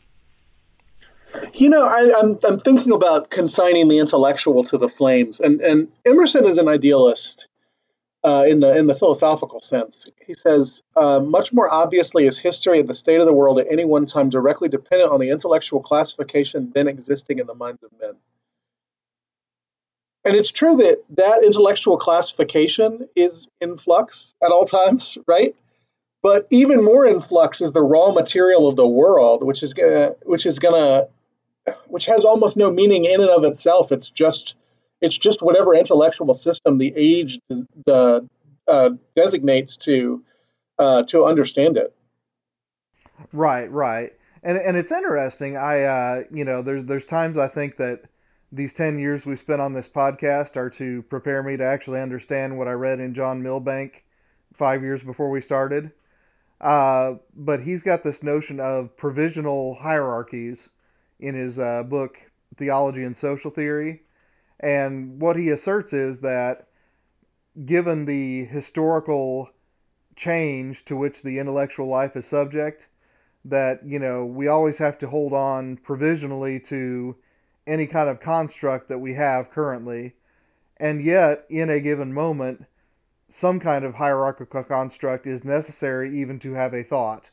You 1.52 1.68
know, 1.68 1.84
I, 1.84 2.12
I'm 2.16 2.38
I'm 2.44 2.60
thinking 2.60 2.92
about 2.92 3.30
consigning 3.30 3.88
the 3.88 3.98
intellectual 3.98 4.64
to 4.64 4.78
the 4.78 4.88
flames, 4.88 5.40
and 5.40 5.60
and 5.60 5.88
Emerson 6.06 6.44
is 6.46 6.58
an 6.58 6.68
idealist 6.68 7.48
uh, 8.24 8.44
in 8.48 8.60
the 8.60 8.76
in 8.76 8.86
the 8.86 8.94
philosophical 8.94 9.60
sense. 9.60 10.06
He 10.26 10.34
says 10.34 10.82
uh, 10.96 11.20
much 11.20 11.52
more 11.52 11.72
obviously 11.72 12.26
is 12.26 12.38
history 12.38 12.80
and 12.80 12.88
the 12.88 12.94
state 12.94 13.20
of 13.20 13.26
the 13.26 13.32
world 13.32 13.60
at 13.60 13.70
any 13.70 13.84
one 13.84 14.06
time 14.06 14.30
directly 14.30 14.68
dependent 14.68 15.10
on 15.10 15.20
the 15.20 15.28
intellectual 15.28 15.80
classification 15.80 16.72
then 16.74 16.88
existing 16.88 17.38
in 17.38 17.46
the 17.46 17.54
minds 17.54 17.82
of 17.82 17.90
men. 18.00 18.14
And 20.24 20.34
it's 20.34 20.50
true 20.50 20.76
that 20.76 21.04
that 21.10 21.44
intellectual 21.44 21.98
classification 21.98 23.08
is 23.14 23.48
in 23.60 23.76
flux 23.76 24.34
at 24.42 24.50
all 24.50 24.64
times, 24.64 25.18
right? 25.26 25.54
But 26.22 26.46
even 26.50 26.82
more 26.82 27.04
in 27.04 27.20
flux 27.20 27.60
is 27.60 27.72
the 27.72 27.82
raw 27.82 28.10
material 28.12 28.66
of 28.66 28.76
the 28.76 28.88
world, 28.88 29.44
which 29.44 29.62
is 29.62 29.74
gonna, 29.74 30.14
which 30.22 30.46
is 30.46 30.58
gonna, 30.58 31.08
which 31.88 32.06
has 32.06 32.24
almost 32.24 32.56
no 32.56 32.70
meaning 32.70 33.04
in 33.04 33.20
and 33.20 33.28
of 33.28 33.44
itself. 33.44 33.92
It's 33.92 34.08
just, 34.08 34.54
it's 35.04 35.18
just 35.18 35.42
whatever 35.42 35.74
intellectual 35.74 36.34
system 36.34 36.78
the 36.78 36.92
age 36.96 37.38
uh, 37.86 38.20
uh, 38.66 38.90
designates 39.14 39.76
to 39.76 40.24
uh, 40.78 41.02
to 41.04 41.24
understand 41.24 41.76
it. 41.76 41.94
Right, 43.32 43.70
right. 43.70 44.12
And 44.42 44.56
and 44.56 44.76
it's 44.76 44.90
interesting. 44.90 45.56
I 45.58 45.82
uh, 45.82 46.22
you 46.32 46.44
know, 46.44 46.62
there's 46.62 46.84
there's 46.84 47.04
times 47.06 47.36
I 47.36 47.48
think 47.48 47.76
that 47.76 48.04
these 48.50 48.72
10 48.72 49.00
years 49.00 49.26
we 49.26 49.34
spent 49.34 49.60
on 49.60 49.72
this 49.72 49.88
podcast 49.88 50.56
are 50.56 50.70
to 50.70 51.02
prepare 51.02 51.42
me 51.42 51.56
to 51.56 51.64
actually 51.64 52.00
understand 52.00 52.56
what 52.56 52.68
I 52.68 52.72
read 52.72 53.00
in 53.00 53.12
John 53.12 53.42
Milbank 53.42 54.04
5 54.52 54.82
years 54.82 55.02
before 55.02 55.28
we 55.28 55.40
started. 55.40 55.90
Uh, 56.60 57.14
but 57.34 57.64
he's 57.64 57.82
got 57.82 58.04
this 58.04 58.22
notion 58.22 58.60
of 58.60 58.96
provisional 58.96 59.74
hierarchies 59.74 60.68
in 61.18 61.34
his 61.34 61.58
uh, 61.58 61.82
book 61.82 62.16
Theology 62.56 63.02
and 63.02 63.16
Social 63.16 63.50
Theory. 63.50 64.03
And 64.60 65.20
what 65.20 65.36
he 65.36 65.50
asserts 65.50 65.92
is 65.92 66.20
that 66.20 66.68
given 67.64 68.04
the 68.04 68.44
historical 68.44 69.50
change 70.16 70.84
to 70.86 70.96
which 70.96 71.22
the 71.22 71.38
intellectual 71.38 71.86
life 71.86 72.16
is 72.16 72.26
subject, 72.26 72.88
that, 73.44 73.80
you 73.84 73.98
know, 73.98 74.24
we 74.24 74.48
always 74.48 74.78
have 74.78 74.96
to 74.98 75.08
hold 75.08 75.32
on 75.32 75.76
provisionally 75.76 76.58
to 76.60 77.16
any 77.66 77.86
kind 77.86 78.08
of 78.08 78.20
construct 78.20 78.88
that 78.88 78.98
we 78.98 79.14
have 79.14 79.50
currently. 79.50 80.14
And 80.76 81.02
yet, 81.02 81.44
in 81.48 81.70
a 81.70 81.80
given 81.80 82.12
moment, 82.12 82.66
some 83.28 83.60
kind 83.60 83.84
of 83.84 83.94
hierarchical 83.94 84.64
construct 84.64 85.26
is 85.26 85.44
necessary 85.44 86.18
even 86.18 86.38
to 86.40 86.54
have 86.54 86.74
a 86.74 86.82
thought. 86.82 87.30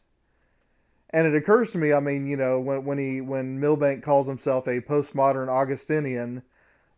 And 1.09 1.27
it 1.27 1.35
occurs 1.35 1.71
to 1.71 1.77
me, 1.77 1.91
I 1.91 1.99
mean, 1.99 2.27
you 2.27 2.37
know, 2.37 2.59
when, 2.59 2.85
when 2.85 2.97
he 2.97 3.19
when 3.19 3.59
Milbank 3.59 4.03
calls 4.03 4.27
himself 4.27 4.67
a 4.67 4.81
postmodern 4.81 5.49
Augustinian, 5.49 6.43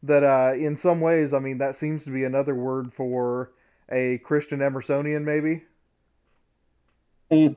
that 0.04 0.24
uh, 0.24 0.54
in 0.56 0.76
some 0.76 1.02
ways, 1.02 1.34
I 1.34 1.40
mean, 1.40 1.58
that 1.58 1.76
seems 1.76 2.04
to 2.04 2.12
be 2.12 2.26
another 2.26 2.54
word 2.54 2.94
for 2.94 3.52
a 3.90 4.20
Christian 4.20 4.60
Emersonian, 4.60 5.24
maybe. 5.24 5.64
Mm. 7.32 7.56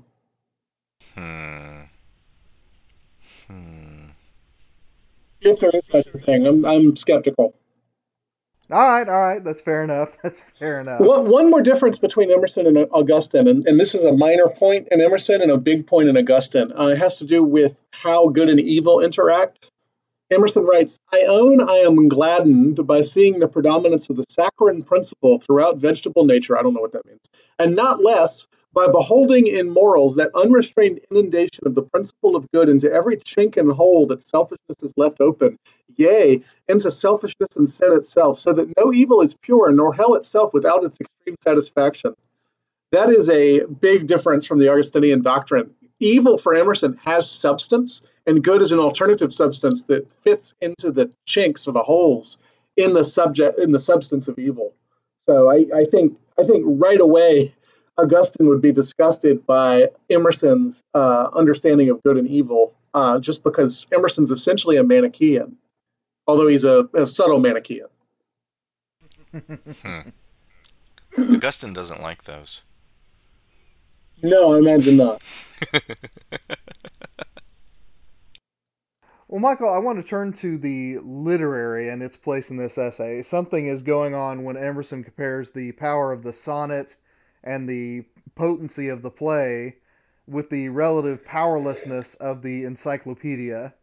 hmm 1.15 1.81
hmm 3.49 4.07
If 5.41 5.59
there 5.59 5.71
is 5.75 5.83
such 5.91 6.07
a 6.15 6.19
thing, 6.19 6.47
I'm, 6.47 6.65
I'm 6.65 6.97
skeptical. 6.97 7.55
All 8.71 8.79
right, 8.79 9.09
all 9.09 9.23
right, 9.23 9.45
that's 9.45 9.61
fair 9.61 9.85
enough. 9.85 10.17
That's 10.25 10.41
fair 10.41 10.81
enough. 10.81 11.01
One, 11.01 11.31
one 11.31 11.51
more 11.51 11.63
difference 11.63 11.99
between 11.99 12.33
Emerson 12.33 12.67
and 12.67 12.89
Augustine, 12.91 13.47
and, 13.47 13.65
and 13.65 13.79
this 13.79 13.95
is 13.95 14.03
a 14.03 14.13
minor 14.13 14.49
point 14.49 14.89
in 14.91 15.01
Emerson 15.01 15.41
and 15.41 15.53
a 15.53 15.57
big 15.57 15.87
point 15.87 16.09
in 16.09 16.17
Augustine. 16.17 16.73
Uh, 16.77 16.89
it 16.89 16.99
has 16.99 17.19
to 17.19 17.25
do 17.25 17.45
with 17.45 17.85
how 17.93 18.29
good 18.29 18.49
and 18.49 18.59
evil 18.59 19.01
interact. 19.01 19.71
Emerson 20.31 20.65
writes, 20.65 20.99
I 21.13 21.23
own 21.29 21.61
I 21.61 21.79
am 21.79 22.09
gladdened 22.09 22.85
by 22.85 23.03
seeing 23.03 23.39
the 23.39 23.47
predominance 23.47 24.11
of 24.11 24.17
the 24.17 24.25
saccharine 24.29 24.83
principle 24.83 25.39
throughout 25.39 25.79
vegetable 25.79 26.25
nature. 26.25 26.59
I 26.59 26.63
don't 26.63 26.75
know 26.75 26.81
what 26.81 26.93
that 26.93 27.07
means. 27.07 27.23
And 27.59 27.77
not 27.77 28.03
less 28.03 28.49
by 28.73 28.89
beholding 28.89 29.47
in 29.47 29.71
morals 29.71 30.17
that 30.17 30.33
unrestrained 30.35 31.01
inundation 31.11 31.65
of 31.65 31.75
the 31.75 31.83
principle 31.83 32.35
of 32.35 32.51
good 32.51 32.69
into 32.69 32.93
every 32.93 33.17
chink 33.19 33.57
and 33.57 33.71
hole 33.71 34.07
that 34.09 34.25
selfishness 34.25 34.77
has 34.83 34.93
left 34.97 35.21
open, 35.21 35.59
yea, 35.97 36.43
into 36.69 36.91
selfishness 36.91 37.57
and 37.57 37.71
sin 37.71 37.93
itself, 37.93 38.39
so 38.39 38.53
that 38.53 38.77
no 38.77 38.93
evil 38.93 39.23
is 39.23 39.33
pure, 39.33 39.71
nor 39.71 39.95
hell 39.95 40.15
itself 40.15 40.53
without 40.53 40.85
its 40.85 41.01
extreme 41.01 41.37
satisfaction. 41.43 42.15
That 42.93 43.11
is 43.11 43.31
a 43.31 43.61
big 43.61 44.09
difference 44.09 44.47
from 44.47 44.59
the 44.59 44.71
Augustinian 44.71 45.23
doctrine. 45.23 45.75
Evil 45.99 46.37
for 46.37 46.55
Emerson 46.55 46.99
has 47.05 47.31
substance, 47.31 48.03
and 48.27 48.43
good 48.43 48.63
is 48.63 48.73
an 48.73 48.79
alternative 48.79 49.33
substance 49.33 49.85
that 49.85 50.13
fits 50.13 50.55
into 50.61 50.91
the 50.91 51.11
chinks 51.27 51.69
or 51.69 51.73
the 51.73 51.83
holes 51.83 52.39
in 52.77 52.93
the 52.93 53.05
subject 53.05 53.59
in 53.59 53.73
the 53.73 53.81
substance 53.81 54.29
of 54.29 54.39
evil. 54.39 54.75
So 55.25 55.51
I, 55.51 55.67
I 55.75 55.85
think 55.85 56.19
I 56.39 56.45
think 56.45 56.65
right 56.67 57.01
away 57.01 57.55
Augustine 57.99 58.49
would 58.49 58.61
be 58.61 58.73
disgusted 58.73 59.47
by 59.47 59.89
Emerson's 60.11 60.83
uh, 60.95 61.29
understanding 61.33 61.89
of 61.91 62.03
good 62.03 62.19
and 62.19 62.29
evil, 62.29 62.75
uh, 62.93 63.19
just 63.19 63.43
because 63.43 63.87
Emerson's 63.93 64.31
essentially 64.31 64.77
a 64.77 64.85
Manichaean, 64.85 65.57
although 66.27 66.47
he's 66.47 66.65
a, 66.65 66.89
a 66.95 67.07
subtle 67.07 67.39
Manichaean. 67.39 67.89
Hmm. 69.33 70.01
Augustine 71.19 71.73
doesn't 71.73 72.03
like 72.03 72.25
those. 72.25 72.49
No, 74.23 74.55
I 74.55 74.59
imagine 74.59 74.97
not. 74.97 75.23
Well, 79.29 79.41
Michial, 79.41 79.75
I 79.75 79.81
want 79.81 80.01
to 80.01 80.09
turn 80.09 80.33
to 80.35 80.57
the 80.57 80.99
literary 80.99 81.89
and 81.89 82.01
its 82.01 82.17
place 82.17 82.49
in 82.49 82.59
this 82.59 82.79
essay. 82.79 83.23
Something 83.23 83.67
is 83.67 83.83
going 83.83 84.15
on 84.15 84.45
when 84.45 84.57
Emerson 84.57 85.03
compares 85.03 85.51
the 85.51 85.73
power 85.73 86.13
of 86.13 86.23
the 86.23 86.33
sonnet 86.33 86.95
and 87.43 87.69
the 87.69 88.05
potency 88.37 88.89
of 88.89 89.03
the 89.03 89.11
play 89.11 89.79
with 90.29 90.49
the 90.51 90.69
relative 90.69 91.25
powerlessness 91.25 92.15
of 92.15 92.43
the 92.43 92.63
encyclopedia. 92.63 93.75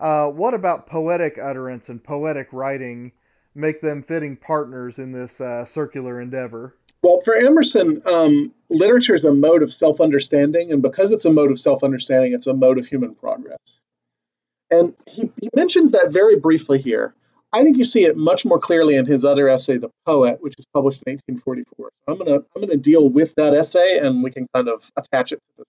Uh, 0.00 0.30
what 0.30 0.52
about 0.52 0.88
poetic 0.88 1.38
utterance 1.40 1.88
and 1.88 2.02
poetic 2.02 2.48
writing 2.52 3.12
make 3.54 3.80
them 3.80 4.02
fitting 4.02 4.36
partners 4.36 4.98
in 4.98 5.12
this 5.12 5.40
uh, 5.40 5.64
circular 5.64 6.20
endeavor? 6.20 6.76
Well, 7.04 7.20
for 7.20 7.36
Emerson, 7.36 8.02
um, 8.04 8.52
literature 8.68 9.14
is 9.14 9.24
a 9.24 9.32
mode 9.32 9.62
of 9.62 9.72
self 9.72 10.00
understanding, 10.00 10.72
and 10.72 10.82
because 10.82 11.12
it's 11.12 11.24
a 11.24 11.30
mode 11.30 11.52
of 11.52 11.60
self 11.60 11.84
understanding, 11.84 12.32
it's 12.32 12.48
a 12.48 12.54
mode 12.54 12.78
of 12.78 12.88
human 12.88 13.14
progress. 13.14 13.58
And 14.70 14.94
he, 15.06 15.30
he 15.40 15.48
mentions 15.54 15.92
that 15.92 16.12
very 16.12 16.36
briefly 16.36 16.78
here. 16.78 17.14
I 17.52 17.62
think 17.62 17.78
you 17.78 17.84
see 17.84 18.04
it 18.04 18.16
much 18.16 18.44
more 18.44 18.58
clearly 18.58 18.96
in 18.96 19.06
his 19.06 19.24
other 19.24 19.48
essay, 19.48 19.78
The 19.78 19.90
Poet, 20.04 20.38
which 20.42 20.54
is 20.58 20.66
published 20.74 21.02
in 21.06 21.12
1844. 21.12 21.90
I'm 22.06 22.18
gonna 22.18 22.44
I'm 22.54 22.60
gonna 22.60 22.76
deal 22.76 23.08
with 23.08 23.34
that 23.36 23.54
essay, 23.54 23.98
and 23.98 24.22
we 24.22 24.30
can 24.30 24.46
kind 24.54 24.68
of 24.68 24.90
attach 24.96 25.32
it 25.32 25.36
to 25.36 25.42
this 25.56 25.66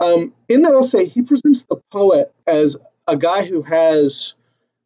one. 0.00 0.12
Um, 0.12 0.34
in 0.48 0.62
that 0.62 0.74
essay, 0.74 1.04
he 1.06 1.22
presents 1.22 1.64
the 1.64 1.76
poet 1.92 2.34
as 2.48 2.76
a 3.06 3.16
guy 3.16 3.44
who 3.44 3.62
has 3.62 4.34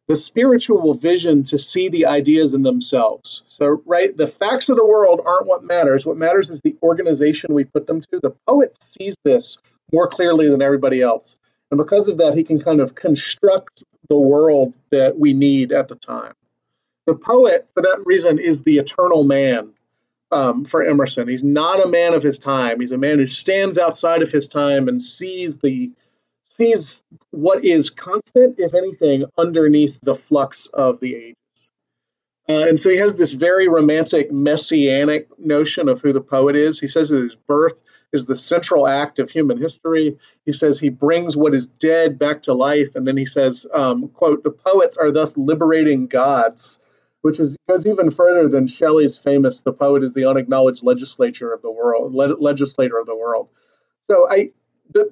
the 0.07 0.15
spiritual 0.15 0.93
vision 0.93 1.43
to 1.45 1.57
see 1.57 1.89
the 1.89 2.07
ideas 2.07 2.53
in 2.53 2.63
themselves. 2.63 3.43
So, 3.47 3.81
right, 3.85 4.15
the 4.15 4.27
facts 4.27 4.69
of 4.69 4.77
the 4.77 4.85
world 4.85 5.21
aren't 5.25 5.47
what 5.47 5.63
matters. 5.63 6.05
What 6.05 6.17
matters 6.17 6.49
is 6.49 6.61
the 6.61 6.75
organization 6.81 7.53
we 7.53 7.63
put 7.63 7.87
them 7.87 8.01
to. 8.01 8.19
The 8.19 8.35
poet 8.47 8.75
sees 8.81 9.15
this 9.23 9.57
more 9.91 10.07
clearly 10.07 10.49
than 10.49 10.61
everybody 10.61 11.01
else. 11.01 11.37
And 11.71 11.77
because 11.77 12.07
of 12.07 12.17
that, 12.17 12.35
he 12.35 12.43
can 12.43 12.59
kind 12.59 12.79
of 12.79 12.95
construct 12.95 13.83
the 14.09 14.17
world 14.17 14.73
that 14.91 15.17
we 15.17 15.33
need 15.33 15.71
at 15.71 15.87
the 15.87 15.95
time. 15.95 16.33
The 17.05 17.15
poet, 17.15 17.69
for 17.73 17.83
that 17.83 18.03
reason, 18.05 18.39
is 18.39 18.63
the 18.63 18.77
eternal 18.77 19.23
man 19.23 19.73
um, 20.31 20.65
for 20.65 20.83
Emerson. 20.83 21.27
He's 21.27 21.43
not 21.43 21.83
a 21.83 21.89
man 21.89 22.13
of 22.13 22.23
his 22.23 22.39
time. 22.39 22.79
He's 22.79 22.91
a 22.91 22.97
man 22.97 23.17
who 23.17 23.27
stands 23.27 23.77
outside 23.77 24.21
of 24.21 24.31
his 24.31 24.47
time 24.47 24.87
and 24.87 25.01
sees 25.01 25.57
the 25.57 25.91
sees 26.49 27.03
what 27.31 27.63
is 27.63 27.89
constant, 27.89 28.59
if 28.59 28.73
anything, 28.73 29.25
underneath 29.37 29.97
the 30.01 30.15
flux 30.15 30.67
of 30.67 30.99
the 30.99 31.15
ages. 31.15 31.35
Uh, 32.49 32.67
and 32.67 32.79
so 32.79 32.89
he 32.89 32.97
has 32.97 33.15
this 33.15 33.31
very 33.31 33.67
romantic, 33.67 34.31
messianic 34.31 35.27
notion 35.39 35.87
of 35.87 36.01
who 36.01 36.11
the 36.13 36.21
poet 36.21 36.55
is. 36.55 36.79
He 36.79 36.87
says 36.87 37.09
that 37.09 37.21
his 37.21 37.35
birth 37.35 37.81
is 38.11 38.25
the 38.25 38.35
central 38.35 38.87
act 38.87 39.19
of 39.19 39.29
human 39.29 39.57
history. 39.57 40.17
He 40.45 40.51
says 40.51 40.79
he 40.79 40.89
brings 40.89 41.37
what 41.37 41.53
is 41.53 41.67
dead 41.67 42.17
back 42.17 42.43
to 42.43 42.53
life, 42.53 42.95
and 42.95 43.07
then 43.07 43.17
he 43.17 43.25
says, 43.25 43.67
um, 43.73 44.09
"quote 44.09 44.43
The 44.43 44.51
poets 44.51 44.97
are 44.97 45.11
thus 45.11 45.37
liberating 45.37 46.07
gods." 46.07 46.79
Which 47.21 47.39
is 47.41 47.57
goes 47.67 47.85
even 47.85 48.11
further 48.11 48.47
than 48.47 48.67
Shelley's 48.67 49.17
famous 49.17 49.59
"The 49.59 49.73
poet 49.73 50.03
is 50.03 50.13
the 50.13 50.29
unacknowledged 50.29 50.83
legislature 50.83 51.51
of 51.51 51.61
the 51.61 51.71
world, 51.71 52.13
le- 52.13 52.37
legislator 52.39 52.97
of 52.97 53.05
the 53.05 53.15
world." 53.15 53.49
So 54.09 54.25
I, 54.29 54.51
the, 54.91 55.11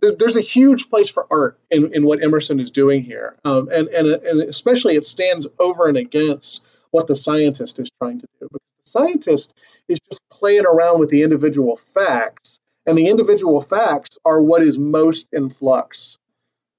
there's 0.00 0.36
a 0.36 0.40
huge 0.40 0.88
place 0.88 1.10
for 1.10 1.26
art 1.30 1.58
in, 1.70 1.92
in 1.92 2.04
what 2.04 2.22
Emerson 2.22 2.60
is 2.60 2.70
doing 2.70 3.02
here, 3.02 3.36
um, 3.44 3.68
and, 3.70 3.88
and 3.88 4.06
and 4.08 4.42
especially 4.42 4.96
it 4.96 5.06
stands 5.06 5.46
over 5.58 5.88
and 5.88 5.96
against 5.96 6.62
what 6.90 7.06
the 7.06 7.16
scientist 7.16 7.78
is 7.78 7.90
trying 8.00 8.20
to 8.20 8.26
do. 8.40 8.48
Because 8.52 8.60
the 8.84 8.90
scientist 8.90 9.54
is 9.88 9.98
just 10.08 10.20
playing 10.40 10.64
around 10.66 10.98
with 10.98 11.10
the 11.10 11.22
individual 11.22 11.76
facts, 11.76 12.58
and 12.86 12.96
the 12.96 13.08
individual 13.08 13.60
facts 13.60 14.18
are 14.24 14.40
what 14.40 14.62
is 14.62 14.78
most 14.78 15.28
in 15.32 15.50
flux. 15.50 16.16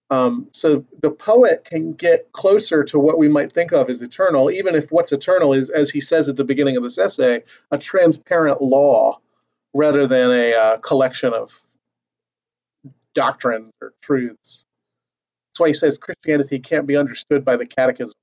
Um, 0.09 0.49
so 0.51 0.83
the 1.01 1.11
poet 1.11 1.63
can 1.63 1.93
get 1.93 2.31
closer 2.33 2.83
to 2.85 2.99
what 2.99 3.17
we 3.17 3.29
might 3.29 3.53
think 3.53 3.71
of 3.71 3.89
as 3.89 4.01
eternal, 4.01 4.51
even 4.51 4.75
if 4.75 4.91
what's 4.91 5.13
eternal 5.13 5.53
is, 5.53 5.69
as 5.69 5.89
he 5.89 6.01
says 6.01 6.27
at 6.27 6.35
the 6.35 6.43
beginning 6.43 6.75
of 6.75 6.83
this 6.83 6.97
essay, 6.97 7.43
a 7.69 7.77
transparent 7.77 8.61
law 8.61 9.19
rather 9.73 10.07
than 10.07 10.31
a 10.31 10.53
uh, 10.53 10.77
collection 10.77 11.33
of 11.33 11.51
doctrines 13.13 13.71
or 13.81 13.93
truths. 14.01 14.65
That's 15.51 15.59
why 15.59 15.67
he 15.67 15.73
says 15.73 15.97
Christianity 15.97 16.59
can't 16.59 16.87
be 16.87 16.97
understood 16.97 17.45
by 17.45 17.55
the 17.55 17.65
catechism. 17.65 18.15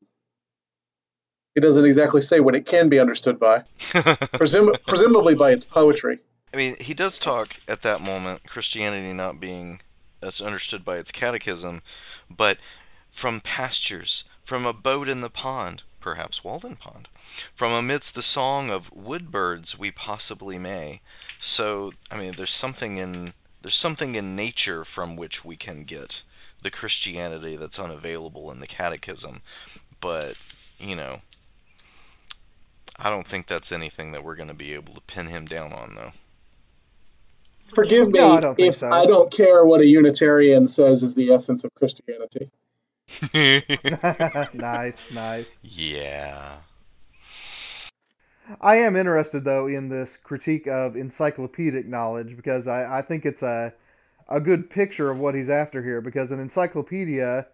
He 1.59 1.61
doesn't 1.61 1.87
exactly 1.87 2.21
say 2.21 2.39
what 2.39 2.55
it 2.55 2.67
can 2.67 2.89
be 2.89 3.01
understood 3.01 3.41
by, 3.41 3.65
presum- 3.93 4.77
presumably 4.87 5.35
by 5.35 5.51
its 5.51 5.65
poetry. 5.65 6.21
I 6.55 6.57
mean, 6.57 6.77
he 6.79 6.95
does 6.95 7.15
talk 7.19 7.49
at 7.67 7.83
that 7.83 8.01
moment 8.01 8.47
Christianity 8.47 9.13
not 9.13 9.41
being 9.41 9.81
as 10.23 10.41
understood 10.41 10.85
by 10.85 10.99
its 10.99 11.11
catechism, 11.11 11.83
but 12.31 12.59
from 13.21 13.41
pastures, 13.41 14.23
from 14.49 14.67
a 14.67 14.73
boat 14.73 15.09
in 15.09 15.21
the 15.21 15.29
pond, 15.29 15.83
perhaps 16.01 16.45
Walden 16.45 16.77
Pond, 16.77 17.09
from 17.59 17.73
amidst 17.73 18.15
the 18.15 18.23
song 18.33 18.71
of 18.71 18.83
wood 18.95 19.33
birds 19.33 19.75
we 19.77 19.91
possibly 19.91 20.61
may. 20.61 21.01
So, 21.57 21.91
I 22.09 22.19
mean, 22.19 22.35
there's 22.37 22.55
something 22.61 22.99
in 22.99 23.33
there's 23.63 23.81
something 23.83 24.15
in 24.15 24.37
nature 24.37 24.87
from 24.95 25.17
which 25.17 25.45
we 25.45 25.57
can 25.57 25.83
get 25.83 26.13
the 26.63 26.71
Christianity 26.71 27.57
that's 27.57 27.81
unavailable 27.81 28.53
in 28.53 28.61
the 28.61 28.69
catechism, 28.69 29.41
but 30.01 30.35
you 30.79 30.95
know, 30.95 31.21
I 32.99 33.11
don't 33.11 33.29
think 33.29 33.47
that's 33.49 33.71
anything 33.71 34.13
that 34.13 34.25
we're 34.25 34.37
going 34.37 34.49
to 34.49 34.55
be 34.55 34.75
able 34.75 34.95
to 34.95 35.01
pin 35.03 35.27
him 35.27 35.47
down 35.47 35.73
on, 35.73 35.95
though. 35.95 36.13
Forgive 37.75 38.09
me 38.09 38.19
No, 38.19 38.33
I 38.33 38.41
don't 38.41 38.57
think 38.57 38.69
if 38.71 38.77
so. 38.77 38.91
I 38.91 39.07
don't 39.07 39.31
care 39.31 39.65
what 39.65 39.81
a 39.81 39.87
Unitarian 39.87 40.67
says 40.67 41.03
is 41.03 41.15
the 41.15 41.31
essence 41.31 41.65
of 41.65 41.75
Christianity. 41.75 42.51
nice, 44.55 45.07
nice. 45.13 45.59
yeah. 45.63 46.59
I 48.61 48.77
am 48.77 48.97
interested 48.97 49.45
though 49.45 49.67
in 49.67 49.91
this 49.91 50.17
critique 50.17 50.67
of 50.67 50.97
encyclopedic 50.97 51.87
knowledge 51.87 52.35
because 52.35 52.67
I, 52.67 52.99
I 52.99 53.03
think 53.03 53.27
it's 53.27 53.43
a 53.43 53.75
a 54.29 54.41
good 54.41 54.71
picture 54.71 55.11
of 55.11 55.19
what 55.19 55.35
he's 55.35 55.51
after 55.51 55.83
here 55.83 56.01
because 56.01 56.33
an 56.33 56.41
encyclopedia 56.41 57.47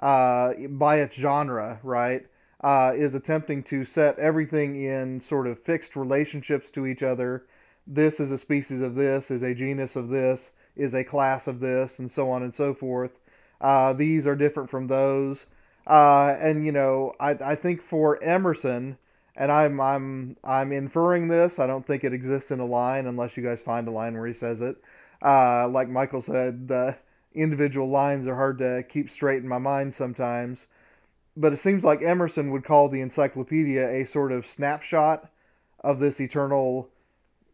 uh, 0.00 0.52
by 0.70 1.00
its 1.00 1.16
genre 1.16 1.80
right 1.82 2.26
uh, 2.62 2.92
is 2.94 3.14
attempting 3.14 3.62
to 3.62 3.84
set 3.84 4.18
everything 4.18 4.82
in 4.82 5.20
sort 5.20 5.46
of 5.46 5.58
fixed 5.58 5.96
relationships 5.96 6.70
to 6.70 6.86
each 6.86 7.02
other 7.02 7.46
this 7.86 8.18
is 8.18 8.32
a 8.32 8.38
species 8.38 8.80
of 8.80 8.94
this 8.94 9.30
is 9.30 9.42
a 9.42 9.54
genus 9.54 9.96
of 9.96 10.08
this 10.08 10.52
is 10.74 10.94
a 10.94 11.04
class 11.04 11.46
of 11.46 11.60
this 11.60 11.98
and 11.98 12.10
so 12.10 12.30
on 12.30 12.42
and 12.42 12.54
so 12.54 12.74
forth 12.74 13.20
uh, 13.60 13.92
these 13.92 14.26
are 14.26 14.36
different 14.36 14.68
from 14.68 14.86
those 14.86 15.46
uh, 15.86 16.36
and 16.40 16.66
you 16.66 16.72
know 16.72 17.12
I, 17.20 17.30
I 17.30 17.54
think 17.54 17.80
for 17.80 18.22
emerson 18.22 18.98
and 19.36 19.52
I'm 19.52 19.80
I'm 19.80 20.36
I'm 20.42 20.72
inferring 20.72 21.28
this. 21.28 21.58
I 21.58 21.66
don't 21.66 21.86
think 21.86 22.04
it 22.04 22.12
exists 22.12 22.50
in 22.50 22.60
a 22.60 22.66
line 22.66 23.06
unless 23.06 23.36
you 23.36 23.42
guys 23.42 23.60
find 23.60 23.86
a 23.86 23.90
line 23.90 24.16
where 24.16 24.26
he 24.26 24.32
says 24.32 24.60
it. 24.60 24.76
Uh, 25.22 25.68
like 25.68 25.88
Michial 25.88 26.22
said, 26.22 26.68
the 26.68 26.96
individual 27.34 27.88
lines 27.88 28.26
are 28.26 28.34
hard 28.34 28.58
to 28.58 28.82
keep 28.88 29.10
straight 29.10 29.42
in 29.42 29.48
my 29.48 29.58
mind 29.58 29.94
sometimes. 29.94 30.66
But 31.36 31.52
it 31.52 31.58
seems 31.58 31.84
like 31.84 32.02
Emerson 32.02 32.50
would 32.50 32.64
call 32.64 32.88
the 32.88 33.00
encyclopedia 33.00 33.86
a 33.88 34.06
sort 34.06 34.32
of 34.32 34.46
snapshot 34.46 35.30
of 35.80 35.98
this 35.98 36.20
eternal, 36.20 36.88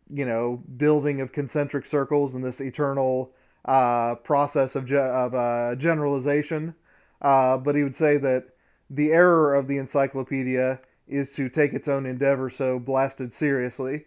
you 0.08 0.24
know, 0.24 0.62
building 0.76 1.20
of 1.20 1.32
concentric 1.32 1.86
circles 1.86 2.32
and 2.34 2.44
this 2.44 2.60
eternal 2.60 3.32
uh, 3.64 4.14
process 4.16 4.76
of 4.76 4.86
ge- 4.86 4.92
of 4.92 5.34
uh, 5.34 5.74
generalization. 5.76 6.74
uh, 7.22 7.56
but 7.56 7.74
he 7.74 7.82
would 7.82 7.96
say 7.96 8.18
that 8.18 8.48
the 8.90 9.12
error 9.12 9.54
of 9.54 9.68
the 9.68 9.78
encyclopedia 9.78 10.80
is 11.08 11.34
to 11.34 11.48
take 11.48 11.72
its 11.72 11.88
own 11.88 12.04
endeavor 12.04 12.50
so 12.50 12.78
blasted 12.78 13.32
seriously. 13.32 14.04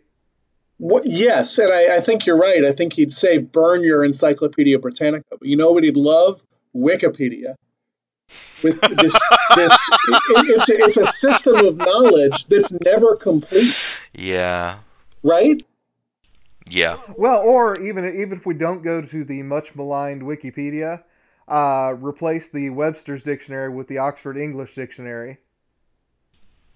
What, 0.77 1.05
yes, 1.05 1.57
and 1.57 1.71
I, 1.71 1.95
I 1.95 2.01
think 2.01 2.25
you're 2.25 2.37
right. 2.37 2.65
I 2.65 2.73
think 2.73 2.93
he'd 2.93 3.13
say 3.13 3.37
burn 3.37 3.81
your 3.81 4.03
Encyclopedia 4.03 4.77
Britannica. 4.77 5.37
But 5.39 5.47
you 5.47 5.55
know 5.55 5.71
what 5.71 5.85
he'd 5.85 5.95
love? 5.95 6.43
Wikipedia. 6.75 7.55
With 8.63 8.79
this, 8.97 9.19
this 9.55 9.89
it, 10.07 10.21
it's, 10.29 10.69
a, 10.69 10.83
it's 10.83 10.97
a 10.97 11.05
system 11.05 11.57
of 11.65 11.77
knowledge 11.77 12.45
that's 12.45 12.71
never 12.83 13.15
complete, 13.15 13.73
Yeah. 14.13 14.79
right? 15.23 15.63
Yeah. 16.67 16.97
Well, 17.15 17.41
or 17.41 17.79
even 17.79 18.05
even 18.05 18.37
if 18.37 18.45
we 18.45 18.55
don't 18.55 18.81
go 18.81 19.01
to 19.01 19.23
the 19.23 19.43
much 19.43 19.75
maligned 19.75 20.23
Wikipedia, 20.23 21.03
uh, 21.47 21.93
replace 21.99 22.49
the 22.49 22.71
Webster's 22.71 23.21
Dictionary 23.21 23.69
with 23.69 23.87
the 23.87 23.99
Oxford 23.99 24.37
English 24.37 24.73
Dictionary. 24.73 25.37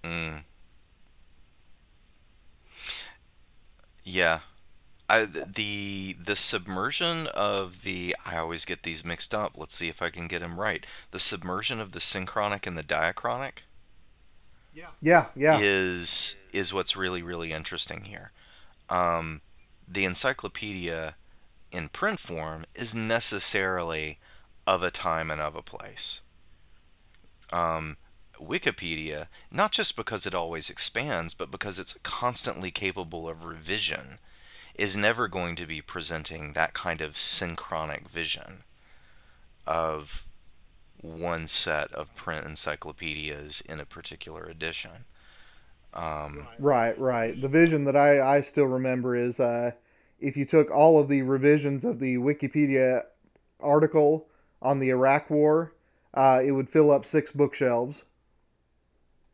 Mm. 0.04 0.44
Yeah. 4.04 4.40
I, 5.10 5.26
the 5.26 6.16
the 6.26 6.36
submersion 6.50 7.26
of 7.34 7.72
the 7.84 8.16
I 8.24 8.36
always 8.38 8.64
get 8.66 8.82
these 8.84 9.04
mixed 9.04 9.34
up. 9.34 9.52
Let's 9.56 9.72
see 9.78 9.88
if 9.88 10.00
I 10.02 10.10
can 10.10 10.28
get 10.28 10.40
them 10.40 10.60
right. 10.60 10.84
The 11.12 11.20
submersion 11.30 11.80
of 11.80 11.92
the 11.92 12.00
synchronic 12.12 12.66
and 12.66 12.78
the 12.78 12.82
diachronic 12.84 13.54
Yeah, 14.72 14.90
yeah, 15.00 15.28
Yeah. 15.34 15.58
is 15.58 16.08
is 16.52 16.72
what's 16.72 16.96
really 16.96 17.22
really 17.22 17.52
interesting 17.52 18.04
here. 18.04 18.32
Um, 18.88 19.42
the 19.88 20.04
encyclopedia 20.04 21.16
in 21.72 21.88
print 21.90 22.20
form 22.20 22.66
is 22.74 22.94
necessarily 22.94 24.18
of 24.66 24.82
a 24.82 24.90
time 24.90 25.30
and 25.30 25.40
of 25.40 25.56
a 25.56 25.62
place. 25.62 26.20
Um, 27.52 27.96
Wikipedia, 28.40 29.28
not 29.50 29.72
just 29.72 29.94
because 29.96 30.26
it 30.26 30.34
always 30.34 30.70
expands, 30.70 31.34
but 31.34 31.50
because 31.50 31.78
it's 31.78 31.94
constantly 32.02 32.70
capable 32.70 33.28
of 33.28 33.42
revision, 33.44 34.18
is 34.78 34.90
never 34.96 35.28
going 35.28 35.56
to 35.56 35.66
be 35.66 35.82
presenting 35.82 36.52
that 36.54 36.72
kind 36.74 37.00
of 37.00 37.12
synchronic 37.38 38.08
vision 38.14 38.62
of 39.66 40.04
one 41.00 41.48
set 41.64 41.92
of 41.92 42.06
print 42.16 42.46
encyclopedias 42.46 43.52
in 43.66 43.80
a 43.80 43.86
particular 43.86 44.44
edition. 44.44 45.04
Um, 45.94 46.46
right, 46.58 46.98
right. 46.98 47.40
The 47.40 47.48
vision 47.48 47.84
that 47.84 47.96
I, 47.96 48.36
I 48.36 48.40
still 48.42 48.66
remember 48.66 49.16
is 49.16 49.40
uh, 49.40 49.72
if 50.20 50.36
you 50.36 50.44
took 50.44 50.70
all 50.70 51.00
of 51.00 51.08
the 51.08 51.22
revisions 51.22 51.84
of 51.84 51.98
the 51.98 52.16
Wikipedia 52.16 53.02
article 53.60 54.28
on 54.62 54.78
the 54.78 54.90
Iraq 54.90 55.30
War, 55.30 55.72
uh, 56.14 56.40
it 56.44 56.52
would 56.52 56.68
fill 56.68 56.90
up 56.90 57.04
six 57.04 57.32
bookshelves. 57.32 58.04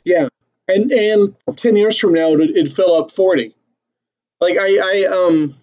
Yeah, 0.05 0.29
and 0.69 0.91
and 0.93 1.37
ten 1.57 1.77
years 1.77 1.99
from 1.99 2.13
now, 2.13 2.33
it'd, 2.33 2.51
it'd 2.51 2.73
fill 2.73 2.95
up 2.95 3.11
forty. 3.11 3.55
Like 4.41 4.59
I, 4.59 4.79
I 4.79 5.07
um, 5.07 5.57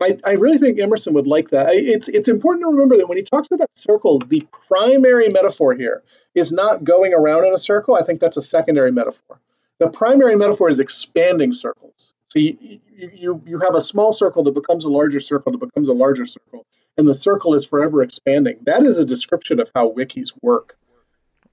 I, 0.00 0.16
I 0.24 0.32
really 0.32 0.58
think 0.58 0.78
Emerson 0.78 1.14
would 1.14 1.26
like 1.26 1.50
that. 1.50 1.66
I, 1.66 1.72
it's 1.74 2.08
it's 2.08 2.28
important 2.28 2.64
to 2.64 2.70
remember 2.70 2.96
that 2.96 3.08
when 3.08 3.18
he 3.18 3.24
talks 3.24 3.48
about 3.50 3.68
circles, 3.74 4.22
the 4.28 4.46
primary 4.68 5.28
metaphor 5.28 5.74
here 5.74 6.02
is 6.34 6.52
not 6.52 6.84
going 6.84 7.12
around 7.14 7.44
in 7.44 7.52
a 7.52 7.58
circle. 7.58 7.94
I 7.96 8.02
think 8.02 8.20
that's 8.20 8.36
a 8.36 8.42
secondary 8.42 8.92
metaphor. 8.92 9.40
The 9.78 9.88
primary 9.88 10.36
metaphor 10.36 10.68
is 10.68 10.78
expanding 10.78 11.52
circles. 11.52 12.12
So 12.28 12.40
you, 12.40 12.58
you, 12.60 13.10
you, 13.14 13.42
you 13.46 13.58
have 13.60 13.74
a 13.74 13.80
small 13.80 14.12
circle 14.12 14.44
that 14.44 14.52
becomes 14.52 14.84
a 14.84 14.88
larger 14.88 15.20
circle 15.20 15.52
that 15.52 15.58
becomes 15.58 15.88
a 15.88 15.94
larger 15.94 16.26
circle, 16.26 16.66
and 16.96 17.08
the 17.08 17.14
circle 17.14 17.54
is 17.54 17.64
forever 17.64 18.02
expanding. 18.02 18.58
That 18.62 18.82
is 18.82 18.98
a 18.98 19.04
description 19.04 19.60
of 19.60 19.70
how 19.74 19.90
wikis 19.92 20.32
work. 20.42 20.76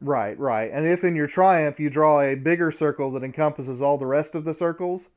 Right, 0.01 0.38
right. 0.38 0.70
And 0.72 0.86
if 0.86 1.03
in 1.03 1.16
your 1.16 1.28
triumph 1.28 1.80
you 1.80 1.89
draw 1.89 2.22
a 2.22 2.36
bigger 2.36 2.72
circle 2.72 3.12
that 3.12 3.24
encompasses 3.24 3.82
all 3.82 3.97
the 3.97 4.06
rest 4.06 4.36
of 4.36 4.43
the 4.43 4.53
circles, 4.53 5.10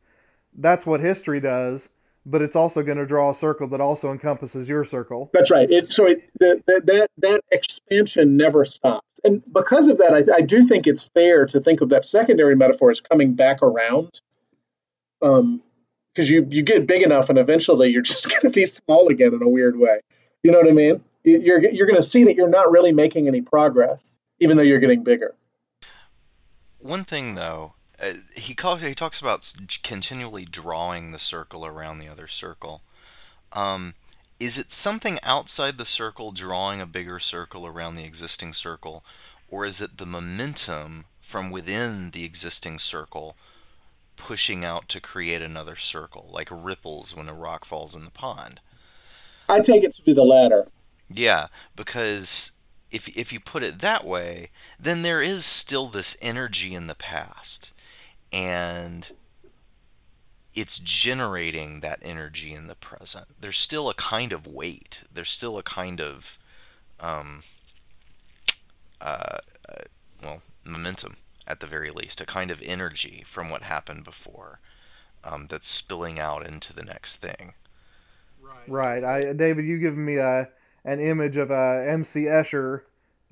that's 0.58 0.84
what 0.84 1.00
history 1.00 1.40
does. 1.40 1.88
But 2.26 2.42
it's 2.42 2.56
also 2.56 2.82
going 2.82 2.98
to 2.98 3.06
draw 3.06 3.30
a 3.30 3.34
circle 3.34 3.68
that 3.68 3.80
also 3.80 4.12
encompasses 4.12 4.68
your 4.68 4.84
circle. 4.84 5.30
That's 5.32 5.50
right. 5.50 5.70
It, 5.70 5.94
so 5.94 6.06
it, 6.06 6.28
the, 6.38 6.62
the, 6.66 6.82
that 6.84 7.10
that 7.18 7.40
expansion 7.50 8.36
never 8.36 8.66
stops, 8.66 9.18
and 9.24 9.42
because 9.50 9.88
of 9.88 9.96
that, 9.98 10.12
I, 10.12 10.24
I 10.36 10.40
do 10.42 10.66
think 10.66 10.86
it's 10.86 11.04
fair 11.04 11.46
to 11.46 11.58
think 11.58 11.80
of 11.80 11.88
that 11.88 12.06
secondary 12.06 12.54
metaphor 12.54 12.90
as 12.90 13.00
coming 13.00 13.32
back 13.32 13.62
around. 13.62 14.20
Um, 15.22 15.62
because 16.14 16.28
you 16.28 16.46
you 16.50 16.62
get 16.62 16.86
big 16.86 17.02
enough, 17.02 17.30
and 17.30 17.38
eventually 17.38 17.88
you're 17.90 18.02
just 18.14 18.28
going 18.28 18.42
to 18.42 18.50
be 18.50 18.66
small 18.66 19.08
again 19.08 19.32
in 19.32 19.42
a 19.42 19.48
weird 19.48 19.78
way. 19.78 20.00
You 20.42 20.50
know 20.50 20.58
what 20.58 20.68
I 20.68 20.72
mean? 20.72 21.02
You- 21.24 21.40
You're 21.40 21.60
you're 21.70 21.86
going 21.86 21.96
to 21.96 22.02
see 22.02 22.24
that 22.24 22.34
you're 22.34 22.48
not 22.48 22.70
really 22.70 22.92
making 22.92 23.26
any 23.26 23.40
progress, 23.40 24.18
even 24.40 24.56
though 24.58 24.62
you're 24.64 24.80
getting 24.80 25.02
bigger. 25.02 25.34
One 26.78 27.04
thing 27.06 27.36
though, 27.36 27.74
uh, 28.00 28.12
he 28.34 28.54
calls 28.54 28.80
he 28.80 28.94
talks 28.94 29.16
about 29.20 29.40
continually 29.84 30.46
drawing 30.50 31.12
the 31.12 31.18
circle 31.30 31.66
around 31.66 31.98
the 31.98 32.08
other 32.08 32.28
circle. 32.40 32.80
Um, 33.52 33.94
is 34.40 34.52
it 34.56 34.66
something 34.84 35.18
outside 35.22 35.74
the 35.78 35.86
circle 35.96 36.32
drawing 36.32 36.80
a 36.80 36.86
bigger 36.86 37.18
circle 37.18 37.66
around 37.66 37.96
the 37.96 38.04
existing 38.04 38.54
circle, 38.62 39.02
or 39.50 39.66
is 39.66 39.74
it 39.80 39.98
the 39.98 40.06
momentum 40.06 41.06
from 41.30 41.50
within 41.50 42.10
the 42.14 42.24
existing 42.24 42.78
circle 42.90 43.34
pushing 44.16 44.64
out 44.64 44.84
to 44.90 45.00
create 45.00 45.42
another 45.42 45.76
circle, 45.92 46.30
like 46.32 46.48
ripples 46.50 47.08
when 47.14 47.28
a 47.28 47.34
rock 47.34 47.66
falls 47.68 47.92
in 47.94 48.04
the 48.04 48.10
pond? 48.10 48.60
I 49.48 49.60
take 49.60 49.82
it 49.82 49.96
to 49.96 50.02
be 50.02 50.12
the 50.12 50.22
latter. 50.22 50.68
Yeah, 51.08 51.46
because 51.76 52.26
if 52.90 53.02
if 53.06 53.32
you 53.32 53.40
put 53.40 53.62
it 53.62 53.80
that 53.82 54.04
way, 54.04 54.50
then 54.82 55.02
there 55.02 55.22
is 55.22 55.42
still 55.64 55.90
this 55.90 56.06
energy 56.20 56.74
in 56.74 56.86
the 56.86 56.94
past, 56.94 57.57
and 58.32 59.04
it's 60.54 60.80
generating 61.04 61.80
that 61.80 62.00
energy 62.02 62.52
in 62.52 62.66
the 62.66 62.74
present. 62.74 63.28
There's 63.40 63.58
still 63.66 63.90
a 63.90 63.94
kind 64.10 64.32
of 64.32 64.46
weight. 64.46 64.92
There's 65.14 65.28
still 65.36 65.58
a 65.58 65.62
kind 65.62 66.00
of 66.00 66.16
um, 67.00 67.42
uh, 69.00 69.38
uh, 69.68 69.82
well, 70.22 70.42
momentum 70.64 71.16
at 71.46 71.60
the 71.60 71.66
very 71.66 71.90
least, 71.90 72.20
a 72.20 72.26
kind 72.26 72.50
of 72.50 72.58
energy 72.64 73.24
from 73.34 73.50
what 73.50 73.62
happened 73.62 74.04
before 74.04 74.58
um, 75.24 75.46
that's 75.50 75.64
spilling 75.78 76.18
out 76.18 76.46
into 76.46 76.72
the 76.74 76.82
next 76.82 77.10
thing. 77.20 77.54
Right. 78.42 79.02
Right. 79.02 79.04
I, 79.04 79.32
David, 79.32 79.64
you 79.64 79.78
given 79.78 80.04
me 80.04 80.16
a 80.16 80.48
an 80.84 81.00
image 81.00 81.36
of 81.36 81.50
a 81.50 81.86
MC 81.88 82.24
Escher 82.24 82.82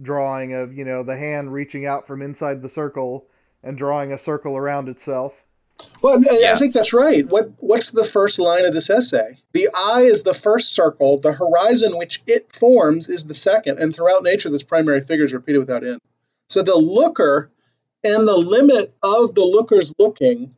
drawing 0.00 0.54
of 0.54 0.74
you 0.74 0.84
know 0.84 1.02
the 1.02 1.16
hand 1.16 1.52
reaching 1.52 1.86
out 1.86 2.06
from 2.06 2.22
inside 2.22 2.62
the 2.62 2.68
circle 2.68 3.26
and 3.62 3.76
drawing 3.76 4.12
a 4.12 4.18
circle 4.18 4.56
around 4.56 4.88
itself. 4.88 5.42
Well, 6.00 6.22
I- 6.30 6.52
I 6.52 6.54
think 6.56 6.72
that's 6.72 6.94
right. 6.94 7.26
What 7.28 7.50
what's 7.58 7.90
the 7.90 8.04
first 8.04 8.38
line 8.38 8.64
of 8.64 8.72
this 8.72 8.88
essay? 8.88 9.36
The 9.52 9.68
eye 9.74 10.02
is 10.02 10.22
the 10.22 10.32
first 10.32 10.72
circle. 10.72 11.18
The 11.18 11.32
horizon 11.32 11.98
which 11.98 12.22
it 12.26 12.50
forms 12.52 13.08
is 13.10 13.24
the 13.24 13.34
second. 13.34 13.78
And 13.78 13.94
throughout 13.94 14.22
nature, 14.22 14.48
this 14.48 14.62
primary 14.62 15.02
figure 15.02 15.24
is 15.26 15.34
repeated 15.34 15.58
without 15.58 15.84
end. 15.84 16.00
So 16.48 16.62
the 16.62 16.76
looker 16.76 17.50
and 18.02 18.26
the 18.26 18.36
limit 18.36 18.94
of 19.02 19.34
the 19.34 19.44
looker's 19.44 19.92
looking 19.98 20.54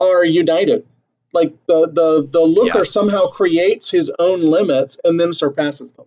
are 0.00 0.24
united. 0.24 0.86
Like 1.34 1.52
the 1.66 1.88
the 1.88 2.26
the 2.30 2.40
looker 2.40 2.78
Yeah. 2.78 2.84
somehow 2.84 3.26
creates 3.26 3.90
his 3.90 4.10
own 4.18 4.40
limits 4.40 4.98
and 5.04 5.20
then 5.20 5.34
surpasses 5.34 5.92
them. 5.92 6.06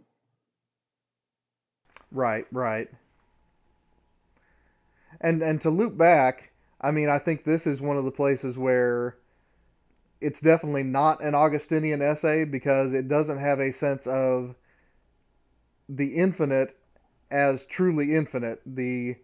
Right, 2.12 2.46
right. 2.52 2.90
And 5.22 5.42
and 5.42 5.60
to 5.62 5.70
loop 5.70 5.98
back, 5.98 6.52
I 6.82 6.92
mean, 6.92 7.10
I 7.10 7.20
think 7.20 7.44
this 7.44 7.68
is 7.68 7.82
one 7.82 7.98
of 7.98 8.06
the 8.06 8.12
places 8.12 8.58
where 8.58 9.18
it's 10.22 10.42
definitely 10.42 10.84
not 10.84 11.24
an 11.24 11.36
Augustinian 11.36 12.02
essay 12.02 12.44
because 12.44 12.94
it 12.94 13.08
doesn't 13.08 13.40
have 13.40 13.60
a 13.60 13.72
sense 13.72 14.06
of 14.08 14.56
the 15.88 16.16
infinite 16.16 16.78
as 17.32 17.66
truly 17.66 18.16
infinite. 18.16 18.62
The 18.66 19.16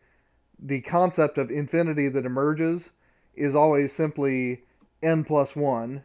the 0.58 0.82
concept 0.82 1.38
of 1.38 1.52
infinity 1.52 2.08
that 2.10 2.26
emerges 2.26 2.92
is 3.36 3.56
always 3.56 3.92
simply 3.94 4.64
n 5.04 5.24
plus 5.24 5.56
one 5.56 6.04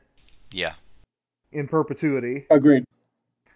Yeah. 0.52 0.74
in 1.52 1.68
perpetuity. 1.68 2.46
Agreed. 2.50 2.84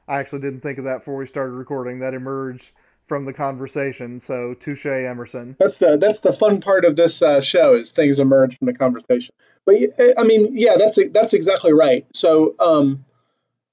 I 0.07 0.19
actually 0.19 0.41
didn't 0.41 0.61
think 0.61 0.79
of 0.79 0.85
that 0.85 0.99
before 0.99 1.17
we 1.17 1.27
started 1.27 1.53
recording. 1.53 1.99
That 1.99 2.15
emerged 2.15 2.71
from 3.07 3.27
the 3.27 3.33
conversation. 3.33 4.21
So 4.21 4.55
touche, 4.55 4.87
Emerson. 4.87 5.57
That's 5.59 5.79
the 5.79 5.97
that's 5.97 6.21
the 6.21 6.33
fun 6.33 6.61
part 6.61 6.85
of 6.85 6.97
this 6.97 7.23
uh, 7.23 7.41
show 7.41 7.75
is 7.75 7.91
things 7.91 8.19
emerge 8.19 8.59
from 8.59 8.67
the 8.67 8.75
conversation. 8.75 9.35
But 9.65 9.77
I 10.19 10.25
mean, 10.25 10.51
yeah, 10.53 10.77
that's 10.79 10.99
that's 11.13 11.35
exactly 11.35 11.73
right. 11.73 12.07
So 12.15 12.55
um, 12.59 13.05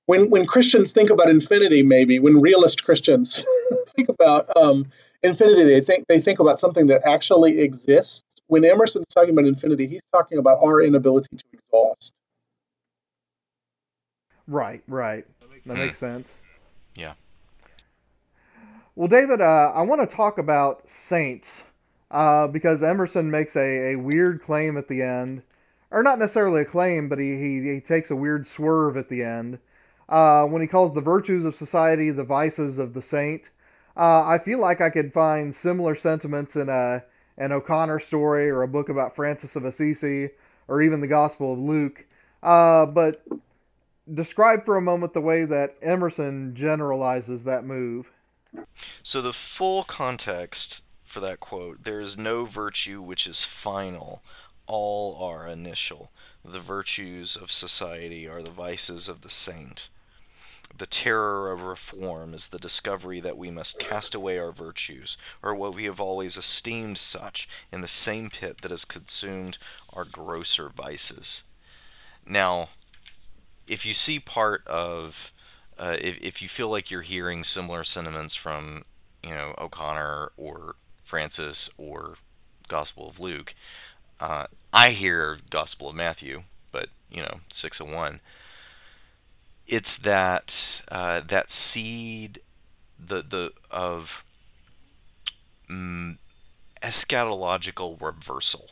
when 0.05 0.29
when 0.29 0.45
Christians 0.45 0.91
think 0.91 1.09
about 1.09 1.29
infinity, 1.29 1.83
maybe 1.83 2.19
when 2.19 2.39
realist 2.39 2.83
Christians 2.83 3.43
think 3.95 4.09
about 4.09 4.55
um, 4.55 4.87
infinity, 5.23 5.63
they 5.63 5.81
think 5.81 6.05
they 6.07 6.19
think 6.19 6.39
about 6.39 6.59
something 6.59 6.87
that 6.87 7.01
actually 7.05 7.59
exists. 7.59 8.23
When 8.47 8.65
Emerson's 8.65 9.05
talking 9.13 9.29
about 9.31 9.45
infinity, 9.45 9.87
he's 9.87 10.01
talking 10.11 10.37
about 10.37 10.59
our 10.61 10.81
inability 10.81 11.37
to 11.37 11.43
exhaust. 11.53 12.11
Right, 14.45 14.83
right. 14.89 15.25
That 15.65 15.77
makes 15.77 15.97
sense. 15.97 16.37
Yeah. 16.95 17.13
Well, 18.93 19.07
David, 19.07 19.39
uh, 19.39 19.71
I 19.73 19.83
want 19.83 20.07
to 20.07 20.15
talk 20.15 20.37
about 20.37 20.89
saints 20.89 21.63
uh, 22.09 22.47
because 22.47 22.83
Emerson 22.83 23.31
makes 23.31 23.55
a, 23.55 23.93
a 23.93 23.95
weird 23.95 24.41
claim 24.41 24.75
at 24.75 24.89
the 24.89 25.01
end, 25.01 25.43
or 25.91 26.03
not 26.03 26.19
necessarily 26.19 26.61
a 26.61 26.65
claim, 26.65 27.07
but 27.07 27.17
he, 27.17 27.37
he, 27.37 27.73
he 27.73 27.79
takes 27.79 28.11
a 28.11 28.17
weird 28.17 28.47
swerve 28.47 28.97
at 28.97 29.07
the 29.07 29.23
end 29.23 29.59
uh, 30.09 30.45
when 30.45 30.61
he 30.61 30.67
calls 30.67 30.93
the 30.93 31.01
virtues 31.01 31.45
of 31.45 31.55
society 31.55 32.11
the 32.11 32.25
vices 32.25 32.77
of 32.77 32.93
the 32.93 33.01
saint. 33.01 33.51
Uh, 33.95 34.25
I 34.25 34.37
feel 34.37 34.59
like 34.59 34.81
I 34.81 34.89
could 34.89 35.13
find 35.13 35.55
similar 35.55 35.95
sentiments 35.95 36.55
in 36.57 36.67
a 36.67 37.03
an 37.37 37.53
O'Connor 37.53 37.99
story 37.99 38.49
or 38.49 38.61
a 38.61 38.67
book 38.67 38.89
about 38.89 39.15
Francis 39.15 39.55
of 39.55 39.63
Assisi 39.63 40.29
or 40.67 40.81
even 40.81 40.99
the 40.99 41.07
Gospel 41.07 41.53
of 41.53 41.59
Luke. 41.59 42.05
Uh, 42.43 42.85
but 42.85 43.25
describe 44.13 44.65
for 44.65 44.75
a 44.75 44.81
moment 44.81 45.13
the 45.13 45.21
way 45.21 45.45
that 45.45 45.75
Emerson 45.81 46.53
generalizes 46.53 47.45
that 47.45 47.63
move. 47.63 48.11
So 49.11 49.21
the 49.21 49.33
full 49.57 49.83
context 49.83 50.81
for 51.13 51.19
that 51.19 51.39
quote, 51.39 51.79
there 51.83 52.01
is 52.01 52.13
no 52.17 52.45
virtue 52.45 53.01
which 53.01 53.27
is 53.27 53.35
final. 53.63 54.21
All 54.67 55.21
are 55.21 55.47
initial. 55.47 56.11
The 56.45 56.61
virtues 56.61 57.35
of 57.41 57.49
society 57.59 58.27
are 58.27 58.41
the 58.41 58.51
vices 58.51 59.09
of 59.09 59.21
the 59.21 59.29
saint. 59.45 59.79
The 60.79 60.87
terror 61.03 61.51
of 61.51 61.59
reform 61.59 62.33
is 62.33 62.41
the 62.51 62.57
discovery 62.57 63.19
that 63.19 63.37
we 63.37 63.51
must 63.51 63.77
cast 63.89 64.15
away 64.15 64.37
our 64.37 64.53
virtues, 64.53 65.17
or 65.43 65.53
what 65.53 65.75
we 65.75 65.83
have 65.83 65.99
always 65.99 66.31
esteemed 66.37 66.97
such, 67.11 67.39
in 67.73 67.81
the 67.81 67.89
same 68.05 68.29
pit 68.39 68.57
that 68.61 68.71
has 68.71 68.79
consumed 68.87 69.57
our 69.91 70.05
grosser 70.05 70.69
vices. 70.75 71.25
Now, 72.25 72.69
if 73.67 73.81
you 73.83 73.93
see 74.05 74.19
part 74.19 74.65
of, 74.65 75.11
uh, 75.77 75.97
if, 75.99 76.15
if 76.21 76.35
you 76.41 76.47
feel 76.55 76.71
like 76.71 76.89
you're 76.89 77.01
hearing 77.01 77.43
similar 77.53 77.83
sentiments 77.83 78.35
from, 78.41 78.85
you 79.23 79.31
know, 79.31 79.53
O'Connor 79.59 80.31
or 80.37 80.75
Francis 81.09 81.57
or 81.77 82.15
Gospel 82.69 83.09
of 83.09 83.19
Luke, 83.19 83.47
uh, 84.19 84.45
I 84.73 84.87
hear 84.97 85.39
Gospel 85.51 85.89
of 85.89 85.95
Matthew, 85.95 86.43
but 86.71 86.87
you 87.09 87.21
know, 87.21 87.39
six 87.61 87.77
of 87.79 87.87
one. 87.87 88.19
It's 89.67 89.87
that 90.03 90.43
uh, 90.89 91.21
that 91.29 91.45
seed 91.73 92.39
the 93.09 93.21
the 93.29 93.49
of 93.69 94.03
mm, 95.69 96.17
eschatological 96.83 97.99
reversal 98.01 98.65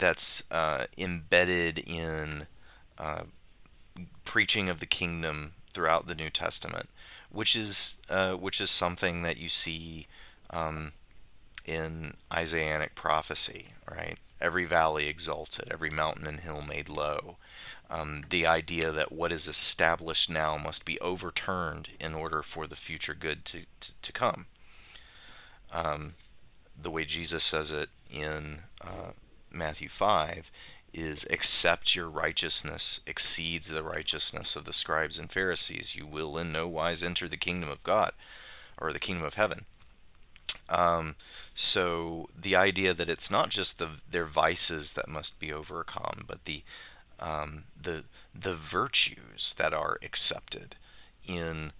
that's 0.00 0.18
uh, 0.50 0.84
embedded 0.98 1.78
in 1.78 2.46
uh, 2.98 3.22
preaching 4.26 4.68
of 4.68 4.80
the 4.80 4.86
kingdom 4.86 5.52
throughout 5.74 6.06
the 6.06 6.14
New 6.14 6.30
Testament, 6.30 6.88
which 7.34 7.56
is 7.56 7.74
uh, 8.08 8.32
which 8.32 8.60
is 8.60 8.68
something 8.78 9.22
that 9.22 9.36
you 9.36 9.48
see 9.64 10.06
um, 10.50 10.92
in 11.64 12.14
Isaianic 12.32 12.94
prophecy, 12.94 13.66
right? 13.90 14.18
Every 14.40 14.66
valley 14.66 15.08
exalted, 15.08 15.68
every 15.72 15.90
mountain 15.90 16.26
and 16.26 16.40
hill 16.40 16.62
made 16.62 16.88
low 16.88 17.36
um, 17.90 18.22
the 18.30 18.46
idea 18.46 18.92
that 18.92 19.12
what 19.12 19.32
is 19.32 19.42
established 19.70 20.30
now 20.30 20.56
must 20.56 20.84
be 20.84 20.98
overturned 21.00 21.88
in 22.00 22.14
order 22.14 22.42
for 22.54 22.66
the 22.66 22.76
future 22.86 23.14
good 23.14 23.44
to, 23.52 23.60
to, 23.60 24.12
to 24.12 24.18
come. 24.18 24.46
Um, 25.72 26.14
the 26.82 26.90
way 26.90 27.04
Jesus 27.04 27.42
says 27.50 27.66
it 27.70 27.88
in 28.10 28.58
uh, 28.80 29.12
Matthew 29.52 29.88
5 29.98 30.44
is 30.94 31.18
except 31.28 31.94
your 31.94 32.08
righteousness 32.08 32.82
exceeds 33.06 33.64
the 33.70 33.82
righteousness 33.82 34.46
of 34.56 34.64
the 34.64 34.72
scribes 34.80 35.14
and 35.18 35.30
Pharisees, 35.30 35.86
you 35.94 36.06
will 36.06 36.38
in 36.38 36.52
no 36.52 36.68
wise 36.68 36.98
enter 37.04 37.28
the 37.28 37.36
kingdom 37.36 37.68
of 37.68 37.82
God 37.82 38.12
or 38.80 38.92
the 38.92 39.00
kingdom 39.00 39.24
of 39.24 39.34
heaven. 39.34 39.66
Um, 40.68 41.16
so 41.72 42.28
the 42.40 42.56
idea 42.56 42.94
that 42.94 43.08
it's 43.08 43.30
not 43.30 43.50
just 43.50 43.70
the, 43.78 43.96
their 44.10 44.28
vices 44.32 44.86
that 44.96 45.08
must 45.08 45.38
be 45.40 45.52
overcome, 45.52 46.24
but 46.28 46.38
the 46.46 46.62
um, 47.20 47.64
the 47.82 48.02
the 48.34 48.58
virtues 48.72 49.54
that 49.56 49.72
are 49.72 49.98
accepted 50.02 50.74
in 51.26 51.70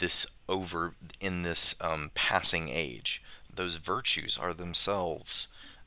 this 0.00 0.10
over 0.48 0.94
in 1.20 1.42
this 1.42 1.58
um, 1.80 2.10
passing 2.14 2.68
age. 2.68 3.20
Those 3.54 3.78
virtues 3.84 4.38
are 4.40 4.54
themselves 4.54 5.28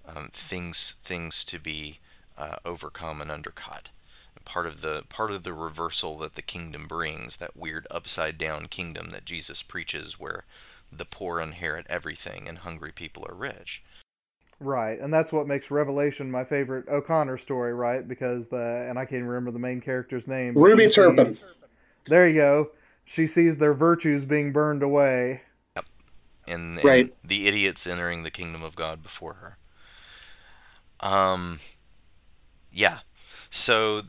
um, 0.06 0.30
things 0.50 0.76
things 1.08 1.34
to 1.52 1.60
be 1.60 2.00
uh, 2.38 2.58
overcome 2.66 3.22
and 3.22 3.32
undercut. 3.32 3.90
Part 4.46 4.68
of 4.68 4.82
the 4.82 5.04
part 5.10 5.32
of 5.32 5.44
the 5.44 5.54
reversal 5.54 6.20
that 6.20 6.36
the 6.36 6.42
kingdom 6.42 6.86
brings, 6.86 7.32
that 7.40 7.56
weird 7.56 7.88
upside 7.90 8.38
down 8.38 8.68
kingdom 8.68 9.12
that 9.12 9.24
Jesus 9.24 9.64
preaches, 9.70 10.16
where 10.20 10.44
the 10.92 11.06
poor 11.06 11.40
inherit 11.40 11.86
everything 11.90 12.50
and 12.50 12.58
hungry 12.58 12.92
people 12.94 13.26
are 13.30 13.36
rich. 13.36 13.82
Right, 14.60 15.00
and 15.00 15.14
that's 15.14 15.32
what 15.32 15.48
makes 15.48 15.72
Revelation 15.72 16.30
my 16.30 16.44
favorite 16.44 16.90
O'Connor 16.90 17.38
story, 17.38 17.74
right? 17.74 18.06
Because 18.06 18.50
the 18.50 18.86
and 18.90 19.00
I 19.00 19.06
can't 19.06 19.20
even 19.20 19.28
remember 19.28 19.52
the 19.52 19.60
main 19.60 19.80
character's 19.80 20.28
name. 20.28 20.56
Ruby 20.56 20.90
Turpin. 20.90 21.32
Sees, 21.32 21.46
there 22.06 22.28
you 22.28 22.36
go. 22.36 22.72
She 23.06 23.28
sees 23.28 23.58
their 23.58 23.74
virtues 23.74 24.26
being 24.26 24.52
burned 24.52 24.84
away. 24.84 25.42
Yep. 25.78 25.86
And, 26.48 26.80
and 26.80 26.86
right. 26.86 27.14
the 27.26 27.48
idiots 27.48 27.80
entering 27.86 28.24
the 28.24 28.32
kingdom 28.32 28.62
of 28.62 28.76
God 28.76 29.02
before 29.04 29.36
her. 31.02 31.08
Um. 31.08 31.62
Yeah. 32.74 33.00
So, 33.66 34.02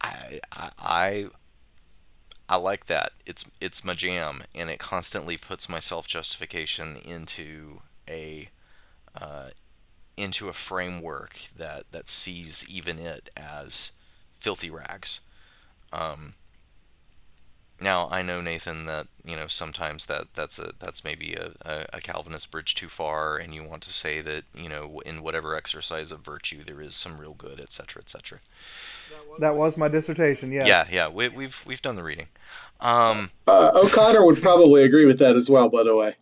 I 0.00 0.40
I 0.52 1.26
I 2.48 2.56
like 2.56 2.86
that. 2.88 3.12
It's 3.26 3.42
it's 3.60 3.84
my 3.84 3.94
jam, 3.94 4.42
and 4.54 4.70
it 4.70 4.78
constantly 4.80 5.36
puts 5.36 5.68
my 5.68 5.80
self 5.88 6.06
justification 6.08 6.96
into 6.96 7.80
a 8.08 8.48
uh, 9.20 9.50
into 10.16 10.48
a 10.48 10.54
framework 10.68 11.32
that 11.58 11.84
that 11.92 12.04
sees 12.24 12.52
even 12.68 12.98
it 12.98 13.30
as 13.36 13.68
filthy 14.44 14.70
rags. 14.70 15.08
Um, 15.92 16.34
now 17.80 18.08
I 18.08 18.22
know 18.22 18.40
Nathan 18.40 18.86
that 18.86 19.06
you 19.24 19.36
know 19.36 19.46
sometimes 19.58 20.02
that 20.08 20.24
that's 20.36 20.58
a 20.58 20.72
that's 20.80 20.98
maybe 21.04 21.34
a, 21.34 21.68
a, 21.68 21.86
a 21.94 22.00
Calvinist 22.00 22.50
bridge 22.50 22.74
too 22.80 22.88
far, 22.96 23.36
and 23.36 23.54
you 23.54 23.64
want 23.64 23.82
to 23.82 23.90
say 24.02 24.22
that 24.22 24.42
you 24.54 24.68
know 24.68 25.00
in 25.04 25.22
whatever 25.22 25.56
exercise 25.56 26.10
of 26.10 26.24
virtue 26.24 26.64
there 26.64 26.80
is 26.80 26.92
some 27.02 27.18
real 27.18 27.34
good, 27.34 27.60
etc., 27.60 28.02
etc. 28.06 28.40
That 29.40 29.56
was 29.56 29.76
my 29.76 29.88
dissertation. 29.88 30.52
Yes. 30.52 30.66
Yeah, 30.66 30.84
yeah, 30.90 31.08
we, 31.08 31.28
we've 31.28 31.54
we've 31.66 31.82
done 31.82 31.96
the 31.96 32.02
reading. 32.02 32.26
Um, 32.80 33.30
uh, 33.46 33.70
O'Connor 33.74 34.24
would 34.24 34.42
probably 34.42 34.84
agree 34.84 35.06
with 35.06 35.18
that 35.20 35.36
as 35.36 35.48
well. 35.48 35.68
By 35.68 35.82
the 35.82 35.94
way. 35.94 36.16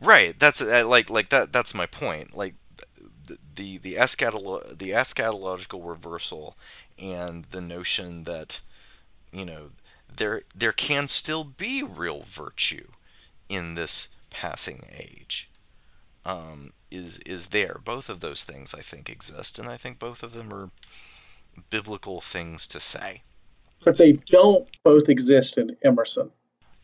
Right. 0.00 0.34
That's 0.40 0.56
uh, 0.60 0.86
like 0.86 1.10
like 1.10 1.30
that. 1.30 1.48
That's 1.52 1.72
my 1.74 1.86
point. 1.86 2.36
Like 2.36 2.54
the 3.28 3.38
the 3.56 3.78
the, 3.78 3.94
eschatolo- 3.94 4.78
the 4.78 4.90
eschatological 4.90 5.86
reversal 5.86 6.56
and 6.98 7.46
the 7.52 7.60
notion 7.60 8.24
that 8.24 8.48
you 9.32 9.44
know 9.44 9.68
there 10.18 10.42
there 10.58 10.72
can 10.72 11.08
still 11.22 11.44
be 11.44 11.82
real 11.82 12.24
virtue 12.36 12.88
in 13.48 13.74
this 13.74 13.90
passing 14.30 14.82
age 14.92 15.48
um, 16.24 16.72
is 16.90 17.12
is 17.26 17.42
there. 17.52 17.80
Both 17.84 18.04
of 18.08 18.20
those 18.20 18.38
things 18.46 18.68
I 18.74 18.82
think 18.90 19.08
exist, 19.08 19.58
and 19.58 19.68
I 19.68 19.78
think 19.78 19.98
both 19.98 20.22
of 20.22 20.32
them 20.32 20.52
are 20.52 20.70
biblical 21.70 22.22
things 22.32 22.60
to 22.72 22.80
say. 22.92 23.22
But 23.84 23.98
they 23.98 24.12
don't 24.30 24.68
both 24.84 25.08
exist 25.08 25.58
in 25.58 25.76
Emerson. 25.84 26.30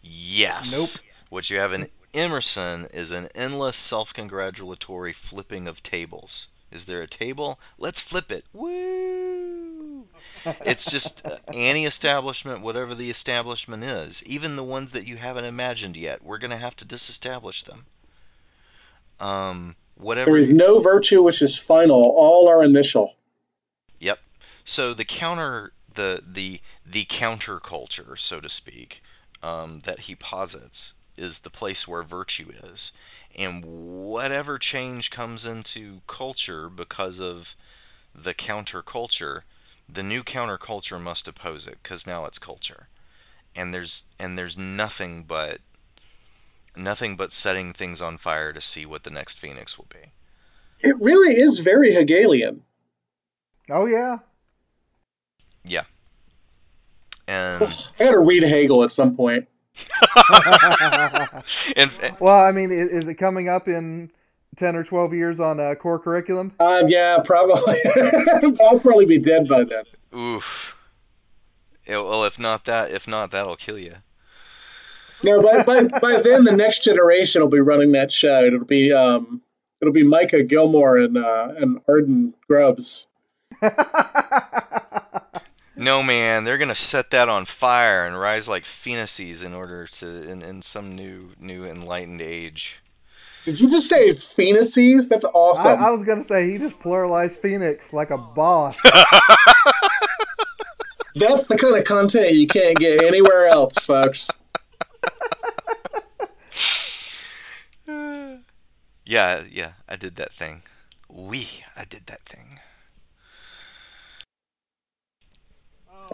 Yes. 0.02 0.64
Nope. 0.70 0.90
What 1.30 1.44
you 1.48 1.58
have 1.58 1.72
in 1.72 1.88
Emerson 2.14 2.88
is 2.92 3.10
an 3.10 3.28
endless 3.34 3.76
self 3.88 4.08
congratulatory 4.14 5.14
flipping 5.30 5.68
of 5.68 5.76
tables. 5.88 6.30
Is 6.70 6.82
there 6.86 7.02
a 7.02 7.08
table? 7.08 7.58
Let's 7.78 7.98
flip 8.10 8.30
it. 8.30 8.44
Woo! 8.52 10.04
it's 10.44 10.84
just 10.90 11.10
uh, 11.24 11.36
any 11.52 11.86
establishment, 11.86 12.62
whatever 12.62 12.94
the 12.94 13.10
establishment 13.10 13.84
is, 13.84 14.14
even 14.24 14.56
the 14.56 14.64
ones 14.64 14.90
that 14.92 15.06
you 15.06 15.16
haven't 15.16 15.44
imagined 15.44 15.96
yet, 15.96 16.22
we're 16.24 16.38
going 16.38 16.50
to 16.50 16.58
have 16.58 16.76
to 16.76 16.84
disestablish 16.84 17.56
them. 17.66 19.26
Um, 19.26 19.76
whatever. 19.96 20.30
There 20.30 20.38
is 20.38 20.52
no 20.52 20.80
virtue 20.80 21.22
which 21.22 21.42
is 21.42 21.58
final. 21.58 22.14
All 22.16 22.48
are 22.48 22.62
initial. 22.62 23.14
Yep. 24.00 24.18
So 24.76 24.94
the 24.94 25.04
counter, 25.04 25.72
the 25.96 26.18
the 26.34 26.60
the 26.90 27.06
counterculture, 27.20 28.14
so 28.28 28.40
to 28.40 28.48
speak, 28.58 28.94
um, 29.42 29.82
that 29.86 29.98
he 30.06 30.14
posits 30.14 30.76
is 31.16 31.32
the 31.42 31.50
place 31.50 31.86
where 31.86 32.04
virtue 32.04 32.48
is. 32.48 32.78
And 33.36 33.64
whatever 33.64 34.58
change 34.58 35.10
comes 35.14 35.42
into 35.44 36.00
culture 36.08 36.68
because 36.68 37.14
of 37.20 37.42
the 38.14 38.34
counterculture, 38.34 39.42
the 39.92 40.02
new 40.02 40.22
counterculture 40.22 41.00
must 41.00 41.26
oppose 41.26 41.62
it 41.66 41.78
because 41.82 42.00
now 42.06 42.24
it's 42.26 42.38
culture. 42.38 42.88
And 43.54 43.72
there's 43.72 43.92
and 44.18 44.36
there's 44.36 44.56
nothing 44.56 45.24
but 45.28 45.58
nothing 46.76 47.16
but 47.16 47.30
setting 47.42 47.74
things 47.74 48.00
on 48.00 48.18
fire 48.18 48.52
to 48.52 48.60
see 48.74 48.86
what 48.86 49.04
the 49.04 49.10
next 49.10 49.34
phoenix 49.40 49.76
will 49.78 49.88
be. 49.90 50.10
It 50.80 50.96
really 51.00 51.34
is 51.34 51.58
very 51.58 51.92
Hegelian. 51.92 52.62
Oh 53.70 53.86
yeah. 53.86 54.18
Yeah. 55.64 55.84
And 57.26 57.62
I 57.64 57.74
got 57.98 58.10
to 58.12 58.20
read 58.20 58.42
Hegel 58.42 58.84
at 58.84 58.90
some 58.90 59.16
point. 59.16 59.48
and, 61.76 61.90
Well, 62.20 62.40
I 62.40 62.52
mean, 62.52 62.70
is, 62.70 62.88
is 62.90 63.08
it 63.08 63.14
coming 63.14 63.48
up 63.48 63.68
in 63.68 64.10
ten 64.56 64.76
or 64.76 64.84
twelve 64.84 65.12
years 65.14 65.40
on 65.40 65.60
uh, 65.60 65.74
core 65.74 65.98
curriculum? 65.98 66.52
Um, 66.60 66.88
yeah, 66.88 67.18
probably. 67.24 67.78
I'll 68.60 68.80
probably 68.80 69.06
be 69.06 69.18
dead 69.18 69.48
by 69.48 69.64
then. 69.64 69.84
oof. 70.14 70.42
Yeah, 71.86 72.02
well, 72.02 72.24
if 72.24 72.38
not 72.38 72.66
that, 72.66 72.90
if 72.90 73.02
not, 73.06 73.32
that'll 73.32 73.56
kill 73.56 73.78
you. 73.78 73.94
No, 75.24 75.42
by, 75.42 75.62
by 75.62 75.84
by 75.84 76.20
then 76.20 76.44
the 76.44 76.54
next 76.54 76.84
generation 76.84 77.40
will 77.42 77.48
be 77.48 77.60
running 77.60 77.92
that 77.92 78.12
show. 78.12 78.44
It'll 78.44 78.64
be 78.64 78.92
um, 78.92 79.40
it'll 79.80 79.94
be 79.94 80.04
Micah 80.04 80.44
Gilmour 80.44 81.02
and 81.04 81.16
uh, 81.16 81.54
and 81.56 81.80
Arden 81.88 82.34
Grubbs. 82.46 83.06
No, 85.78 86.02
man, 86.02 86.42
they're 86.42 86.58
gonna 86.58 86.74
set 86.90 87.06
that 87.12 87.28
on 87.28 87.46
fire 87.60 88.04
and 88.04 88.18
rise 88.18 88.48
like 88.48 88.64
phoenixes 88.82 89.42
in 89.44 89.54
order 89.54 89.88
to 90.00 90.06
in, 90.06 90.42
in 90.42 90.64
some 90.72 90.96
new 90.96 91.30
new 91.38 91.64
enlightened 91.64 92.20
age. 92.20 92.62
Did 93.44 93.60
you 93.60 93.68
just 93.70 93.88
say 93.88 94.12
Phoenixes? 94.12 95.08
That's 95.08 95.24
I, 95.24 95.28
awesome. 95.28 95.80
I 95.82 95.90
was 95.90 96.02
gonna 96.02 96.24
say 96.24 96.50
he 96.50 96.58
just 96.58 96.80
pluralized 96.80 97.38
Phoenix 97.38 97.92
like 97.92 98.10
a 98.10 98.18
boss. 98.18 98.76
That's 101.14 101.46
the 101.46 101.56
kind 101.56 101.76
of 101.76 101.84
content 101.84 102.32
you 102.32 102.48
can't 102.48 102.76
get 102.76 103.02
anywhere 103.04 103.46
else, 103.46 103.78
folks. 103.78 104.30
yeah, 109.06 109.44
yeah, 109.50 109.72
I 109.88 109.94
did 109.96 110.16
that 110.16 110.32
thing. 110.38 110.62
We, 111.08 111.48
I 111.76 111.84
did 111.84 112.02
that 112.08 112.20
thing. 112.30 112.58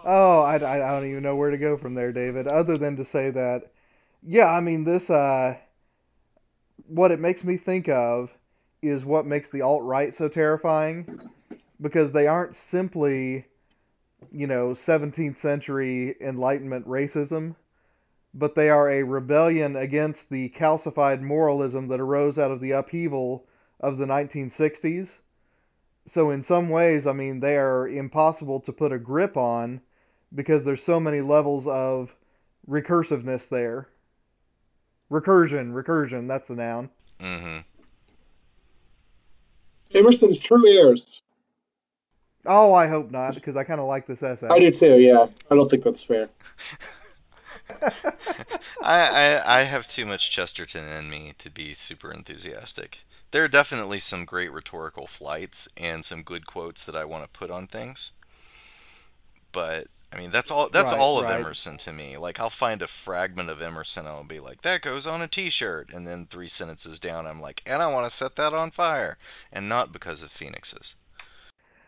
Oh, 0.03 0.41
I, 0.41 0.55
I, 0.55 0.91
don't 0.91 1.09
even 1.09 1.23
know 1.23 1.35
where 1.35 1.51
to 1.51 1.57
go 1.57 1.77
from 1.77 1.93
there, 1.93 2.11
David, 2.11 2.47
other 2.47 2.77
than 2.77 2.95
to 2.97 3.05
say 3.05 3.29
that, 3.31 3.71
yeah, 4.21 4.47
I 4.47 4.59
mean, 4.59 4.83
this, 4.83 5.09
uh, 5.09 5.57
what 6.87 7.11
it 7.11 7.19
makes 7.19 7.43
me 7.43 7.57
think 7.57 7.87
of 7.87 8.35
is 8.81 9.05
what 9.05 9.25
makes 9.25 9.49
the 9.49 9.61
alt 9.61 9.83
right 9.83 10.13
so 10.13 10.27
terrifying 10.27 11.29
because 11.81 12.11
they 12.11 12.27
aren't 12.27 12.55
simply, 12.55 13.45
you 14.31 14.47
know, 14.47 14.69
17th 14.69 15.37
century 15.37 16.15
Enlightenment 16.21 16.87
racism, 16.87 17.55
but 18.33 18.55
they 18.55 18.69
are 18.69 18.89
a 18.89 19.03
rebellion 19.03 19.75
against 19.75 20.29
the 20.29 20.49
calcified 20.49 21.21
moralism 21.21 21.87
that 21.87 22.01
arose 22.01 22.37
out 22.37 22.51
of 22.51 22.59
the 22.59 22.71
upheaval 22.71 23.45
of 23.79 23.97
the 23.97 24.05
1960s. 24.05 25.19
So, 26.07 26.29
in 26.29 26.43
some 26.43 26.69
ways, 26.69 27.07
I 27.07 27.13
mean, 27.13 27.39
they 27.39 27.57
are 27.57 27.87
impossible 27.87 28.59
to 28.59 28.71
put 28.71 28.91
a 28.91 28.99
grip 28.99 29.35
on 29.35 29.81
because 30.33 30.65
there's 30.65 30.83
so 30.83 30.99
many 30.99 31.21
levels 31.21 31.67
of 31.67 32.15
recursiveness 32.67 33.49
there. 33.49 33.89
Recursion, 35.09 35.73
recursion, 35.73 36.27
that's 36.27 36.47
the 36.47 36.55
noun. 36.55 36.89
hmm 37.19 37.59
Emerson's 39.93 40.39
true 40.39 40.67
heirs. 40.67 41.21
Oh, 42.45 42.73
I 42.73 42.87
hope 42.87 43.11
not, 43.11 43.33
because 43.35 43.55
I 43.55 43.63
kind 43.63 43.79
of 43.79 43.87
like 43.87 44.05
this 44.07 44.21
essay. 44.21 44.47
I 44.47 44.59
do 44.59 44.69
too. 44.71 44.99
Yeah, 44.99 45.27
I 45.49 45.55
don't 45.55 45.69
think 45.69 45.83
that's 45.83 46.03
fair. 46.03 46.29
I, 48.81 48.93
I 48.99 49.61
I 49.61 49.65
have 49.65 49.83
too 49.95 50.05
much 50.05 50.21
Chesterton 50.35 50.85
in 50.87 51.09
me 51.09 51.33
to 51.43 51.49
be 51.49 51.75
super 51.87 52.11
enthusiastic. 52.11 52.91
There 53.31 53.43
are 53.43 53.47
definitely 53.47 54.01
some 54.09 54.25
great 54.25 54.51
rhetorical 54.51 55.07
flights 55.17 55.55
and 55.77 56.05
some 56.09 56.23
good 56.23 56.45
quotes 56.45 56.79
that 56.85 56.95
I 56.95 57.05
want 57.05 57.23
to 57.31 57.37
put 57.39 57.51
on 57.51 57.67
things. 57.67 57.97
But 59.53 59.87
I 60.15 60.19
mean 60.19 60.31
that's 60.31 60.47
all 60.49 60.69
that's 60.71 60.85
Right, 60.85 60.97
all 60.97 61.19
of 61.19 61.25
right. 61.25 61.39
Emerson 61.39 61.77
to 61.85 61.91
me. 61.91 62.17
Like 62.17 62.39
I'll 62.39 62.53
find 62.59 62.81
a 62.81 62.87
fragment 63.03 63.49
of 63.49 63.61
Emerson 63.61 63.99
and 63.99 64.07
I'll 64.07 64.23
be 64.23 64.39
like, 64.39 64.61
that 64.61 64.81
goes 64.81 65.05
on 65.05 65.21
a 65.21 65.27
t 65.27 65.49
shirt 65.59 65.89
and 65.93 66.07
then 66.07 66.27
three 66.31 66.49
sentences 66.57 66.99
down 66.99 67.27
I'm 67.27 67.41
like, 67.41 67.57
and 67.65 67.81
I 67.81 67.87
want 67.87 68.11
to 68.11 68.23
set 68.23 68.35
that 68.37 68.53
on 68.53 68.71
fire 68.71 69.17
and 69.51 69.67
not 69.67 69.91
because 69.91 70.21
of 70.23 70.29
phoenixes. 70.39 70.85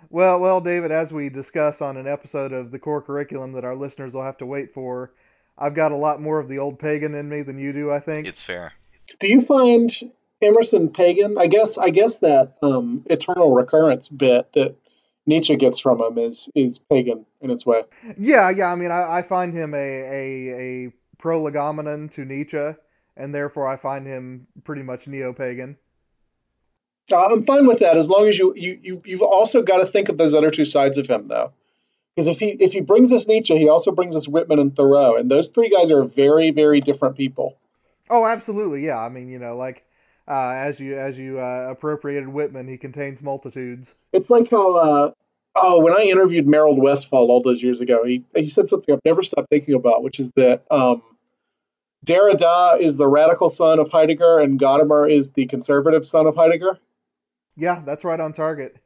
Well, 0.10 0.40
well, 0.40 0.62
David, 0.62 0.92
as 0.92 1.12
we 1.14 1.30
discuss 1.30 1.82
on 1.82 1.98
an 1.98 2.08
episode 2.08 2.52
of 2.52 2.72
the 2.72 2.80
core 2.80 3.02
curriculum 3.02 3.54
that 3.54 3.66
our 3.66 3.76
listeners 3.76 4.14
will 4.14 4.24
have 4.24 4.38
to 4.38 4.46
wait 4.46 4.72
for, 4.72 5.12
I've 5.58 5.74
got 5.74 5.92
a 5.92 5.98
lot 5.98 6.22
more 6.22 6.40
of 6.40 6.48
the 6.48 6.60
old 6.60 6.80
pagan 6.80 7.16
in 7.16 7.30
me 7.30 7.42
than 7.42 7.58
you 7.58 7.74
do, 7.74 7.92
I 7.92 8.00
think. 8.00 8.28
It's 8.28 8.38
fair. 8.46 8.74
Do 9.20 9.28
you 9.28 9.42
find 9.42 9.92
Emerson 10.42 10.90
pagan? 10.90 11.38
I 11.38 11.48
guess 11.48 11.78
I 11.78 11.90
guess 11.90 12.18
that 12.18 12.58
um, 12.62 13.06
eternal 13.10 13.54
recurrence 13.54 14.08
bit 14.08 14.52
that 14.54 14.76
Nietzsche 15.28 15.56
gets 15.58 15.78
from 15.78 16.02
him 16.02 16.18
is 16.18 16.50
is 16.56 16.78
pagan 16.78 17.26
in 17.42 17.52
its 17.52 17.66
way. 17.66 17.84
Yeah, 18.18 18.50
yeah. 18.50 18.72
I 18.72 18.76
mean, 18.76 18.92
I, 18.92 19.18
I 19.18 19.22
find 19.22 19.54
him 19.54 19.74
a 19.74 19.78
a, 19.78 20.88
a 20.88 20.92
prolegomena 21.18 22.08
to 22.08 22.26
Nietzsche, 22.26 22.74
and 23.16 23.36
therefore 23.36 23.68
I 23.68 23.76
find 23.76 24.08
him 24.08 24.48
pretty 24.64 24.84
much 24.84 25.08
neo 25.08 25.34
pagan. 25.34 25.78
Uh, 27.12 27.28
I'm 27.28 27.46
fine 27.46 27.68
with 27.68 27.80
that 27.80 27.98
as 27.98 28.10
long 28.10 28.28
as 28.28 28.40
you 28.40 28.54
you, 28.56 28.80
you 28.82 29.02
you've 29.06 29.22
also 29.22 29.62
got 29.62 29.78
to 29.78 29.86
think 29.86 30.10
of 30.10 30.18
those 30.18 30.34
other 30.34 30.50
two 30.50 30.66
sides 30.66 30.98
of 30.98 31.08
him 31.08 31.28
though. 31.28 31.52
Because 32.16 32.28
if 32.28 32.40
he 32.40 32.48
if 32.48 32.74
he 32.74 32.82
brings 32.82 33.12
us 33.12 33.28
Nietzsche, 33.28 33.58
he 33.58 33.70
also 33.70 33.92
brings 33.92 34.16
us 34.16 34.28
Whitman 34.28 34.60
and 34.60 34.76
Thoreau, 34.76 35.18
and 35.18 35.30
those 35.30 35.50
three 35.50 35.70
guys 35.70 35.92
are 35.92 36.04
very 36.04 36.52
very 36.52 36.82
different 36.82 37.16
people. 37.16 37.58
Oh, 38.10 38.26
absolutely. 38.26 38.86
Yeah. 38.86 38.98
I 39.00 39.10
mean, 39.10 39.28
you 39.28 39.40
know, 39.40 39.58
like 39.58 39.84
uh, 40.28 40.52
as 40.56 40.80
you 40.80 40.98
as 40.98 41.18
you 41.18 41.40
uh, 41.40 41.68
appropriated 41.70 42.30
Whitman, 42.30 42.68
he 42.68 42.78
contains 42.78 43.22
multitudes. 43.22 43.96
It's 44.12 44.30
like 44.30 44.50
how 44.50 44.76
uh, 44.76 45.12
oh 45.56 45.80
when 45.80 45.94
I 45.94 46.04
interviewed 46.04 46.48
Merold 46.48 46.82
Westphal 46.82 47.32
all 47.32 47.42
those 47.42 47.64
years 47.64 47.82
ago, 47.82 48.04
he 48.06 48.24
he 48.36 48.50
said 48.50 48.70
something 48.70 48.94
I've 48.94 49.02
never 49.06 49.24
stopped 49.24 49.50
thinking 49.50 49.76
about, 49.76 50.04
which 50.04 50.20
is 50.20 50.32
that 50.36 50.64
um, 50.70 51.02
Derrida 52.06 52.80
is 52.80 52.98
the 52.98 53.08
radical 53.08 53.50
son 53.50 53.80
of 53.80 53.90
Heidegger, 53.90 54.40
and 54.40 54.60
Gadamer 54.60 55.12
is 55.12 55.32
the 55.32 55.46
conservative 55.46 56.06
son 56.06 56.28
of 56.28 56.36
Heidegger. 56.36 56.78
Yeah, 57.56 57.82
that's 57.86 58.04
right 58.06 58.20
on 58.20 58.34
target. 58.34 58.78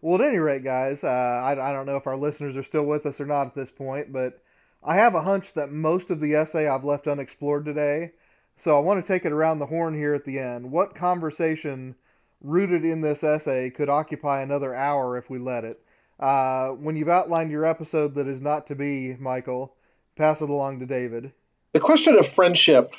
Well, 0.00 0.20
at 0.20 0.28
any 0.28 0.38
rate, 0.38 0.64
guys, 0.64 1.02
uh, 1.02 1.08
I, 1.08 1.52
I 1.52 1.72
don't 1.72 1.86
know 1.86 1.96
if 1.96 2.06
our 2.06 2.16
listeners 2.16 2.56
are 2.56 2.62
still 2.62 2.84
with 2.84 3.06
us 3.06 3.20
or 3.20 3.26
not 3.26 3.46
at 3.48 3.54
this 3.54 3.70
point, 3.70 4.12
but 4.12 4.42
I 4.82 4.96
have 4.96 5.14
a 5.14 5.22
hunch 5.22 5.54
that 5.54 5.70
most 5.70 6.10
of 6.10 6.20
the 6.20 6.34
essay 6.34 6.68
I've 6.68 6.84
left 6.84 7.06
unexplored 7.06 7.64
today. 7.64 8.12
So 8.56 8.76
I 8.76 8.80
want 8.80 9.04
to 9.04 9.12
take 9.12 9.24
it 9.24 9.32
around 9.32 9.60
the 9.60 9.66
horn 9.66 9.94
here 9.94 10.14
at 10.14 10.24
the 10.24 10.38
end. 10.38 10.72
What 10.72 10.94
conversation 10.94 11.94
rooted 12.40 12.84
in 12.84 13.00
this 13.00 13.22
essay 13.22 13.70
could 13.70 13.88
occupy 13.88 14.40
another 14.40 14.74
hour 14.74 15.16
if 15.16 15.30
we 15.30 15.38
let 15.38 15.64
it? 15.64 15.80
Uh, 16.18 16.70
when 16.70 16.96
you've 16.96 17.08
outlined 17.08 17.52
your 17.52 17.64
episode 17.64 18.16
that 18.16 18.26
is 18.26 18.40
not 18.40 18.66
to 18.66 18.74
be, 18.74 19.16
Michial, 19.20 19.70
pass 20.16 20.42
it 20.42 20.50
along 20.50 20.80
to 20.80 20.86
David. 20.86 21.32
The 21.72 21.80
question 21.80 22.16
of 22.16 22.26
friendship 22.26 22.92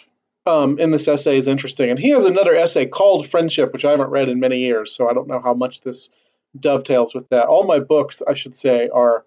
um, 0.46 0.80
in 0.80 0.92
this 0.92 1.08
essay 1.08 1.38
is 1.38 1.48
interesting, 1.48 1.90
and 1.90 2.00
he 2.00 2.12
has 2.12 2.24
another 2.24 2.56
essay 2.56 2.86
called 2.86 3.28
Friendship, 3.28 3.74
which 3.74 3.84
I 3.84 3.92
haven't 3.92 4.12
read 4.12 4.30
in 4.30 4.40
many 4.40 4.60
years, 4.60 4.96
so 4.96 5.10
I 5.10 5.14
don't 5.14 5.28
know 5.28 5.42
how 5.42 5.54
much 5.54 5.82
this 5.82 6.10
dovetails 6.58 7.14
with 7.14 7.28
that. 7.30 7.48
All 7.48 7.66
my 7.66 7.80
books, 7.80 8.22
I 8.26 8.34
should 8.34 8.56
say, 8.56 8.88
are 8.88 9.26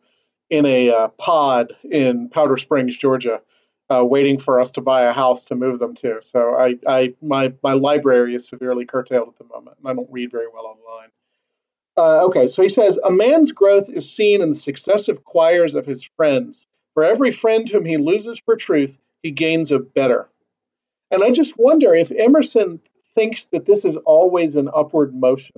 in 0.52 0.66
a 0.66 0.90
uh, 0.90 1.08
pod 1.08 1.72
in 1.82 2.28
Powder 2.28 2.58
Springs, 2.58 2.98
Georgia, 2.98 3.40
uh, 3.88 4.04
waiting 4.04 4.38
for 4.38 4.60
us 4.60 4.72
to 4.72 4.82
buy 4.82 5.02
a 5.02 5.12
house 5.12 5.44
to 5.44 5.54
move 5.54 5.78
them 5.78 5.94
to. 5.94 6.18
So 6.20 6.54
I, 6.54 6.74
I 6.86 7.14
my 7.22 7.54
my 7.62 7.72
library 7.72 8.34
is 8.34 8.46
severely 8.46 8.84
curtailed 8.84 9.28
at 9.28 9.38
the 9.38 9.44
moment, 9.44 9.78
and 9.78 9.88
I 9.88 9.94
don't 9.94 10.12
read 10.12 10.30
very 10.30 10.48
well 10.52 10.66
online. 10.66 11.08
Uh, 11.96 12.26
okay, 12.26 12.48
so 12.48 12.60
he 12.60 12.68
says 12.68 12.98
a 13.02 13.10
man's 13.10 13.52
growth 13.52 13.88
is 13.88 14.14
seen 14.14 14.42
in 14.42 14.50
the 14.50 14.54
successive 14.54 15.24
choirs 15.24 15.74
of 15.74 15.86
his 15.86 16.04
friends. 16.04 16.66
For 16.92 17.02
every 17.02 17.30
friend 17.30 17.66
whom 17.66 17.86
he 17.86 17.96
loses 17.96 18.38
for 18.38 18.54
truth, 18.54 18.98
he 19.22 19.30
gains 19.30 19.72
a 19.72 19.78
better. 19.78 20.28
And 21.10 21.24
I 21.24 21.30
just 21.30 21.58
wonder 21.58 21.94
if 21.94 22.12
Emerson 22.12 22.80
thinks 23.14 23.46
that 23.46 23.64
this 23.64 23.86
is 23.86 23.96
always 23.96 24.56
an 24.56 24.68
upward 24.74 25.14
motion. 25.14 25.56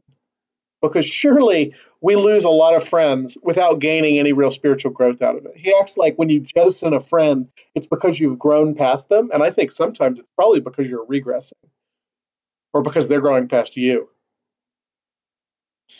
Because 0.84 1.06
surely 1.06 1.74
we 2.02 2.14
lose 2.14 2.44
a 2.44 2.50
lot 2.50 2.74
of 2.74 2.86
friends 2.86 3.38
without 3.42 3.78
gaining 3.78 4.18
any 4.18 4.34
real 4.34 4.50
spiritual 4.50 4.92
growth 4.92 5.22
out 5.22 5.36
of 5.36 5.46
it. 5.46 5.56
He 5.56 5.74
acts 5.80 5.96
like 5.96 6.16
when 6.16 6.28
you 6.28 6.40
jettison 6.40 6.92
a 6.92 7.00
friend, 7.00 7.48
it's 7.74 7.86
because 7.86 8.20
you've 8.20 8.38
grown 8.38 8.74
past 8.74 9.08
them. 9.08 9.30
And 9.32 9.42
I 9.42 9.50
think 9.50 9.72
sometimes 9.72 10.18
it's 10.18 10.28
probably 10.36 10.60
because 10.60 10.86
you're 10.86 11.06
regressing 11.06 11.52
or 12.74 12.82
because 12.82 13.08
they're 13.08 13.22
growing 13.22 13.48
past 13.48 13.78
you. 13.78 14.10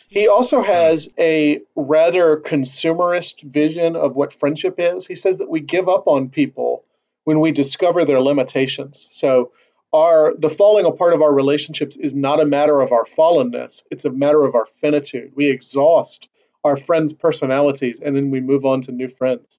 He 0.09 0.28
also 0.28 0.61
has 0.62 1.09
a 1.18 1.62
rather 1.74 2.37
consumerist 2.37 3.43
vision 3.43 3.97
of 3.97 4.14
what 4.14 4.35
friendship 4.35 4.74
is. 4.76 5.07
He 5.07 5.14
says 5.14 5.39
that 5.39 5.49
we 5.49 5.61
give 5.61 5.89
up 5.89 6.07
on 6.07 6.28
people 6.28 6.85
when 7.24 7.41
we 7.41 7.53
discover 7.53 8.05
their 8.05 8.20
limitations. 8.20 9.09
So 9.12 9.53
our 9.95 10.34
the 10.36 10.51
falling 10.51 10.84
apart 10.84 11.14
of 11.14 11.22
our 11.22 11.32
relationships 11.32 11.97
is 11.97 12.14
not 12.14 12.40
a 12.40 12.45
matter 12.45 12.80
of 12.80 12.92
our 12.92 13.05
fallenness, 13.05 13.82
it's 13.90 14.05
a 14.05 14.11
matter 14.11 14.45
of 14.45 14.55
our 14.55 14.66
finitude. 14.66 15.32
We 15.36 15.49
exhaust 15.49 16.28
our 16.64 16.76
friends' 16.76 17.12
personalities 17.12 18.01
and 18.01 18.14
then 18.16 18.30
we 18.30 18.40
move 18.40 18.64
on 18.66 18.82
to 18.82 18.92
new 18.92 19.09
friends. 19.09 19.59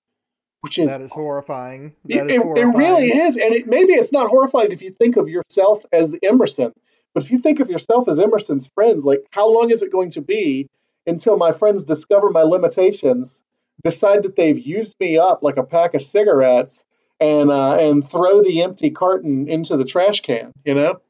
Which 0.62 0.78
is 0.80 0.92
That 0.92 1.02
is 1.02 1.12
horrifying. 1.12 1.94
it, 2.10 2.18
That 2.18 2.30
is 2.32 2.42
it- 2.42 2.58
it 2.58 2.78
really 2.78 3.08
is, 3.10 3.38
and 3.38 3.54
it, 3.54 3.68
maybe 3.68 3.94
it's 3.94 4.12
not 4.12 4.30
horrifying 4.30 4.72
if 4.72 4.82
you 4.82 4.90
think 4.90 5.16
of 5.16 5.30
yourself 5.30 5.86
as 5.94 6.12
the 6.12 6.20
Emerson, 6.24 6.74
but 7.14 7.24
if 7.24 7.32
you 7.32 7.38
think 7.38 7.60
of 7.60 7.70
yourself 7.70 8.08
as 8.10 8.20
Emerson's 8.20 8.68
friends, 8.76 9.06
like 9.06 9.24
how 9.32 9.48
long 9.48 9.70
is 9.70 9.82
it 9.84 9.92
going 9.92 10.10
to 10.12 10.22
be 10.22 10.68
until 11.08 11.38
my 11.38 11.52
friends 11.52 11.86
discover 11.86 12.30
my 12.32 12.42
limitations, 12.42 13.44
decide 13.84 14.24
that 14.24 14.36
they've 14.36 14.60
used 14.60 14.96
me 15.00 15.18
up 15.18 15.44
like 15.44 15.58
a 15.58 15.64
pack 15.64 15.94
of 15.94 16.02
cigarettes, 16.02 16.84
and 17.20 17.52
uh, 17.52 17.76
and 17.76 18.08
throw 18.08 18.42
the 18.42 18.64
empty 18.64 18.90
carton 18.90 19.48
into 19.48 19.78
the 19.78 19.86
trash 19.86 20.22
can. 20.22 20.52
You 20.64 20.76
know, 20.76 21.02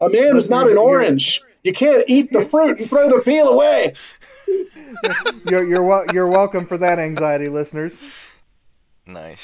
a 0.00 0.08
man 0.08 0.36
is 0.36 0.50
not 0.50 0.68
an 0.68 0.78
orange. 0.78 1.42
You 1.62 1.72
can't 1.72 2.04
eat 2.08 2.30
the 2.32 2.42
fruit 2.42 2.80
and 2.80 2.90
throw 2.90 3.08
the 3.08 3.22
peel 3.22 3.48
away. 3.48 3.94
You're 5.46 5.66
you're 5.66 5.82
wel- 5.82 6.06
you're 6.12 6.28
welcome 6.28 6.66
for 6.66 6.78
that 6.78 6.98
anxiety, 6.98 7.48
listeners. 7.48 7.98
Nice. 9.06 9.38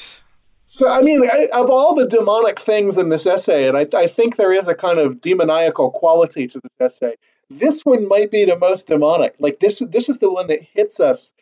So, 0.77 0.87
I 0.87 1.01
mean, 1.01 1.29
I, 1.31 1.49
of 1.53 1.69
all 1.69 1.95
the 1.95 2.07
demonic 2.07 2.59
things 2.59 2.97
in 2.97 3.09
this 3.09 3.25
essay, 3.25 3.67
and 3.67 3.77
I, 3.77 3.85
I 3.93 4.07
think 4.07 4.37
there 4.37 4.53
is 4.53 4.67
a 4.67 4.73
kind 4.73 4.99
of 4.99 5.19
demoniacal 5.21 5.91
quality 5.91 6.47
to 6.47 6.61
this 6.61 6.71
essay, 6.79 7.15
this 7.49 7.81
one 7.85 8.07
might 8.07 8.31
be 8.31 8.45
the 8.45 8.57
most 8.57 8.87
demonic. 8.87 9.35
Like 9.37 9.59
this, 9.59 9.79
this 9.79 10.07
is 10.07 10.19
the 10.19 10.31
one 10.31 10.47
that 10.47 10.63
hits 10.63 10.99
us 10.99 11.33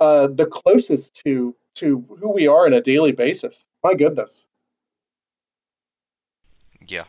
uh, 0.00 0.26
the 0.26 0.46
closest 0.46 1.14
to 1.24 1.54
to 1.76 2.04
who 2.20 2.32
we 2.32 2.48
are 2.48 2.66
on 2.66 2.74
a 2.74 2.82
daily 2.82 3.12
basis. 3.12 3.64
My 3.82 3.94
goodness. 3.94 4.46
Yeah. 6.86 7.04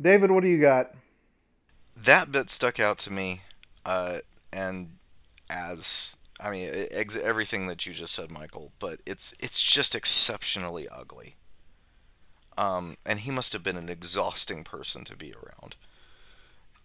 David, 0.00 0.30
what 0.30 0.42
do 0.42 0.48
you 0.48 0.60
got? 0.60 0.92
that 2.06 2.32
bit 2.32 2.46
stuck 2.56 2.80
out 2.80 2.98
to 3.04 3.10
me, 3.10 3.40
uh, 3.84 4.18
and 4.52 4.88
as 5.50 5.78
I 6.40 6.50
mean 6.50 6.86
ex- 6.90 7.14
everything 7.22 7.68
that 7.68 7.84
you 7.86 7.92
just 7.92 8.12
said, 8.16 8.28
Michial, 8.28 8.70
but 8.80 8.98
it's 9.06 9.20
it's 9.38 9.54
just 9.74 9.94
exceptionally 9.94 10.88
ugly. 10.88 11.36
Um, 12.58 12.96
and 13.06 13.20
he 13.20 13.30
must 13.30 13.48
have 13.52 13.64
been 13.64 13.76
an 13.76 13.88
exhausting 13.88 14.64
person 14.64 15.04
to 15.06 15.16
be 15.16 15.32
around. 15.32 15.74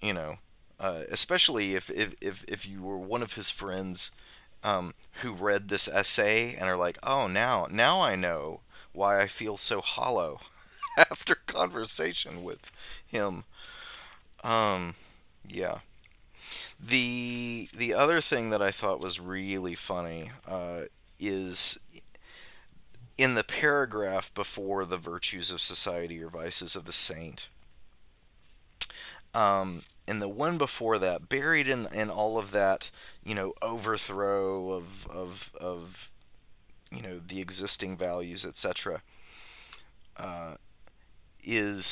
You 0.02 0.14
know, 0.14 0.36
uh, 0.80 1.02
especially 1.12 1.76
if 1.76 1.84
if 1.90 2.14
if 2.22 2.36
if 2.48 2.60
you 2.68 2.84
were 2.84 2.98
one 2.98 3.24
of 3.24 3.32
his 3.36 3.46
friends 3.60 3.98
um, 4.68 4.94
who 5.22 5.34
read 5.34 5.70
this 5.70 5.88
essay 5.88 6.56
and 6.60 6.68
are 6.68 6.78
like, 6.78 6.98
oh, 7.04 7.28
now 7.28 7.68
now 7.72 8.02
I 8.02 8.16
know 8.16 8.62
why 8.94 9.22
I 9.22 9.28
feel 9.40 9.60
so 9.70 9.82
hollow 9.82 10.40
after 10.98 11.38
conversation 11.50 12.44
with 12.44 12.60
him. 13.08 13.44
Um, 14.44 14.96
yeah. 15.48 15.80
The 16.90 17.68
the 17.78 17.94
other 17.94 18.24
thing 18.30 18.52
that 18.52 18.62
I 18.62 18.72
thought 18.80 19.00
was 19.00 19.18
really 19.22 19.78
funny 19.88 20.32
uh, 20.48 20.82
is 21.20 21.56
in 23.18 23.34
the 23.34 23.44
paragraph 23.44 24.26
before 24.36 24.86
the 24.86 24.98
virtues 24.98 25.50
of 25.52 25.60
society 25.76 26.22
or 26.22 26.30
vices 26.30 26.76
of 26.76 26.86
the 26.86 26.94
saint. 27.10 27.40
Um, 29.34 29.82
in 30.08 30.20
the 30.20 30.28
one 30.28 30.58
before 30.58 31.00
that, 31.00 31.30
buried 31.30 31.68
in 31.68 31.88
in 31.88 32.10
all 32.10 32.38
of 32.40 32.52
that, 32.52 32.80
you 33.28 33.36
know, 33.36 33.52
overthrow 33.62 34.72
of 34.72 34.84
of 35.14 35.30
of 35.60 35.80
you 36.92 37.02
know 37.02 37.20
the 37.30 37.42
existing 37.42 37.98
values, 37.98 38.46
etc. 38.48 39.02
Uh, 40.16 40.56
is 41.44 41.84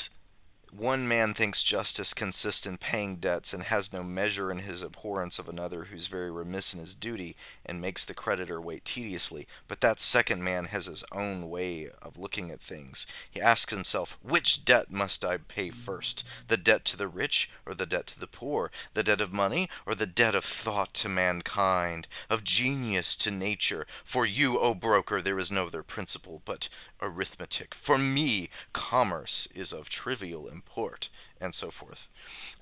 one 0.77 1.07
man 1.07 1.33
thinks 1.33 1.59
justice 1.63 2.07
consists 2.15 2.65
in 2.65 2.77
paying 2.77 3.15
debts 3.15 3.45
and 3.53 3.63
has 3.63 3.85
no 3.93 4.03
measure 4.03 4.51
in 4.51 4.57
his 4.57 4.81
abhorrence 4.81 5.35
of 5.39 5.47
another 5.47 5.85
who's 5.85 6.07
very 6.11 6.29
remiss 6.29 6.65
in 6.73 6.79
his 6.79 6.93
duty 6.99 7.35
and 7.65 7.79
makes 7.79 8.01
the 8.07 8.13
creditor 8.13 8.59
wait 8.59 8.83
tediously. 8.93 9.47
But 9.69 9.79
that 9.81 9.97
second 10.11 10.43
man 10.43 10.65
has 10.65 10.85
his 10.85 11.01
own 11.13 11.49
way 11.49 11.89
of 12.01 12.17
looking 12.17 12.51
at 12.51 12.59
things. 12.67 12.97
He 13.31 13.39
asks 13.39 13.69
himself, 13.69 14.09
which 14.21 14.65
debt 14.65 14.91
must 14.91 15.23
I 15.23 15.37
pay 15.37 15.71
first? 15.85 16.23
The 16.49 16.57
debt 16.57 16.81
to 16.91 16.97
the 16.97 17.07
rich 17.07 17.47
or 17.65 17.73
the 17.73 17.85
debt 17.85 18.07
to 18.07 18.19
the 18.19 18.27
poor? 18.27 18.71
The 18.95 19.03
debt 19.03 19.21
of 19.21 19.31
money 19.31 19.69
or 19.85 19.95
the 19.95 20.05
debt 20.05 20.35
of 20.35 20.43
thought 20.63 20.89
to 21.03 21.09
mankind? 21.09 22.07
Of 22.29 22.39
genius 22.43 23.05
to 23.23 23.31
nature? 23.31 23.87
For 24.11 24.25
you, 24.25 24.59
O 24.59 24.73
broker, 24.73 25.21
there 25.21 25.39
is 25.39 25.51
no 25.51 25.67
other 25.67 25.83
principle 25.83 26.41
but 26.45 26.59
arithmetic. 27.01 27.69
For 27.85 27.97
me, 27.97 28.49
commerce 28.73 29.47
is 29.53 29.71
of 29.71 29.85
trivial 30.03 30.47
import, 30.67 31.05
and 31.41 31.53
so 31.59 31.69
forth. 31.79 31.97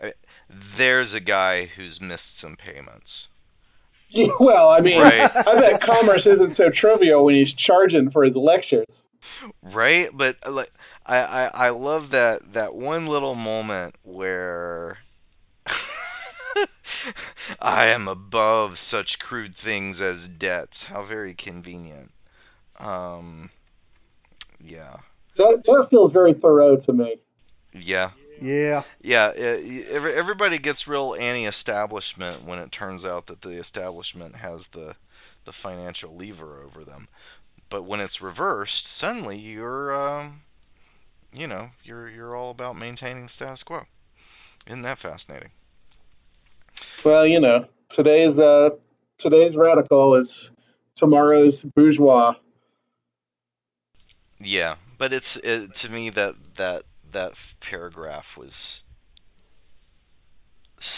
I, 0.02 0.14
there's 0.78 1.14
a 1.14 1.20
guy 1.20 1.68
who's 1.76 2.00
missed 2.02 2.22
some 2.42 2.56
payments. 2.56 3.08
Well, 4.40 4.70
I 4.70 4.82
mean, 4.82 5.00
Right. 5.02 5.22
I 5.36 5.60
bet 5.60 5.82
commerce 5.82 6.28
isn't 6.28 6.52
so 6.52 6.70
trivial 6.70 7.26
when 7.26 7.34
he's 7.36 7.52
charging 7.54 8.12
for 8.12 8.24
his 8.24 8.38
lectures. 8.38 9.04
right 9.64 10.16
but 10.16 10.36
uh, 10.46 10.52
like 10.52 10.72
I, 11.06 11.16
I 11.18 11.46
i 11.46 11.70
love 11.72 12.12
that 12.12 12.40
that 12.54 12.76
one 12.76 13.08
little 13.08 13.34
moment 13.36 13.96
where 14.04 15.00
i 17.60 17.88
am 17.90 18.08
above 18.08 18.72
such 18.92 19.18
crude 19.28 19.54
things 19.66 19.98
as 20.02 20.16
debts 20.40 20.78
how 20.88 21.06
very 21.06 21.34
convenient 21.36 22.12
um 22.80 23.50
yeah 24.64 24.98
That, 25.38 25.64
that 25.66 25.88
feels 25.90 26.14
very 26.14 26.34
thorough 26.34 26.78
to 26.78 26.94
me. 26.94 27.18
Yeah 27.74 28.12
Yeah. 28.42 28.84
yeah 29.02 29.30
it, 29.36 29.64
y- 29.66 29.96
every, 29.96 30.18
everybody 30.18 30.58
gets 30.60 30.88
real 30.88 31.16
anti-establishment 31.20 32.46
when 32.46 32.60
it 32.60 32.70
turns 32.78 33.04
out 33.04 33.28
that 33.28 33.42
the 33.42 33.62
establishment 33.62 34.36
has 34.36 34.62
the 34.74 34.94
the 35.46 35.54
financial 35.62 36.16
lever 36.18 36.64
over 36.64 36.86
them 36.86 37.08
but 37.70 37.84
when 37.84 38.00
it's 38.00 38.22
reversed 38.22 38.84
suddenly 39.02 39.38
you're 39.38 39.94
um 39.96 40.42
you 41.34 41.48
know 41.48 41.70
you're 41.84 42.10
you're 42.10 42.36
all 42.36 42.52
about 42.52 42.78
maintaining 42.78 43.30
status 43.36 43.60
quo 43.66 43.82
isn't 44.68 44.84
that 44.84 44.98
fascinating 45.02 45.50
Well, 47.04 47.28
you 47.28 47.42
know, 47.42 47.66
today's 47.90 48.40
uh, 48.40 48.70
today's 49.18 49.58
radical 49.58 50.16
is 50.16 50.52
tomorrow's 50.96 51.64
bourgeois. 51.64 52.36
yeah 54.40 54.76
but 55.00 55.12
it's 55.14 55.26
it, 55.44 55.70
to 55.82 55.90
me 55.90 56.10
that 56.10 56.34
that 56.58 56.84
that 57.14 57.32
paragraph 57.70 58.26
was 58.38 58.52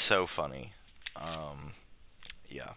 so 0.10 0.28
funny 0.36 0.72
um 1.16 1.74
yeah 2.50 2.72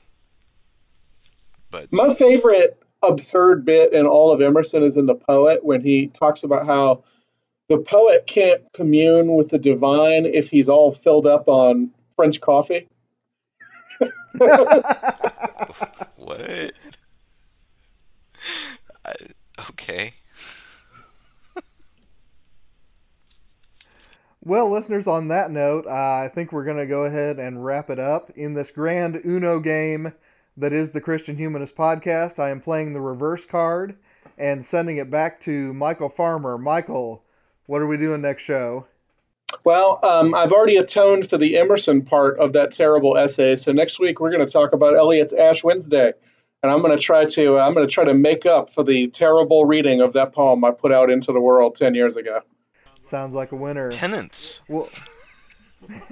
but 1.70 1.92
My 1.92 2.12
favorite 2.14 2.82
absurd 3.02 3.64
bit 3.64 3.92
in 3.92 4.06
all 4.06 4.32
of 4.32 4.40
Emerson 4.40 4.82
is 4.82 4.96
in 4.96 5.06
the 5.06 5.14
poet 5.14 5.64
when 5.64 5.82
he 5.82 6.08
talks 6.08 6.42
about 6.42 6.66
how 6.66 7.04
the 7.68 7.78
poet 7.78 8.26
can't 8.26 8.62
commune 8.72 9.34
with 9.34 9.50
the 9.50 9.58
divine 9.58 10.24
if 10.24 10.48
he's 10.48 10.68
all 10.68 10.90
filled 10.90 11.26
up 11.26 11.48
on 11.48 11.90
French 12.16 12.40
coffee. 12.40 12.88
What? 16.16 16.72
I, 19.04 19.14
okay. 19.70 20.12
Well, 24.48 24.70
listeners, 24.70 25.06
on 25.06 25.28
that 25.28 25.50
note, 25.50 25.86
uh, 25.86 25.90
I 25.90 26.30
think 26.34 26.52
we're 26.52 26.64
going 26.64 26.78
to 26.78 26.86
go 26.86 27.04
ahead 27.04 27.38
and 27.38 27.62
wrap 27.62 27.90
it 27.90 27.98
up. 27.98 28.30
In 28.30 28.54
this 28.54 28.70
grand 28.70 29.20
Uno 29.22 29.60
game 29.60 30.14
that 30.56 30.72
is 30.72 30.92
the 30.92 31.02
Christian 31.02 31.36
Humanist 31.36 31.76
Podcast, 31.76 32.38
I 32.38 32.48
am 32.48 32.62
playing 32.62 32.94
the 32.94 33.00
reverse 33.02 33.44
card 33.44 33.96
and 34.38 34.64
sending 34.64 34.96
it 34.96 35.10
back 35.10 35.38
to 35.40 35.74
Michial 35.74 36.10
Farmer. 36.10 36.56
Michial, 36.56 37.20
what 37.66 37.82
are 37.82 37.86
we 37.86 37.98
doing 37.98 38.22
next 38.22 38.42
show? 38.42 38.86
Well, 39.64 40.02
um, 40.02 40.34
I've 40.34 40.52
already 40.52 40.76
atoned 40.76 41.28
for 41.28 41.36
the 41.36 41.58
Emerson 41.58 42.00
part 42.00 42.38
of 42.38 42.54
that 42.54 42.72
terrible 42.72 43.18
essay, 43.18 43.54
so 43.54 43.72
next 43.72 44.00
week 44.00 44.18
we're 44.18 44.32
going 44.32 44.46
to 44.46 44.50
talk 44.50 44.72
about 44.72 44.96
Eliot's 44.96 45.34
Ash 45.34 45.62
Wednesday, 45.62 46.14
and 46.62 46.72
I'm 46.72 46.80
going 46.80 46.96
to 46.96 47.02
try 47.02 47.26
to 47.26 47.58
I'm 47.58 47.74
going 47.74 47.86
to 47.86 47.92
try 47.92 48.04
to 48.04 48.14
make 48.14 48.46
up 48.46 48.72
for 48.72 48.82
the 48.82 49.08
terrible 49.08 49.66
reading 49.66 50.00
of 50.00 50.14
that 50.14 50.32
poem 50.32 50.64
I 50.64 50.70
put 50.70 50.90
out 50.90 51.10
into 51.10 51.34
the 51.34 51.40
world 51.40 51.76
ten 51.76 51.94
years 51.94 52.16
ago. 52.16 52.40
Sounds 53.08 53.34
like 53.34 53.52
a 53.52 53.56
winner. 53.56 53.96
Penance. 53.96 54.32
Well, 54.68 54.88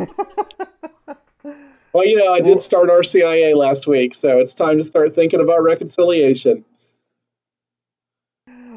Well, 1.96 2.04
you 2.04 2.16
know, 2.16 2.30
I 2.30 2.40
did 2.40 2.60
start 2.60 2.90
RCIA 2.90 3.56
last 3.56 3.86
week, 3.86 4.14
so 4.14 4.38
it's 4.38 4.52
time 4.52 4.76
to 4.76 4.84
start 4.84 5.14
thinking 5.14 5.40
about 5.40 5.62
reconciliation. 5.62 6.62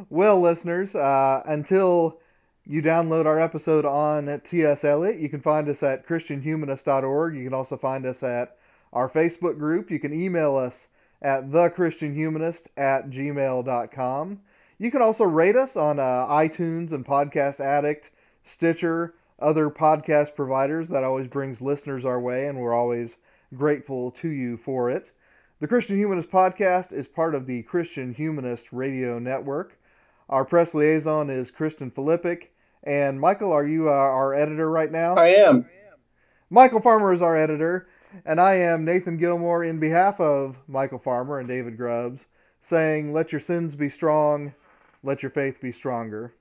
well, 0.10 0.40
listeners, 0.40 0.96
uh, 0.96 1.44
until 1.46 2.18
you 2.66 2.82
download 2.82 3.26
our 3.26 3.38
episode 3.38 3.84
on 3.84 4.40
T.S. 4.46 4.86
Eliot, 4.86 5.20
you 5.20 5.28
can 5.28 5.42
find 5.42 5.68
us 5.68 5.84
at 5.84 6.08
ChristianHumanist.org. 6.08 7.36
You 7.36 7.44
can 7.44 7.54
also 7.54 7.76
find 7.76 8.06
us 8.06 8.24
at 8.24 8.56
our 8.94 9.10
Facebook 9.10 9.58
group. 9.60 9.92
You 9.92 10.00
can 10.00 10.14
email 10.14 10.56
us 10.56 10.88
at 11.22 11.50
thechristianhumanist 11.50 12.68
at 12.78 13.10
gmail.com. 13.10 14.40
You 14.82 14.92
can 14.92 15.02
also 15.02 15.26
rate 15.26 15.58
us 15.58 15.76
on 15.76 16.00
uh, 16.00 16.26
iTunes 16.28 16.94
and 16.94 17.06
Podcast 17.06 17.60
Addict, 17.60 18.12
Stitcher, 18.46 19.14
other 19.38 19.70
podcast 19.70 20.36
providers. 20.36 20.88
That 20.88 21.04
always 21.04 21.28
brings 21.28 21.62
listeners 21.62 22.06
our 22.06 22.18
way, 22.18 22.48
and 22.48 22.60
we're 22.60 22.74
always 22.74 23.18
grateful 23.54 24.10
to 24.12 24.30
you 24.30 24.56
for 24.56 24.90
it. 24.90 25.12
The 25.60 25.68
Christian 25.68 25.98
Humanist 25.98 26.32
Podcast 26.32 26.94
is 26.94 27.10
part 27.10 27.36
of 27.36 27.46
the 27.46 27.64
Christian 27.64 28.14
Humanist 28.14 28.72
Radio 28.72 29.20
Network. 29.20 29.78
Our 30.30 30.46
press 30.46 30.74
liaison 30.74 31.30
is 31.30 31.52
Kristen 31.52 31.92
Filippic. 31.92 32.48
And 32.82 33.20
Michial, 33.20 33.52
are 33.52 33.68
you 33.68 33.90
uh, 33.90 33.92
our 33.92 34.34
editor 34.34 34.72
right 34.72 34.90
now? 34.90 35.16
I 35.16 35.28
am. 35.28 35.66
Michial 36.50 36.82
Farmer 36.82 37.12
is 37.12 37.22
our 37.22 37.36
editor, 37.36 37.90
and 38.26 38.40
I 38.40 38.54
am 38.54 38.86
Nathan 38.86 39.18
Gilmour 39.18 39.62
in 39.62 39.78
behalf 39.78 40.22
of 40.22 40.66
Michial 40.70 41.02
Farmer 41.02 41.38
and 41.38 41.50
David 41.50 41.76
Grubbs, 41.76 42.28
saying, 42.62 43.12
Let 43.12 43.34
your 43.34 43.42
sins 43.42 43.76
be 43.76 43.90
strong, 43.90 44.54
let 45.04 45.24
your 45.24 45.30
faith 45.30 45.62
be 45.62 45.72
stronger. 45.72 46.34